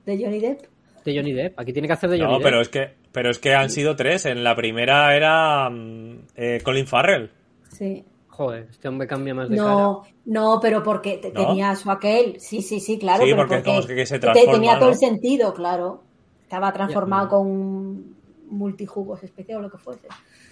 [0.07, 0.61] De Johnny Depp.
[1.05, 1.59] De Johnny Depp.
[1.59, 2.45] Aquí tiene que hacer de Johnny No, Depp.
[2.45, 4.27] pero es que, pero es que han sido tres.
[4.27, 7.31] En la primera era mm, eh, Colin Farrell.
[7.71, 8.05] Sí.
[8.29, 9.69] Joder, este hombre cambia más de cara.
[9.69, 11.47] No, no, pero porque te- ¿No?
[11.49, 12.41] tenía su aquel.
[12.41, 13.25] Sí, sí, sí, claro.
[13.25, 14.93] Sí, pero porque como que se te- transforma, Tenía todo ¿no?
[14.93, 16.03] el sentido, claro.
[16.43, 17.29] Estaba transformado Ya.
[17.31, 18.17] con
[18.53, 20.07] multijugos especial o lo que fuese.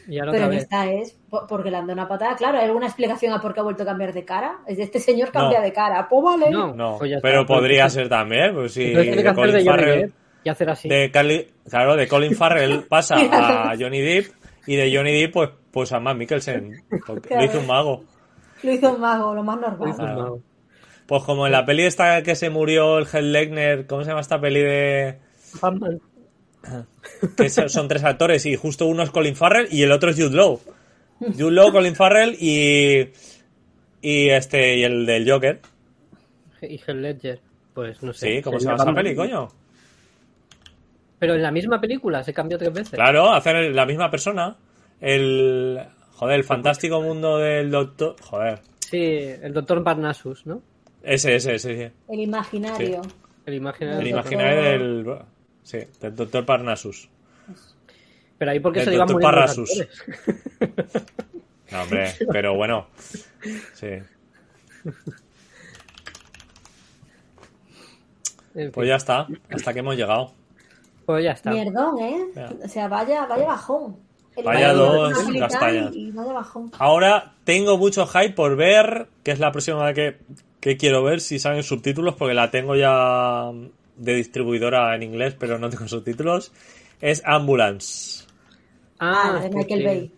[0.07, 2.35] Pero en esta es po- porque le han dado una patada.
[2.37, 4.59] Claro, ¿hay alguna explicación a por qué ha vuelto a cambiar de cara?
[4.67, 5.65] Es de este señor cambia No.
[5.65, 6.09] de cara.
[6.09, 6.51] Pues vale.
[6.51, 6.75] No.
[6.75, 10.01] No, Pues está, pero pues podría ser también, pues sí, de de Colin Johnny Farrell.
[10.01, 10.13] Depp
[10.45, 10.89] y hacer así.
[10.89, 14.27] De Cali- claro, de Colin Farrell pasa a Johnny Depp
[14.67, 16.83] y de Johnny Depp pues, pues a Matt Mikkelsen.
[17.07, 18.05] Lo hizo un mago.
[18.63, 19.89] Lo hizo un mago, lo más Hizo normal.
[19.91, 20.21] un Claro.
[20.23, 20.41] mago.
[21.07, 24.21] Pues como en la peli esta que se murió el Heath Ledger, ¿cómo se llama
[24.21, 25.19] esta peli de...?
[25.61, 26.01] Batman.
[27.37, 30.17] que son son tres actores y justo uno es Colin Farrell y el otro es
[30.17, 30.61] Jude Law.
[31.19, 33.09] Jude Law, Colin Farrell y
[34.03, 35.61] y este y el del Joker.
[36.63, 37.41] Y Heath Ledger.
[37.75, 38.37] Pues no sé.
[38.37, 39.49] Sí, ¿cómo se llama esa peli, coño?
[41.19, 42.91] Pero en la misma película se cambió tres veces.
[42.91, 44.57] Claro, hacer la misma persona.
[45.01, 45.79] El
[46.13, 48.61] joder, el fantástico mundo del doctor, joder,
[48.91, 50.63] Sí, el doctor Parnassus, ¿no?
[51.03, 51.95] ese ese ese, sí.
[52.09, 53.01] El imaginario.
[53.47, 54.01] El imaginario.
[54.01, 55.05] El imaginario del
[55.63, 57.09] sí, del doctor Parnassus.
[58.39, 59.87] Pero ahí porque Del se iban los Parnassus.
[61.71, 62.89] No, hombre, pero bueno.
[63.75, 63.87] Sí.
[63.87, 64.03] En
[68.55, 70.33] fin, Pues ya está, hasta que hemos llegado.
[71.07, 71.51] pues ya está.
[71.53, 72.19] Mierdón, ¿eh?
[72.35, 72.51] Ya.
[72.65, 73.97] O sea, vaya, vaya bajón.
[74.37, 75.95] El Vaya dos castañas.
[75.95, 76.71] Y vaya bajón.
[76.79, 80.19] Ahora tengo mucho hype por ver, que es la próxima vez que,
[80.61, 83.51] que quiero ver si salen subtítulos, porque la tengo ya
[84.01, 86.53] de distribuidora en inglés, pero no tengo subtítulos.
[87.01, 88.25] Es Ambulance,
[88.99, 89.85] Ah, de sí, Michael.
[89.85, 90.11] Bay.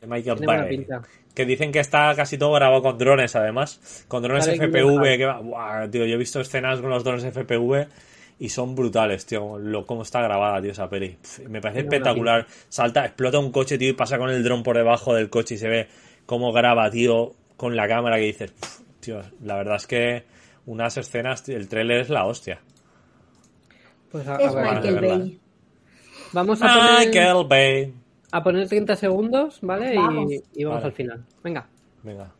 [0.00, 0.68] de Michael Bay.
[0.68, 1.02] pinta.
[1.34, 4.04] Que dicen que está casi todo grabado con drones, además.
[4.08, 5.40] Con drones Vale, FPV, que va...
[5.40, 7.86] Buah, tío, yo he visto escenas con los drones FPV
[8.40, 9.58] y son brutales, tío.
[9.58, 11.16] Lo, cómo está grabada, tío, esa peli.
[11.48, 12.46] Me parece Tiene espectacular.
[12.68, 15.58] Salta, explota un coche, tío, y pasa con el dron por debajo del coche y
[15.58, 15.88] se ve
[16.26, 20.24] cómo graba, tío, con la cámara que dices, "Pf, tío, la verdad es que
[20.66, 22.60] unas escenas, tío, el trailer es la hostia.
[24.10, 24.74] Pues a- Es a ver.
[24.74, 25.18] Michael verla.
[25.18, 25.40] Bay.
[26.32, 27.94] Vamos a poner, Michael Bay.
[28.32, 29.96] a poner 30 segundos, ¿vale?
[29.96, 30.32] Vamos.
[30.32, 30.86] Y, y vamos Vale.
[30.86, 31.24] al final.
[31.42, 31.66] Venga.
[32.02, 32.32] Venga,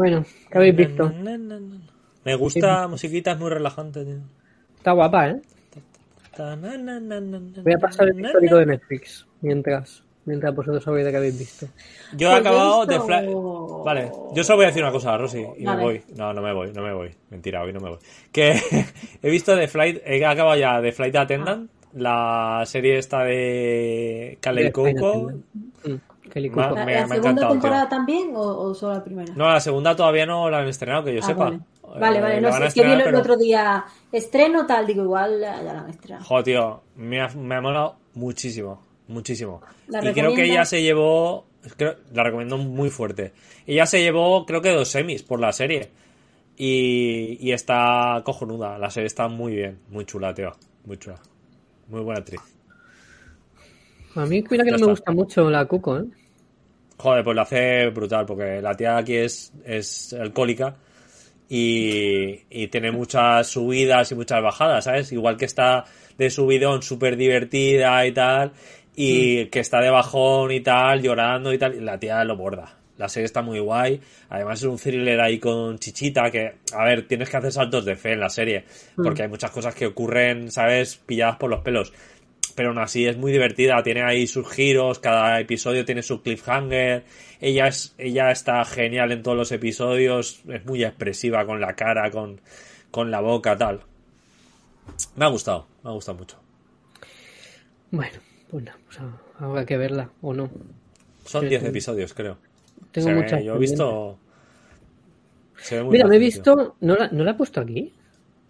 [0.00, 1.12] Bueno, ¿qué habéis visto?
[2.24, 4.20] Me gusta, musiquita es muy relajante, tío.
[4.78, 5.42] Está guapa, ¿eh?
[6.38, 11.66] Voy a pasar el histórico de Netflix mientras, mientras vosotros sabéis de qué habéis visto.
[12.16, 13.34] Yo he Pues acabado de Fly.
[13.84, 15.76] Vale, yo solo voy a decir una cosa, Rosy, y Vale.
[15.76, 16.02] me voy.
[16.16, 17.14] No, no me voy, no me voy.
[17.28, 17.98] Mentira, hoy no me voy.
[18.32, 18.58] Que
[19.22, 24.72] he visto de Flight, he acabado ya de Flight Attendant, la serie esta de Kalei
[24.72, 25.30] Coco.
[25.84, 25.94] Mm,
[26.34, 27.88] ¿La, Me- la me ha segunda temporada tío.
[27.88, 29.32] también o, o solo la primera?
[29.34, 31.50] No, la segunda todavía no la han estrenado, que yo Ah, sepa.
[31.50, 31.60] Vale,
[32.00, 32.40] vale, Eh, vale.
[32.40, 35.90] No sé, es que vi el, otro día estreno tal, digo, igual ya la han
[35.90, 36.24] estrenado.
[36.24, 39.60] Joder, tío, me ha, me ha molado muchísimo, muchísimo.
[39.88, 41.46] ¿La y creo que ella se llevó,
[41.76, 43.32] creo- la recomiendo muy fuerte.
[43.66, 45.90] Ella se llevó, creo que dos semis por la serie.
[46.56, 50.52] Y, y está cojonuda, la serie está muy bien, muy chula, tío,
[50.84, 51.16] muy chula.
[51.88, 52.40] Muy buena actriz.
[54.14, 56.04] A mí, mira que Ya no me gusta mucho la Cuco, ¿eh?
[57.00, 60.76] Joder, pues lo hace brutal, porque la tía aquí es, es alcohólica
[61.48, 65.10] y, y tiene muchas subidas y muchas bajadas, ¿sabes?
[65.12, 65.84] Igual que está
[66.18, 68.52] de subidón súper divertida y tal,
[68.94, 72.76] y que está de bajón y tal, llorando y tal, y la tía lo borda.
[72.98, 73.98] La serie está muy guay.
[74.28, 77.96] Además es un thriller ahí con chichita que, a ver, tienes que hacer saltos de
[77.96, 78.64] fe en la serie.
[78.94, 80.96] Porque hay muchas cosas que ocurren, ¿sabes?
[80.96, 81.94] Pilladas por los pelos.
[82.54, 83.82] Pero aún así es muy divertida.
[83.82, 84.98] Tiene ahí sus giros.
[84.98, 87.04] Cada episodio tiene su cliffhanger.
[87.40, 90.42] Ella es, ella está genial en todos los episodios.
[90.48, 92.40] Es muy expresiva con la cara, con,
[92.90, 93.80] con la boca, tal.
[95.16, 95.66] Me ha gustado.
[95.84, 96.36] Me ha gustado mucho.
[97.90, 98.18] Bueno,
[98.50, 98.98] pues nada, pues
[99.38, 100.50] habrá que verla o no.
[101.24, 101.68] Son Sí, 10 sí.
[101.68, 102.38] episodios, creo.
[102.92, 104.18] Tengo Se ve- muchas yo he visto.
[105.58, 106.76] Se ve muy Mira, me he visto.
[106.80, 107.92] ¿no la, ¿No la he puesto aquí?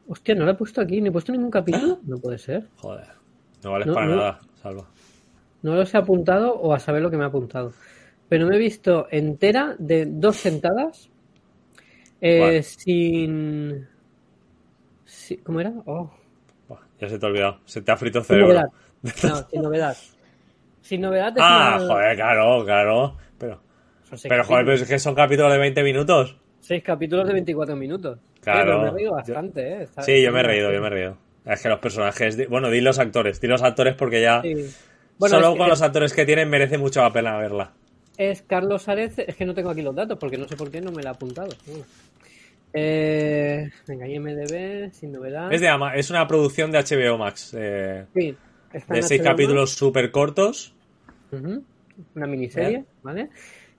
[0.09, 1.01] Hostia, ¿no la he puesto aquí?
[1.01, 2.01] ¿No he puesto ningún capítulo?
[2.05, 2.69] No puede ser.
[2.77, 3.07] Joder.
[3.63, 4.17] No vales No, para no.
[4.17, 4.85] nada, salva.
[5.63, 7.73] No los he apuntado o a saber lo que me ha apuntado.
[8.29, 11.11] Pero me he visto entera de dos sentadas.
[12.23, 13.87] eh, sin,
[15.05, 15.73] si- ¿Cómo era?
[15.87, 16.11] Oh,
[17.01, 17.59] ya se te ha olvidado.
[17.65, 18.55] Se te ha frito el sin cerebro.
[18.55, 18.69] novedad.
[19.25, 19.97] No, sin novedad.
[20.83, 21.33] Sin novedad.
[21.33, 23.17] de Ah, joder, claro, claro.
[23.39, 23.61] Pero,
[24.29, 26.37] pero joder, pero es que son capítulos de 20 minutos.
[26.61, 28.19] Seis capítulos de 24 minutos.
[28.43, 28.61] Claro.
[28.61, 29.83] Eh, pero me he reído Yo- bastante, ¿eh?
[29.85, 31.17] Está- Sí, yo me he reído, yo me he reído.
[31.53, 32.49] Es que los personajes.
[32.49, 33.41] Bueno, di los actores.
[33.41, 34.41] Di los actores porque ya.
[34.43, 34.55] Sí.
[35.19, 37.73] Bueno, solo es con los actores que tienen merece mucho la pena verla.
[38.17, 40.81] Es Carlos Arez, es que no tengo aquí los datos porque no sé por qué
[40.81, 41.49] no me la ha apuntado.
[42.73, 45.53] Eh, venga, IMDB, sin novedad.
[45.53, 47.53] Es, de Ama- es una producción de HBO Max.
[47.57, 48.37] eh, Sí,
[48.73, 50.73] está de seis HBO capítulos súper cortos.
[51.33, 52.85] Una miniserie.
[53.03, 53.31] ¿vale?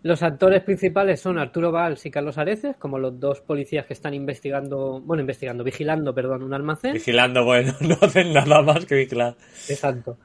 [0.04, 4.16] Los actores principales son Arturo Valls y Carlos Areces, como los dos policías que están
[4.16, 6.94] investigando, bueno, investigando, vigilando, perdón, un almacén.
[6.94, 9.36] Vigilando, bueno, no hacen nada más que vigilar.
[9.70, 10.18] Exacto.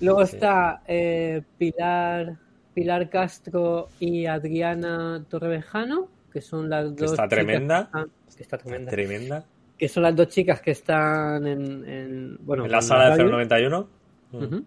[0.00, 2.36] Luego está eh, Pilar,
[2.74, 6.98] Pilar Castro y Adriana Torrevejano, que son las dos.
[6.98, 7.78] Que está chicas tremenda.
[7.78, 8.90] que están- que está tremenda.
[8.90, 9.44] Tremenda.
[9.78, 13.22] que son las dos chicas que están en, en- bueno En la en sala de
[13.22, 13.30] radio.
[13.30, 13.88] 091.
[14.32, 14.64] Ujú.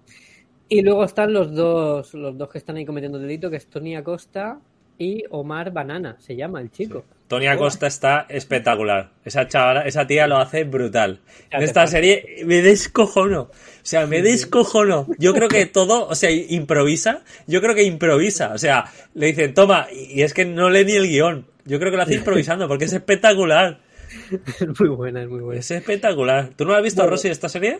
[0.69, 3.95] Y luego están los dos, los dos que están ahí cometiendo delito, que es Tony
[3.95, 4.59] Acosta
[4.97, 7.05] y Omar Banana, se llama el chico.
[7.27, 9.11] Tony Acosta está espectacular.
[9.23, 11.19] Esa chavala, esa tía lo hace brutal.
[11.51, 11.91] En esta pasa.
[11.91, 13.41] serie me descojono.
[13.41, 13.49] O
[13.83, 15.07] sea, me descojono.
[15.17, 17.23] Yo creo que todo, o sea, improvisa.
[17.45, 18.53] Yo creo que improvisa.
[18.53, 21.45] O sea, le dicen, toma, y es que no lee ni el guion.
[21.65, 23.79] Yo creo que lo hace improvisando porque es espectacular.
[24.31, 25.59] es muy buena, es muy buena.
[25.59, 26.49] Es espectacular.
[26.55, 27.11] ¿Tú no has visto, Bueno.
[27.11, 27.79] Rosy, esta serie?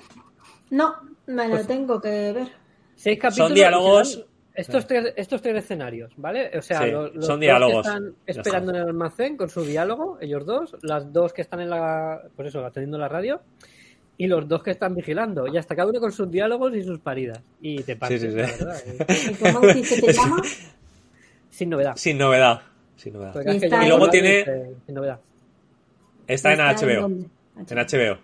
[0.70, 0.94] No,
[1.26, 2.67] me Pues lo tengo que ver.
[2.98, 3.48] Seis capítulos.
[3.48, 4.26] Son diálogos.
[4.54, 6.50] Estos tres, estos tres escenarios, ¿vale?
[6.58, 7.84] O sea, Sí, los, los son diálogos.
[7.86, 11.62] que están esperando en el almacén con su diálogo, ellos dos, las dos que están
[11.62, 13.40] en la, pues eso, atendiendo la radio,
[14.18, 16.98] y los dos que están vigilando, y hasta cada uno con sus diálogos y sus
[17.00, 17.40] paridas.
[17.62, 18.36] Y te partes, sí, sí.
[18.36, 19.06] la verdad, eh.
[19.32, 20.42] ¿Y cómo te llama?
[21.52, 21.96] Sin novedad.
[21.96, 22.62] Sin novedad.
[22.96, 23.34] Sin novedad.
[23.34, 24.44] Porque es Y está luego tiene-
[24.88, 25.20] Sin novedad.
[26.28, 27.02] Está en ¿Está HBO.
[27.02, 27.28] dónde?
[27.58, 28.18] En HBO.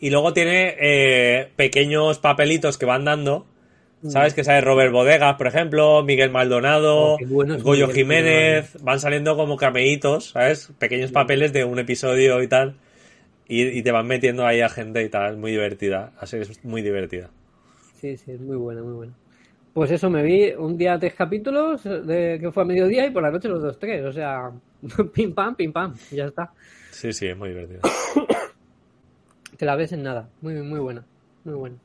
[0.00, 3.46] Y luego tiene eh, pequeños papelitos que van dando.
[4.06, 4.32] ¿Sabes?
[4.34, 8.76] Que sale Robert Bodegas, por ejemplo, Miguel Maldonado, Oh, bueno Goyo Miguel Jiménez.
[8.82, 10.72] Van saliendo como cameitos, ¿sabes?
[10.78, 12.76] Pequeños papeles de un episodio y tal.
[13.48, 15.36] Y, y te van metiendo ahí a gente y tal.
[15.36, 16.12] Muy divertida.
[16.20, 17.30] Así es muy divertida.
[18.00, 19.12] Sí, sí, es muy buena, muy buena.
[19.74, 23.22] Pues eso, me vi un día tres capítulos, de, que fue a mediodía, y por
[23.22, 24.04] la noche los dos tres.
[24.04, 24.50] O sea,
[25.12, 26.52] pim pam, pim pam, y ya está.
[26.90, 27.80] Sí, sí, es muy divertida.
[29.56, 30.28] Te la ves en nada.
[30.40, 31.04] Muy, muy buena.
[31.44, 31.76] Muy buena.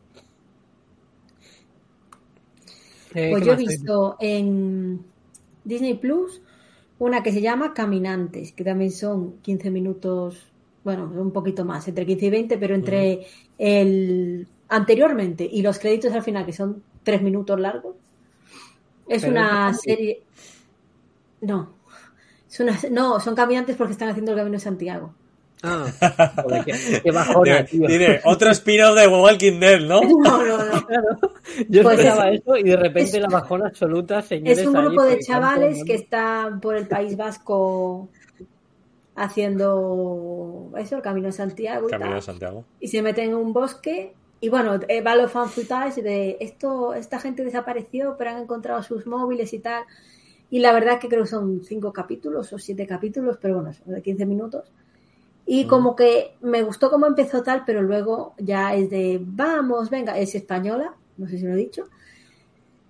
[3.15, 5.03] Eh, Pues ¿qué yo he visto en
[5.64, 6.41] Disney Plus
[6.99, 10.52] una que se llama Caminantes, que también son 15 minutos,
[10.84, 13.26] bueno, un poquito más, entre 15 y 20, pero entre
[13.57, 17.95] el anteriormente y los créditos al final, que son 3 minutos largos.
[19.07, 20.23] Es Pero una serie.
[21.41, 21.73] No.
[22.49, 22.80] Es una...
[22.91, 25.14] No, son caminantes porque están haciendo el camino de Santiago.
[25.65, 25.85] Ah,
[26.44, 27.88] joder, qué, qué bajona, tío.
[28.26, 30.02] otro spin-off de Walking Dead, ¿no?
[30.23, 30.85] No, no, no.
[30.85, 31.18] Claro.
[31.69, 34.57] Yo Pues esperaba es- eso y de repente es- la bajona absoluta, señores.
[34.60, 38.10] Es un ahí grupo de chavales que están por el País Vasco
[39.15, 42.15] haciendo eso, el Camino de Santiago y Camino tal.
[42.19, 42.65] de Santiago.
[42.80, 46.94] Y se meten en un bosque y bueno, eh, va los fan footage de esto,
[46.94, 49.84] esta gente desapareció, pero han encontrado sus móviles y tal.
[50.49, 53.94] Y la verdad que creo que son cinco capítulos o siete capítulos, pero bueno, son
[53.94, 54.72] de 15 minutos.
[55.45, 60.18] Y como que me gustó cómo empezó tal, pero luego ya es de, vamos, venga,
[60.18, 61.84] es española, no sé si lo he dicho.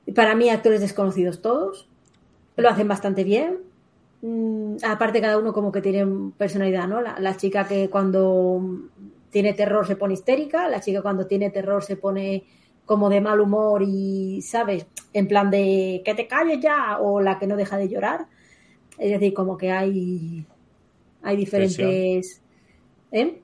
[0.05, 1.89] Y para mí, actores desconocidos todos.
[2.55, 3.59] Lo hacen bastante bien.
[4.21, 7.01] Mm, aparte, cada uno como que tiene personalidad, ¿no?
[7.01, 8.61] La, la chica que cuando
[9.31, 12.43] tiene terror se pone histérica, la chica cuando tiene terror se pone
[12.85, 14.85] como de mal humor y, ¿sabes?
[15.13, 18.27] En plan de que te calles ya, o la que no deja de llorar.
[18.99, 20.45] Es decir, como que hay,
[21.23, 22.42] hay diferentes...
[23.13, 23.41] ¿Eh?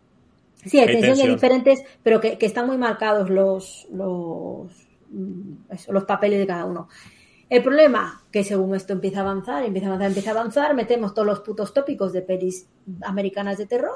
[0.66, 1.30] Sí, hay Hay tensión tensión.
[1.30, 4.70] diferentes, pero que, que están muy marcados los, los,
[5.10, 6.90] mm, eso, los papeles de cada uno.
[7.50, 11.14] El problema, que según esto empieza a avanzar, empieza a avanzar, empieza a avanzar, metemos
[11.14, 12.68] todos los putos tópicos de pelis
[13.04, 13.96] americanas de terror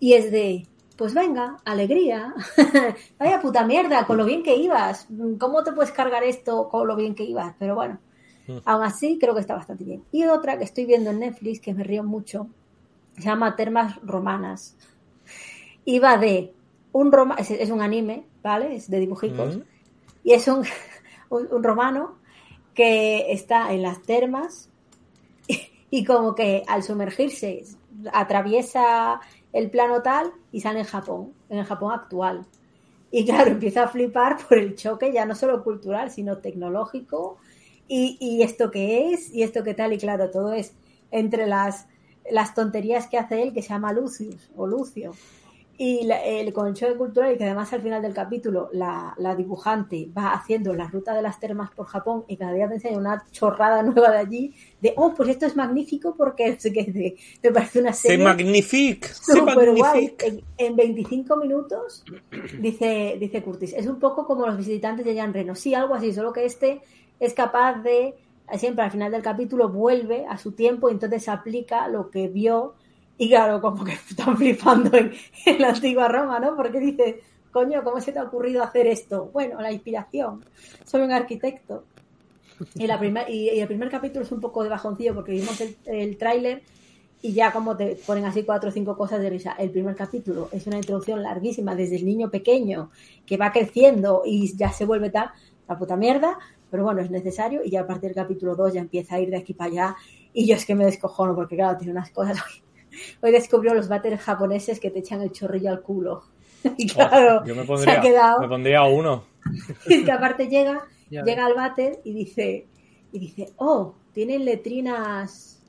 [0.00, 0.66] y es de,
[0.96, 2.34] pues venga, alegría,
[3.18, 5.08] vaya puta mierda, con lo bien que ibas,
[5.38, 7.54] ¿cómo te puedes cargar esto con lo bien que ibas?
[7.58, 7.98] Pero bueno,
[8.64, 10.04] aún así creo que está bastante bien.
[10.12, 12.48] Y otra que estoy viendo en Netflix, que me río mucho,
[13.16, 14.76] se llama Termas Romanas.
[15.84, 16.52] Y va de
[16.92, 18.76] un roma, es, es un anime, ¿vale?
[18.76, 19.56] Es de dibujitos.
[19.56, 19.60] Mm.
[20.24, 20.64] Y es un,
[21.30, 22.18] un, un romano
[22.74, 24.70] que está en las termas
[25.46, 25.60] y,
[25.90, 27.64] y como que al sumergirse
[28.12, 29.20] atraviesa
[29.52, 32.46] el plano tal y sale en Japón, en el Japón actual.
[33.10, 37.38] Y claro, empieza a flipar por el choque ya no solo cultural, sino tecnológico.
[37.88, 40.74] Y, y esto que es, y esto que tal, y claro, todo es
[41.10, 41.86] entre las,
[42.30, 45.12] las tonterías que hace él, que se llama Lucius o Lucio.
[45.78, 49.14] Y la- el, con el choque cultural, y que además al final del capítulo la,
[49.18, 52.76] la dibujante va haciendo la ruta de las termas por Japón y cada día te
[52.76, 57.16] enseña una chorrada nueva de allí, de, oh, pues esto es magnífico porque qué, de-
[57.42, 59.06] me parece una serie magnifique.
[59.08, 60.16] C'est Súper guay.
[60.24, 62.04] En, en 25 minutos,
[62.58, 65.54] dice, dice Curtis, es un poco como los visitantes de Jan Reno.
[65.54, 66.80] Sí, algo así, solo que este
[67.20, 68.14] es capaz de,
[68.54, 72.74] siempre al final del capítulo, vuelve a su tiempo y entonces aplica lo que vio.
[73.18, 75.12] Y claro, como que están flipando en,
[75.58, 76.56] la antigua Roma, ¿no?
[76.56, 77.20] Porque dice,
[77.50, 79.30] coño, ¿cómo se te ha ocurrido hacer esto?
[79.32, 80.44] Bueno, la inspiración.
[80.84, 81.84] Soy un arquitecto.
[82.74, 85.76] Y, la primer, y el primer capítulo es un poco de bajoncillo porque vimos el,
[85.84, 86.62] el tráiler
[87.22, 89.52] y ya como te ponen así cuatro o cinco cosas de risa.
[89.58, 92.90] El primer capítulo es una introducción larguísima desde el niño pequeño
[93.26, 95.30] que va creciendo y ya se vuelve tal,
[95.68, 96.38] la puta mierda,
[96.70, 99.30] pero bueno, es necesario y ya a partir del capítulo 2 ya empieza a ir
[99.30, 99.96] de aquí para allá
[100.32, 102.38] y yo es que me descojono porque claro, tiene unas cosas.
[103.22, 106.22] Hoy descubrió los váteres japoneses que te echan el chorrillo al culo.
[106.76, 108.40] Y claro, Oh, yo me se pondría, ha quedado.
[108.40, 109.24] me pondría uno.
[109.86, 112.66] Y que aparte llega, Ya llega al váter y dice,
[113.12, 115.62] y dice, oh, tienen letrinas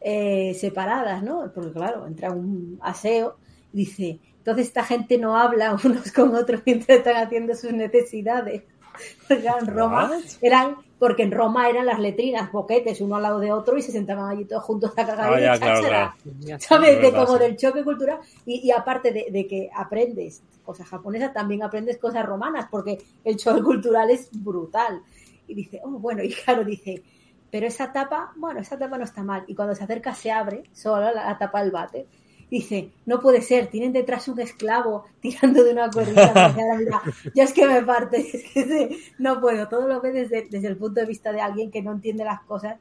[0.00, 1.50] eh, separadas, ¿no?
[1.52, 3.38] Porque claro, entra un aseo
[3.72, 8.62] y dice, entonces esta gente no habla unos con otros mientras están haciendo sus necesidades.
[9.28, 10.22] Porque en Roma What?
[10.40, 13.92] eran, porque en Roma eran las letrinas, boquetes, uno al lado de otro y se
[13.92, 16.14] sentaban allí todos juntos a cagar Ah, y ya, claro, claro.
[16.60, 16.90] ¿Sabes?
[16.96, 17.38] Es De como sí.
[17.38, 18.18] del choque cultural.
[18.46, 23.36] Y, y aparte de, de que aprendes cosas japonesas, también aprendes cosas romanas, porque el
[23.36, 25.02] choque cultural es brutal.
[25.46, 27.02] Y dice, oh, bueno, y claro, dice,
[27.50, 29.44] pero esa tapa, bueno, esa tapa no está mal.
[29.46, 32.06] Y cuando se acerca se abre, solo la, la tapa del bate.
[32.50, 36.32] Dice, no puede ser, tienen detrás un esclavo tirando de una cuerdita.
[36.32, 37.02] Me dice, "Ahora mira,
[37.34, 40.76] yo es que me parte, es que no puedo, todo lo ve desde, desde el
[40.76, 42.76] punto de vista de alguien que no entiende las cosas.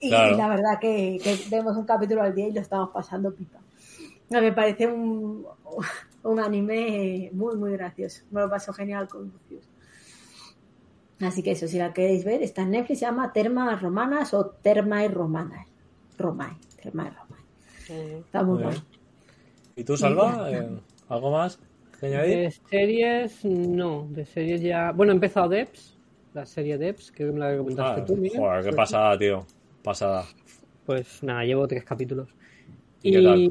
[0.00, 0.36] Y, Claro.
[0.36, 3.58] la verdad que, que vemos un capítulo al día y lo estamos pasando pipa.
[4.30, 5.44] No, Me parece un,
[6.24, 8.22] un anime muy, muy gracioso.
[8.30, 9.68] Me lo paso genial con Lucius.
[11.20, 14.46] Así que eso, si la queréis ver, está en Netflix, se llama Termas Romanas o
[14.46, 15.68] Termae Romanas.
[16.18, 17.42] Romae, Termae Romae.
[18.20, 18.82] Está muy Muy bueno.
[19.76, 20.50] ¿Y tú, Salva?
[20.50, 21.58] Eh, ¿Algo más
[22.00, 22.40] que añadir?
[22.40, 24.08] De series, no.
[24.10, 24.92] De series ya.
[24.92, 25.98] Bueno, he empezado Debs,
[26.32, 28.40] la serie Debs, que me la comentaste Ah, tú, Miguel.
[28.40, 29.46] joder, qué Pues, pasada, tío.
[29.82, 30.24] Pasada.
[30.84, 32.28] Pues nada, llevo tres capítulos.
[33.02, 33.46] ¿Y qué tal?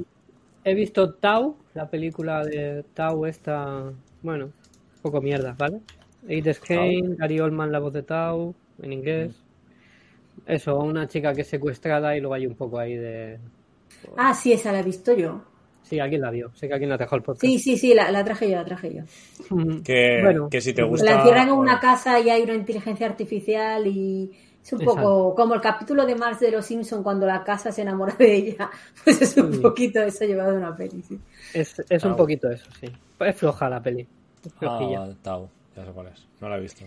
[0.64, 3.93] he visto Tau, la película de Tau, esta.
[4.22, 4.53] Bueno, un
[5.02, 5.81] poco mierda, ¿vale?
[6.27, 9.45] Edith Skane, Gary Oldman, la voz de Tau, en inglés.
[10.45, 13.39] Eso, una chica que es secuestrada y luego hay un poco ahí de.
[14.15, 15.41] Ah, sí, esa la he visto yo.
[15.84, 16.52] Sí, alguien la vio.
[16.56, 17.41] Sé que alguien la dejó el podcast.
[17.41, 19.03] Sí, sí, sí, la, la traje yo, la traje yo.
[19.56, 21.14] Mm, Que, Bueno, que si te La gusta.
[21.18, 24.32] encierran en una casa y hay una inteligencia artificial y
[24.64, 25.02] es un Exacto.
[25.02, 28.34] poco como el capítulo de Mars de los Simpson cuando la casa se enamora de
[28.36, 28.70] ella.
[29.03, 29.60] Pues es un Sí.
[29.60, 31.20] poquito eso llevado de una peli, sí.
[31.53, 32.88] Es, es un poquito eso, sí.
[33.20, 34.02] Es floja la peli.
[34.45, 34.99] Es Ah, flojilla.
[35.02, 35.49] vale, Tau.
[35.76, 36.28] Ya sé cuál es.
[36.40, 36.86] No la he visto.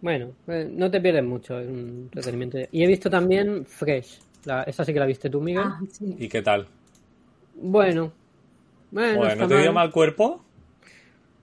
[0.00, 2.58] Bueno, eh, no te pierdes mucho, es un entretenimiento.
[2.72, 4.20] Y he visto también Fresh.
[4.44, 5.62] La, esa sí que la viste tú, Miguel.
[5.64, 6.14] Ah, sí.
[6.18, 6.66] ¿Y qué tal?
[7.54, 8.12] Bueno.
[8.90, 9.90] Bueno, Joder, está ¿no te dio mal.
[9.90, 10.44] cuerpo?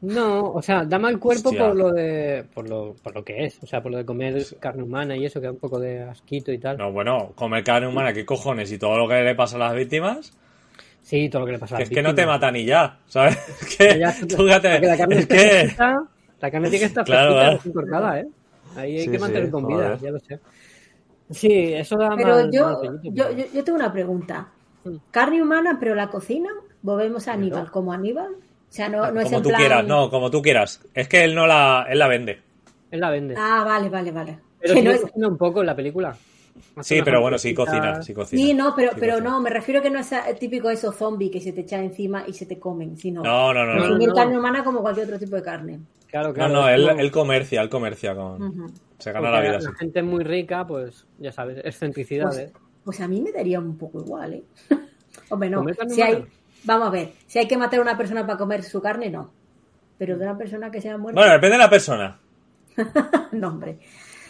[0.01, 1.67] No, o sea, da mal cuerpo Hostia.
[1.67, 4.45] por lo de por lo, por lo que es, o sea, por lo de comer
[4.59, 6.77] carne humana y eso que da un poco de asquito y tal.
[6.77, 8.71] No, bueno, comer carne humana, ¿qué cojones?
[8.71, 10.33] Y todo lo que le pasa a las víctimas,
[11.01, 12.35] Sí, todo lo que le pasa a que las es que no te víctimas.
[12.35, 13.37] matan y ya, ¿sabes?
[13.61, 15.37] Es que, Ya, tú fíjate, porque la carne es que...
[15.37, 16.03] fresquita,
[16.39, 18.27] la carne tiene que estar Claro, fresquita, cortada, ¿eh?
[18.75, 20.39] Ahí hay Sí, que sí, mantener con vida, ya lo sé.
[21.31, 24.47] Sí, eso da Pero mal, yo, mal yo, yo, yo tengo una pregunta.
[24.83, 24.95] Mm.
[25.11, 26.53] ¿Carne humana, pero la cocinan?
[26.81, 28.31] ¿Volvemos a Aníbal como Aníbal?
[28.33, 29.59] O sea, no, no es Como tú plan...
[29.61, 30.81] quieras, no, como tú quieras.
[30.93, 32.39] Es que él no la, él la vende.
[32.91, 33.35] Él la vende.
[33.37, 34.39] Ah, vale, vale, vale.
[34.59, 36.15] pero Que sí no es- cocina un poco en la película.
[36.75, 38.41] Hace Sí, pero bueno, sí cocina, sí cocina.
[38.41, 39.29] Sí, no, pero, Sí pero cocina.
[39.29, 42.23] no, me refiero que no es eh, típico eso zombie que se te echa encima
[42.27, 43.79] y se te comen, sino No, no, no, no.
[43.81, 44.15] consumir no.
[44.15, 45.79] carne humana como cualquier otro tipo de carne.
[46.07, 46.53] Claro, No, claro.
[46.53, 48.71] no, es él, él comercia, él comercia con...
[48.97, 49.77] Se gana Porque la vida la así.
[49.79, 52.51] gente muy rica, pues ya sabes, excentricidades.
[52.51, 52.63] Pues
[52.99, 54.43] a mí me daría un poco igual, ¿eh?
[55.29, 55.65] Hombre, no.
[56.63, 59.31] Vamos a ver, si hay que matar a una persona para comer su carne, no.
[59.97, 62.19] Pero de una persona que sea muerta, Bueno, depende de la persona.
[63.31, 63.79] no, hombre.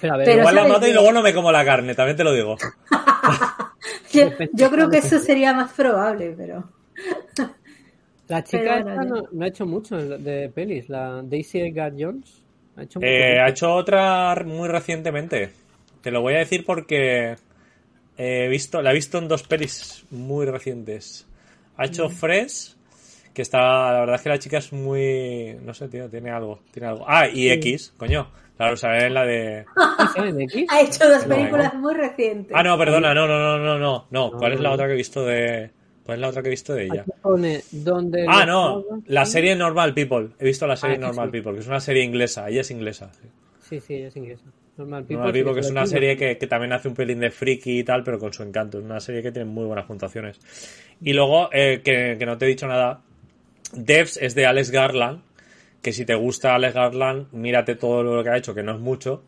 [0.01, 1.95] Pero a ver, Pero Igual la ¿sabes mato y luego no me como la carne,
[1.95, 2.55] también te lo digo.
[4.53, 6.69] Yo, creo que eso sería más probable, pero.
[8.27, 10.89] la chica pero esta bueno, no, no ha hecho mucho de pelis.
[10.89, 12.41] La Daisy Edgar Jones
[12.75, 12.99] ha hecho.
[13.01, 15.51] Eh, ha hecho otra muy recientemente.
[16.01, 17.35] Te lo voy a decir porque
[18.19, 21.25] he visto, la he visto en dos pelis muy recientes.
[21.77, 22.11] Ha hecho Mm.
[22.11, 22.75] Fresh,
[23.33, 26.59] que está, la verdad es que la chica es muy, no sé, tío, tiene algo,
[26.71, 27.05] tiene algo.
[27.07, 28.29] Ah, y X, coño.
[28.57, 29.65] Claro, sabes en la de.
[30.13, 30.65] ¿Saben de X?
[30.71, 31.35] Ha hecho dos No.
[31.35, 32.51] películas muy recientes.
[32.53, 34.31] Ah, no, perdona, no, no, no, no, no, no.
[34.37, 35.71] ¿Cuál es la otra que he visto de?
[36.03, 37.01] ¿Cuál es la otra que he visto de ella?
[37.03, 38.25] Aquí pone donde.
[38.27, 40.31] Ah, no, la serie Normal People.
[40.39, 41.31] He visto la serie Ah, Normal sí.
[41.31, 42.49] People, que es una serie inglesa.
[42.49, 43.11] Ella es inglesa.
[43.13, 43.29] sí.
[43.69, 44.43] Sí, sí, es inglesa.
[44.79, 45.17] Normal People.
[45.17, 47.83] Normal People, que es una serie que, que también hace un pelín de friki y
[47.83, 48.79] tal, pero con su encanto.
[48.79, 50.39] Es una serie que tiene muy buenas puntuaciones.
[51.01, 53.01] Y luego, eh, que, que no te he dicho nada,
[53.73, 55.21] Devs es de Alex Garland,
[55.81, 58.79] que si te gusta Alex Garland, mírate todo lo que ha hecho, que no es
[58.79, 59.23] mucho.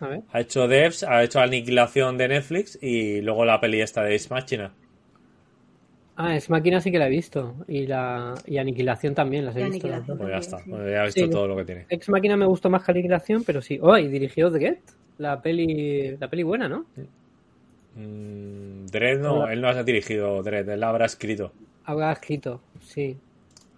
[0.00, 0.20] A ver.
[0.32, 4.28] Ha hecho Devs, ha hecho Aniquilación de Netflix y luego la peli esta de Ace
[4.30, 4.72] Machina.
[6.22, 7.54] Ah, es máquina sí que la he visto.
[7.68, 9.88] Y la y Aniquilación también las he visto.
[9.88, 10.18] las Aniquilación.
[10.18, 10.18] dos.
[10.18, 11.30] Pues ya está, pues ya he visto Sí.
[11.30, 11.86] todo lo que tiene.
[11.88, 13.78] Ex Máquina me gustó más que Aniquilación, pero sí.
[13.80, 14.78] Oh, y dirigió The Get.
[15.18, 16.84] La peli, la peli buena, ¿no?
[17.94, 21.52] Mm, Dredd no, él no ha dirigido Dredd, él la habrá escrito.
[21.84, 23.16] Habrá escrito, sí.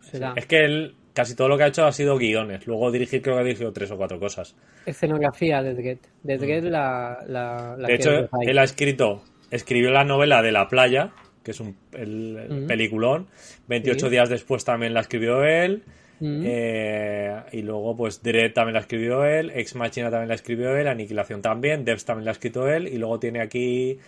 [0.00, 0.34] Será.
[0.36, 2.66] Es que él casi todo lo que ha hecho ha sido guiones.
[2.66, 4.54] Luego dirigir creo que ha dirigido tres o cuatro cosas.
[4.86, 5.98] Escenografía de The Get.
[6.22, 8.10] De The Get la, la, la de que hecho,
[8.42, 11.12] él ha escrito, escribió la novela de La Playa,
[11.42, 12.66] que es un el- el Ujú.
[12.66, 13.26] peliculón.
[13.68, 14.10] 28 Sí.
[14.12, 15.82] días después también la escribió él.
[16.20, 16.42] Mm.
[16.46, 19.50] Eh, y luego, pues, Dredd también la escribió él.
[19.54, 20.86] Ex Machina también la escribió él.
[20.86, 21.84] Aniquilación también.
[21.84, 22.86] Devs también la ha escrito él.
[22.86, 23.98] Y luego tiene aquí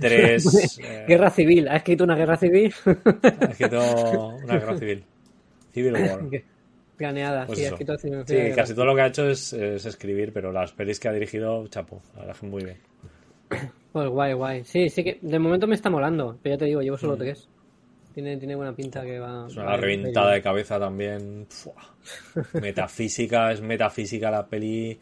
[0.00, 0.78] tres.
[0.82, 1.68] eh, Guerra civil.
[1.68, 2.74] Ha escrito una guerra civil.
[2.84, 5.04] ha escrito una guerra civil.
[5.72, 6.20] Civil War.
[6.96, 9.84] Planeada, Pues sí, ha escrito Sí, guerra casi todo lo que ha hecho es, es
[9.84, 12.76] escribir, pero las pelis que ha dirigido, chapo, la verdad muy bien.
[13.94, 14.64] Pues guay, guay.
[14.64, 16.36] Sí, sí que de momento me está molando.
[16.42, 17.00] Pero ya te digo, llevo Mm.
[17.00, 17.48] solo tres.
[18.12, 19.46] Tiene, tiene buena pinta que va.
[19.48, 21.46] Es una reventada de cabeza también.
[21.48, 21.74] Fua.
[22.60, 24.98] Metafísica, es metafísica la peli.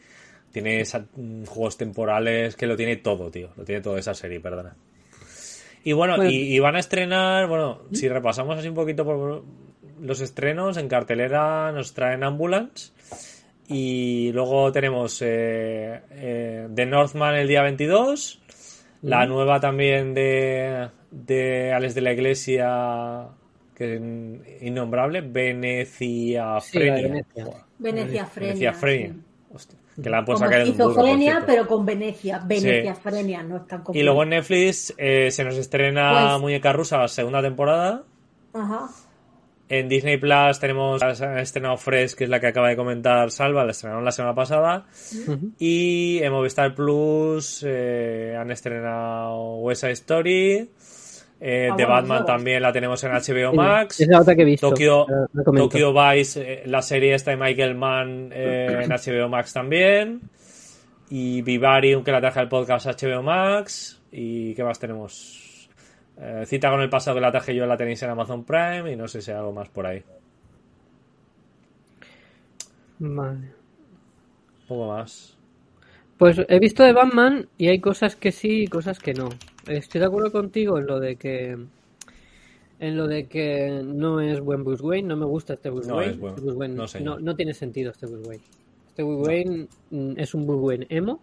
[0.53, 3.49] Tiene esa- mm, juegos temporales, que lo tiene todo, tío.
[3.57, 4.77] Lo tiene todo esa serie, perdona.
[5.85, 6.31] Y bueno, Bueno.
[6.31, 9.43] y, y van a estrenar, bueno, si repasamos así un poquito por
[10.03, 12.93] los estrenos, en cartelera nos traen Ambulance.
[13.69, 18.42] Y luego tenemos eh, eh, The Northman el día 22.
[19.03, 23.27] La nueva también de, de Alex de la Iglesia,
[23.75, 27.09] que es innombrable, Venecia Sí, la de Frenia.
[27.79, 28.29] Venecia.
[28.37, 29.15] Venecia Frenia.
[29.57, 29.77] Sí.
[30.03, 32.39] Que la han puesto Como a caer en un burro, pero con Venecia.
[32.47, 36.73] Venecia Frenia, no es tan Y luego en Netflix eh, se nos estrena Pues- Muñeca
[36.73, 38.05] Rusa, segunda temporada.
[38.55, 38.89] Ajá.
[39.75, 43.65] En Disney Plus tenemos han estrenado Fresh, que es la que acaba de comentar Salva,
[43.65, 44.85] la estrenaron la semana pasada.
[45.59, 50.71] Y en Movistar Plus eh, han estrenado West Side Story.
[51.41, 53.99] Eh, Ah, The bueno, Batman también la tenemos en HBO Max.
[53.99, 54.69] Es la otra que he visto.
[54.69, 60.21] Tokyo Vice, eh, la serie esta de Michael Mann eh, en HBO Max también.
[61.09, 64.03] Y Vivarium, que la traje al podcast HBO Max.
[64.13, 65.42] ¿Y qué más tenemos?
[66.25, 68.93] Eh, cita con el pasado que la traje yo, la tenéis en Amazon Prime.
[68.93, 70.03] Y no sé si hay algo más por ahí.
[72.99, 73.39] Vale.
[73.39, 75.37] Un poco más.
[76.19, 79.31] Pues he visto de Batman y hay cosas que sí y cosas que no.
[79.67, 81.57] Estoy de acuerdo contigo en lo de que
[82.79, 85.97] en lo de que no es buen Bruce Wayne, no me gusta este Bruce No
[85.97, 86.13] Wayne.
[86.13, 88.45] es buen- Este Bruce Wayne no, no tiene sentido este Bruce Wayne.
[88.89, 91.21] Este Bruce Wayne mm, es un Bruce Wayne emo.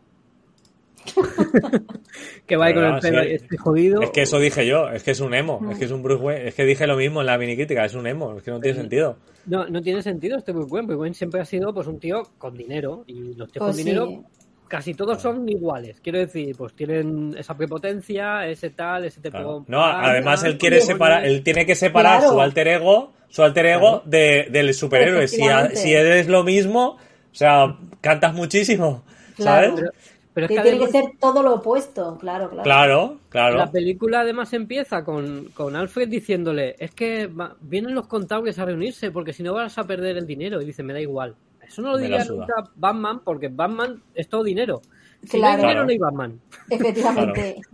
[2.45, 3.30] que va con el pelo sí.
[3.31, 4.01] este jodido.
[4.01, 6.23] Es que eso dije yo, es que es un emo, es que es un Bruce
[6.23, 8.51] Wayne, es que dije lo mismo en la mini crítica, es un emo, es que
[8.51, 9.17] no tiene sentido.
[9.45, 10.88] No, no tiene sentido este Bruce Wayne.
[10.88, 13.73] Bruce Wayne siempre ha sido pues un tío con dinero y los tíos Pues con
[13.76, 13.84] sí.
[13.84, 14.23] dinero
[14.67, 15.99] casi todos son iguales.
[15.99, 19.65] Quiero decir, pues tienen esa prepotencia, ese tal, ese te Claro.
[19.67, 22.34] No, además él quiere separar, él tiene que separar Claro.
[22.34, 25.27] su alter ego, su alter ego de, del superhéroe.
[25.27, 25.41] Si,
[25.73, 26.97] si eres lo mismo,
[27.31, 29.03] o sea, cantas muchísimo,
[29.35, 29.76] Claro.
[29.76, 29.81] ¿sabes?
[29.81, 29.91] Pero,
[30.40, 32.64] pero es Que que tiene que ser todo lo opuesto, claro, claro.
[32.64, 33.57] Claro, claro.
[33.57, 38.66] la película además empieza con, con Alfred diciéndole, es que va- vienen los contables a
[38.66, 40.61] reunirse porque si no vas a perder el dinero.
[40.61, 41.36] Y dice, me da igual.
[41.66, 44.82] Eso no lo Me diría nunca Batman porque Batman es todo dinero.
[45.24, 45.48] Si no Claro.
[45.48, 45.84] hay dinero, Claro.
[45.86, 46.40] no hay Batman.
[46.70, 47.56] Efectivamente.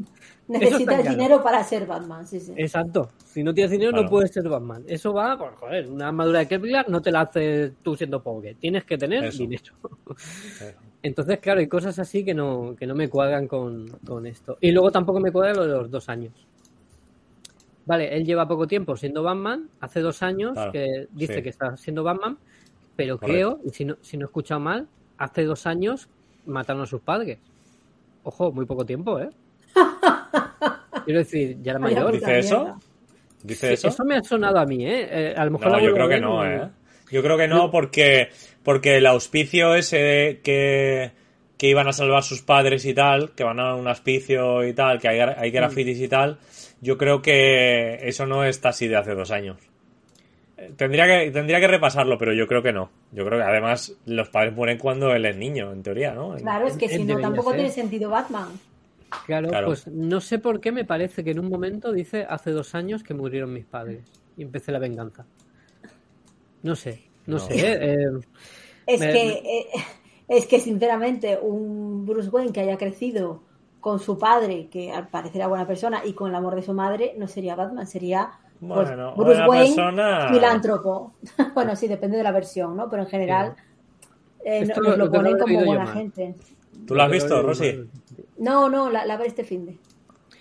[0.48, 1.10] Eso Necesitas claro.
[1.10, 2.54] dinero para ser Batman, sí, sí.
[2.56, 3.10] Exacto.
[3.26, 4.04] Si no tienes dinero, Claro.
[4.04, 4.84] no puedes ser Batman.
[4.88, 8.54] Eso va, pues joder, una armadura de Kevlar no te la haces tú siendo pobre.
[8.54, 9.40] Tienes que tener Eso.
[9.40, 9.74] dinero.
[11.06, 14.58] Entonces, claro, hay cosas así que no, que no me cuadran con, con esto.
[14.60, 16.34] Y luego tampoco me cuadra lo de los dos años.
[17.86, 21.42] Vale, él lleva poco tiempo siendo Batman, hace dos años Claro, que dice sí.
[21.44, 22.40] que está siendo Batman,
[22.96, 23.60] pero Correcto.
[23.60, 24.88] creo, y si no, si no he escuchado mal,
[25.20, 26.10] hace dos años
[26.48, 27.38] mataron a sus padres.
[28.24, 29.30] Ojo, muy poco tiempo, ¿eh?
[31.06, 32.14] Quiero decir, ya era mayor.
[32.14, 32.80] ¿Dice eso?
[33.44, 33.90] ¿Dice Sí, eso?
[33.90, 35.08] eso me ha sonado a mí, ¿eh?
[35.12, 36.70] Eh, a lo mejor No, yo creo que no, y- ¿eh?
[37.12, 38.30] Yo creo que no porque,
[38.66, 41.12] porque el auspicio ese que,
[41.58, 45.00] que iban a salvar sus padres y tal, que van a un auspicio y tal,
[45.00, 46.40] que hay, hay grafitis y tal,
[46.82, 49.58] yo creo que eso no está así de hace dos años.
[50.58, 52.90] Eh, Tendría que, tendría que repasarlo, pero yo creo que no.
[53.12, 56.36] Yo creo que además los padres mueren cuando él es niño, en teoría, ¿no?
[56.36, 57.60] Claro, es que si no, tampoco ser.
[57.60, 58.50] tiene sentido Batman.
[59.28, 59.68] Claro, Claro.
[59.68, 63.04] pues no sé por qué me parece que en un momento dice hace dos años
[63.04, 64.02] que murieron mis padres
[64.36, 65.26] y empecé la venganza.
[66.64, 67.40] No sé, no, No.
[67.40, 67.54] sé.
[67.56, 68.10] ¿eh?
[68.88, 69.66] Es Me- que, eh,
[70.28, 73.42] es que sinceramente, un Bruce Wayne que haya crecido
[73.82, 76.74] con su padre, que al parecer era buena persona, y con el amor de su
[76.74, 81.14] madre, no sería Batman, sería pues, Bueno, Bruce buena Wayne, persona- filántropo.
[81.54, 82.90] bueno, sí, depende de la versión, ¿no?
[82.90, 83.56] Pero en general
[84.44, 86.36] eh, Esto nos lo- ponen como yo buena gente.
[86.86, 87.90] ¿Tú lo has visto, Rosy?
[88.38, 89.78] No, no, la, la veré este fin de.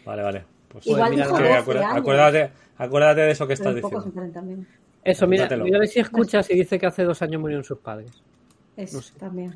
[0.04, 0.44] Vale, vale.
[0.68, 1.54] Pues, Igual mira, dijo que 12
[1.84, 4.12] acuérdate, acuérdate, de eso que estás diciendo.
[5.04, 7.78] Eso, mira, mira a ver si escuchas y dice que hace dos años murieron sus
[7.78, 8.10] padres.
[8.76, 9.14] Eso No sé.
[9.18, 9.54] también.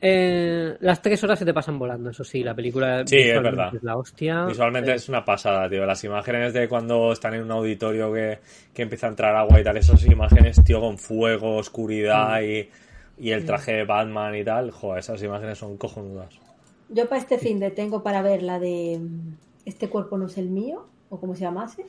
[0.00, 3.74] Eh, las tres horas se te pasan volando, eso sí, la película Sí, es verdad.
[3.74, 4.44] es la hostia.
[4.46, 5.84] Visualmente Eh, es una pasada, tío.
[5.86, 8.38] Las imágenes de cuando están en un auditorio que,
[8.72, 11.58] que empieza a entrar agua y tal, esas imágenes, tío, con fuego, Mm.
[11.58, 12.68] oscuridad y,
[13.18, 16.32] y el traje de Batman y tal, joder, esas imágenes son cojonudas.
[16.90, 19.34] Yo para este fin de tengo para ver la de mm,
[19.66, 21.84] Este cuerpo no es el mío, o como se llamase,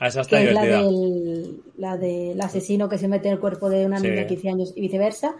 [0.00, 0.90] Ah, esa está que es la divertida.
[0.90, 4.04] del, la del asesino que se mete en el cuerpo de una Sí.
[4.08, 5.34] niña de 15 años y viceversa,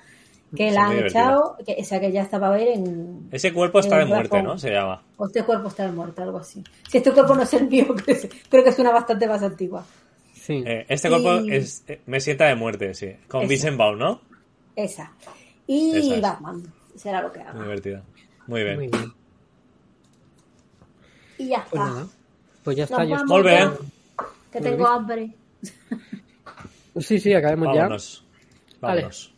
[0.56, 1.20] que Sí, la muy han divertida.
[1.22, 3.28] echado, que, o sea que ya estaba a ver en...
[3.30, 4.42] Ese cuerpo está de muerte.
[4.42, 4.58] ¿no?
[4.58, 5.02] Se llama.
[5.16, 6.64] O este cuerpo está de muerte, algo así.
[6.90, 7.86] Si este cuerpo no es el mío,
[8.50, 9.84] creo que- es una bastante más antigua.
[10.34, 10.62] Sí.
[10.66, 13.12] Eh, este cuerpo Y- es, eh, me sienta de muerte, sí.
[13.28, 13.48] Con Esa.
[13.50, 14.20] Vincent Vaughn, ¿no?
[14.74, 15.12] Esa.
[15.66, 16.20] Y Esa es.
[16.22, 16.62] Batman,
[16.96, 17.62] será lo que Muy haga.
[17.62, 18.02] divertida.
[18.46, 18.76] Muy bien.
[18.76, 19.12] Muy bien.
[21.38, 22.06] Y ya Pues está.
[22.64, 23.04] Pues ya está.
[23.04, 23.52] Nos yo bé.
[23.52, 23.72] ya,
[24.52, 25.30] que tengo hambre.
[27.00, 27.82] Sí, sí, acabemos ya.
[27.82, 28.26] Vámonos.
[28.80, 29.02] Vale.
[29.02, 29.34] Vámonos.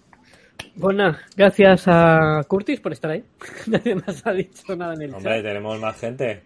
[0.78, 3.22] Pues nada, gracias a Curtis por estar ahí.
[3.66, 5.42] Nadie más ha dicho nada en el Hombre, chat.
[5.42, 6.42] tenemos más gente.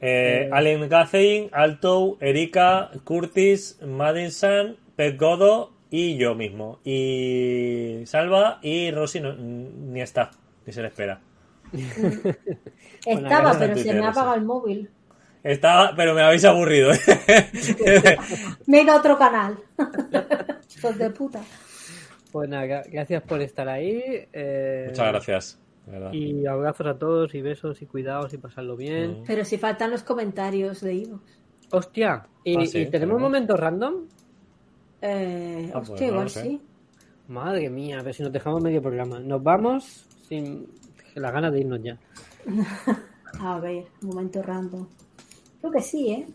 [0.00, 6.78] Eh, Allen Gathein, Alto, Erika, Curtis, Madison, Pet Godo y yo mismo.
[6.84, 10.30] Y Salva y Rosy no- ni está,
[10.64, 11.20] ni se le espera.
[13.04, 14.90] Estaba, pero se me ha apagado el móvil.
[15.46, 16.92] Estaba, pero me habéis aburrido.
[16.92, 16.98] ¿eh?
[18.66, 19.56] Me he ido a otro canal.
[20.76, 21.40] Hijos de puta.
[22.32, 24.02] Pues nada, gra- gracias por estar ahí.
[24.32, 25.58] eh, Muchas gracias.
[25.86, 26.12] verdad.
[26.12, 29.22] Y abrazos a todos y besos y cuidados y pasarlo bien.
[29.26, 31.20] Pero si faltan los comentarios de Ivo.
[31.70, 33.94] Hostia, ¿y, Ah, sí, y tenemos un momento random?
[35.00, 36.60] Eh, Ah, pues hostia, igual sí.
[37.28, 39.20] Madre mía, a ver si nos dejamos medio programa.
[39.20, 40.66] Nos vamos sin
[41.14, 41.96] la ganas de irnos ya.
[43.40, 44.86] A ver, un momento random.
[45.60, 46.26] Creo que sí, ¿eh?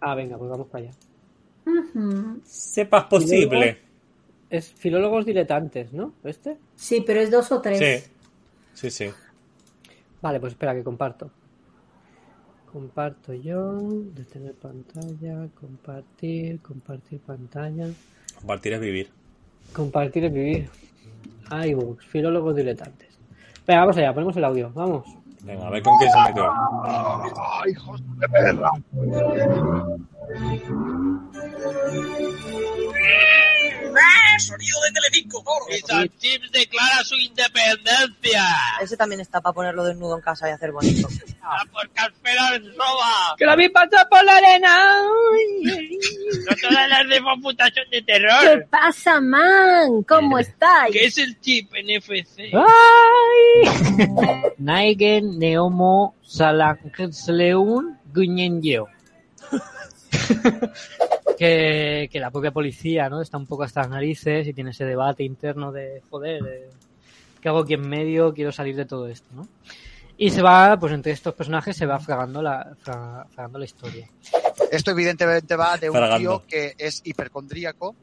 [0.00, 0.94] Ah, venga, pues vamos para allá.
[1.66, 2.40] Ujú.
[2.44, 3.78] Sepas posible.
[4.50, 6.14] Es filólogos diletantes, ¿no?
[6.24, 6.56] ¿Este?
[6.76, 7.78] Sí, pero es dos o tres.
[7.78, 8.10] Sí.
[8.74, 9.10] Sí, sí.
[10.22, 11.30] Vale, pues espera que comparto.
[12.72, 13.78] Comparto yo,
[14.14, 17.88] detener pantalla, compartir, compartir pantalla.
[18.36, 19.10] Compartir es vivir.
[19.72, 20.70] Compartir es vivir.
[21.50, 23.08] iBooks, filólogos diletantes.
[23.66, 25.06] Venga, vamos allá, ponemos el audio, vamos.
[25.42, 26.52] Venga, a ver con quién se metió.
[26.84, 28.70] ¡Ay, hijos de perra!
[34.38, 38.44] Sonido de Telecinco, Y Chips declara su independencia.
[38.80, 41.08] Ese también está para ponerlo desnudo en casa y hacer bonito.
[41.42, 43.34] ¡A por Caspera en Roba!
[43.36, 45.02] ¡Que la vi pasar por la arena!
[45.02, 48.66] No todas las de puta son de ¿Qué terror.
[48.70, 50.02] pasa, man?
[50.08, 50.92] ¿Cómo estáis?
[50.92, 52.52] ¿Qué es el chip NFC?
[52.54, 53.68] ¡Ay!
[54.58, 58.86] Naigen Neomo Salankleun Guñenyo.
[61.38, 63.22] que, que la propia policía, ¿no?
[63.22, 66.68] Está un poco hasta las narices y tiene ese debate interno de, joder, de,
[67.40, 68.34] ¿qué hago aquí en medio?
[68.34, 69.46] Quiero salir de todo esto, ¿no?
[70.20, 74.08] Y se va, pues entre estos personajes se va fragando la, fra- fragando la historia.
[74.72, 76.18] Esto evidentemente va de un Fragando.
[76.40, 77.94] tío que es hipercondríaco.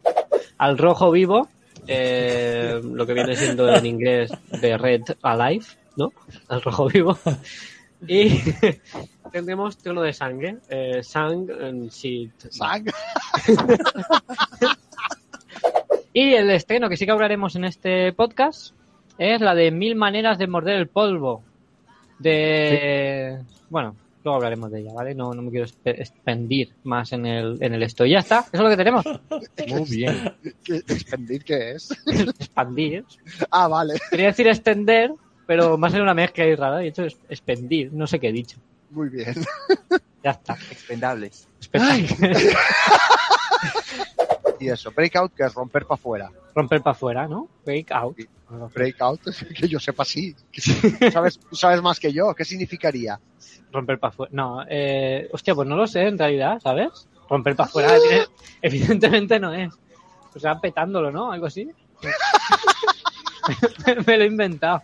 [0.58, 1.50] al rojo vivo,
[1.88, 4.32] eh, lo que viene siendo en inglés
[4.62, 5.66] de Red Alive,
[5.98, 6.14] ¿no?
[6.48, 7.20] Al rojo vivo.
[8.08, 8.40] Y
[9.40, 12.32] tendremos trono de sangre, eh, Sang and Shit.
[12.52, 12.86] Sang.
[16.14, 18.74] Y el estreno que sí que hablaremos en este podcast
[19.18, 21.44] es la de Mil maneras de morder el polvo.
[22.20, 23.38] De...
[23.70, 25.14] Bueno, luego hablaremos de ella, ¿vale?
[25.14, 28.06] No, no me quiero expandir más en el, en el esto.
[28.06, 29.04] Y ya está, eso es lo que tenemos.
[29.68, 30.34] Muy bien.
[30.64, 31.92] ¿Qué- ¿Expandir qué es?
[32.08, 33.04] Expandir.
[33.52, 33.96] Ah, vale.
[34.10, 35.12] Quería decir extender,
[35.46, 36.82] pero más en una mezcla ahí rara.
[36.82, 38.58] He dicho es- expendir, no sé qué he dicho.
[38.96, 39.36] Muy bien.
[40.24, 40.54] Ya está.
[40.72, 41.48] Expendables.
[41.60, 42.38] Espectacular.
[44.58, 46.32] Y eso, breakout, que es romper para afuera.
[46.56, 47.50] Romper para afuera, ¿no?
[47.66, 48.18] Break out.
[48.74, 49.20] Breakout,
[49.60, 50.34] que yo sepa sí.
[51.12, 52.34] ¿Sabes, tú sabes más que yo.
[52.34, 53.20] ¿Qué significaría?
[53.72, 54.32] Romper para afuera.
[54.34, 57.08] No, eh, hostia, pues no lo sé en realidad, ¿sabes?
[57.30, 58.30] Romper para afuera, evi-
[58.62, 59.74] evidentemente no es.
[60.34, 61.34] O sea, petándolo, ¿no?
[61.34, 61.70] Algo así.
[64.08, 64.82] Me lo he inventado.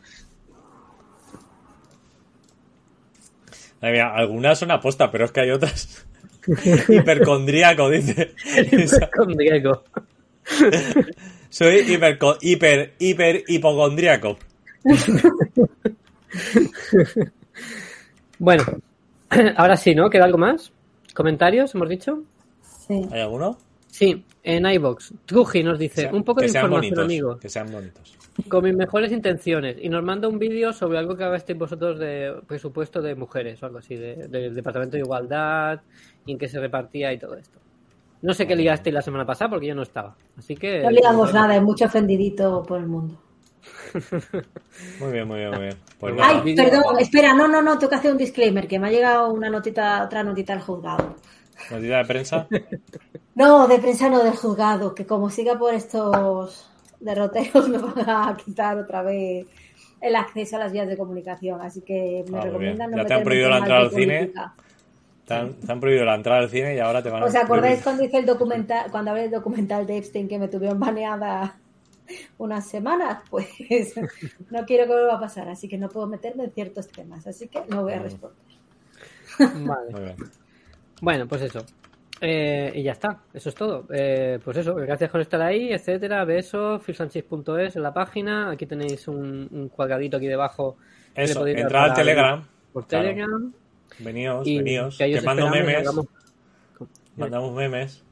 [3.82, 6.06] Ay, mira, algunas son aposta, pero es que hay otras.
[6.90, 8.34] Hipercondríaco, dice.
[9.16, 9.84] Con Diego.
[11.50, 14.38] Soy hiperco- hiper, hiper, hipocondríaco.
[18.40, 18.64] Bueno,
[19.58, 20.10] ahora sí, ¿no?
[20.10, 20.72] ¿Queda algo más?
[21.14, 22.24] ¿Comentarios, hemos dicho?
[22.88, 23.02] Sí.
[23.12, 23.58] ¿Hay alguno?
[23.88, 25.14] Sí, en iBox.
[25.26, 27.40] Truji nos dice, un poco de información, bonitos, amigo.
[27.40, 28.18] Que sean bonitos.
[28.48, 29.78] Con mis mejores intenciones.
[29.82, 33.66] Y nos manda un vídeo sobre algo que hablasteis vosotros de presupuesto de mujeres o
[33.66, 35.82] algo así, de- del Departamento de Igualdad,
[36.26, 37.60] y en qué se repartía y todo esto.
[38.22, 40.16] No sé qué ligasteis la semana pasada porque yo no estaba.
[40.38, 40.82] Así que.
[40.82, 43.20] No ligamos nada, hay mucho ofendidito por el mundo.
[45.00, 45.78] Muy bien, muy bien, muy bien.
[46.00, 48.92] Pues Ay, perdón, espera, no, no, no, tengo que hacer un disclaimer, que me ha
[48.92, 51.16] llegado una notita, otra notita del juzgado.
[51.70, 52.48] Notita de prensa.
[53.34, 56.70] No, de prensa no del juzgado, que como siga por estos
[57.02, 59.46] derroteros me van a quitar otra vez
[60.00, 63.14] el acceso a las vías de comunicación, así que me Ah, recomiendan no Ya te
[63.14, 64.18] han prohibido en la entrada al cine.
[64.20, 64.54] política.
[65.28, 67.26] Te han, te han prohibido la entrada al cine y ahora te van a.
[67.28, 67.84] ¿Os acordáis prohibir.
[67.84, 71.58] cuando hice el documental, cuando hablé del documental de Epstein que me tuvieron baneada
[72.40, 73.20] unas semanas?
[73.30, 73.48] Pues
[74.50, 77.48] no quiero que vuelva a pasar, así que no puedo meterme en ciertos temas, así
[77.48, 78.38] que no voy a responder.
[79.40, 79.92] Vale.
[79.92, 80.16] Muy bien.
[81.02, 81.64] Bueno, pues eso.
[82.24, 83.88] Eh, y ya está, eso es todo.
[83.92, 86.24] Eh, pues eso, gracias por estar ahí, etcétera.
[86.24, 88.52] Besos, filsanchis.es en la página.
[88.52, 90.78] Aquí tenéis un, un cuadradito aquí debajo.
[91.16, 92.46] Eso, entrad al Telegram.
[92.72, 93.08] Por Claro.
[93.08, 93.54] Telegram.
[94.00, 94.98] Veníos, Y veníos.
[94.98, 95.78] que Que mando memes.
[95.80, 96.06] hagamos-
[97.18, 98.04] Mandamos memes.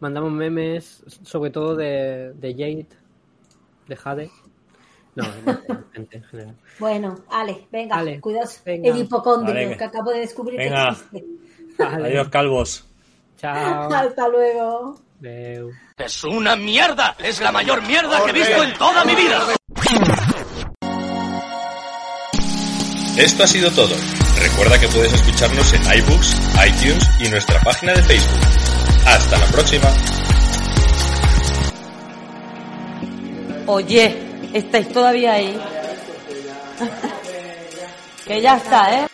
[0.00, 2.86] mandamos memes, sobre todo de, de Jade,
[3.86, 4.30] de Jade.
[5.14, 5.30] No, de
[5.92, 6.56] gente en general.
[6.80, 8.60] Bueno, Ale, venga, Ale, cuidaos.
[8.64, 8.88] venga.
[8.90, 10.96] El hipocondrio Vale, que- que acabo de descubrir Venga.
[11.10, 11.24] que existe.
[11.78, 12.06] Vale.
[12.08, 12.88] Adiós, calvos.
[13.42, 13.92] Chao.
[13.92, 14.96] Hasta luego.
[15.20, 15.72] Adeu.
[15.98, 17.16] Es una mierda.
[17.18, 19.40] Es la mayor mierda que he visto en toda mi vida.
[23.16, 23.94] Esto ha sido todo.
[24.40, 26.36] Recuerda que puedes escucharnos en iBooks,
[26.66, 28.40] iTunes y nuestra página de Facebook.
[29.06, 29.88] Hasta la próxima.
[33.66, 34.16] Oye,
[34.52, 35.60] ¿estáis todavía ahí?
[38.26, 39.12] que ya está, ¿eh?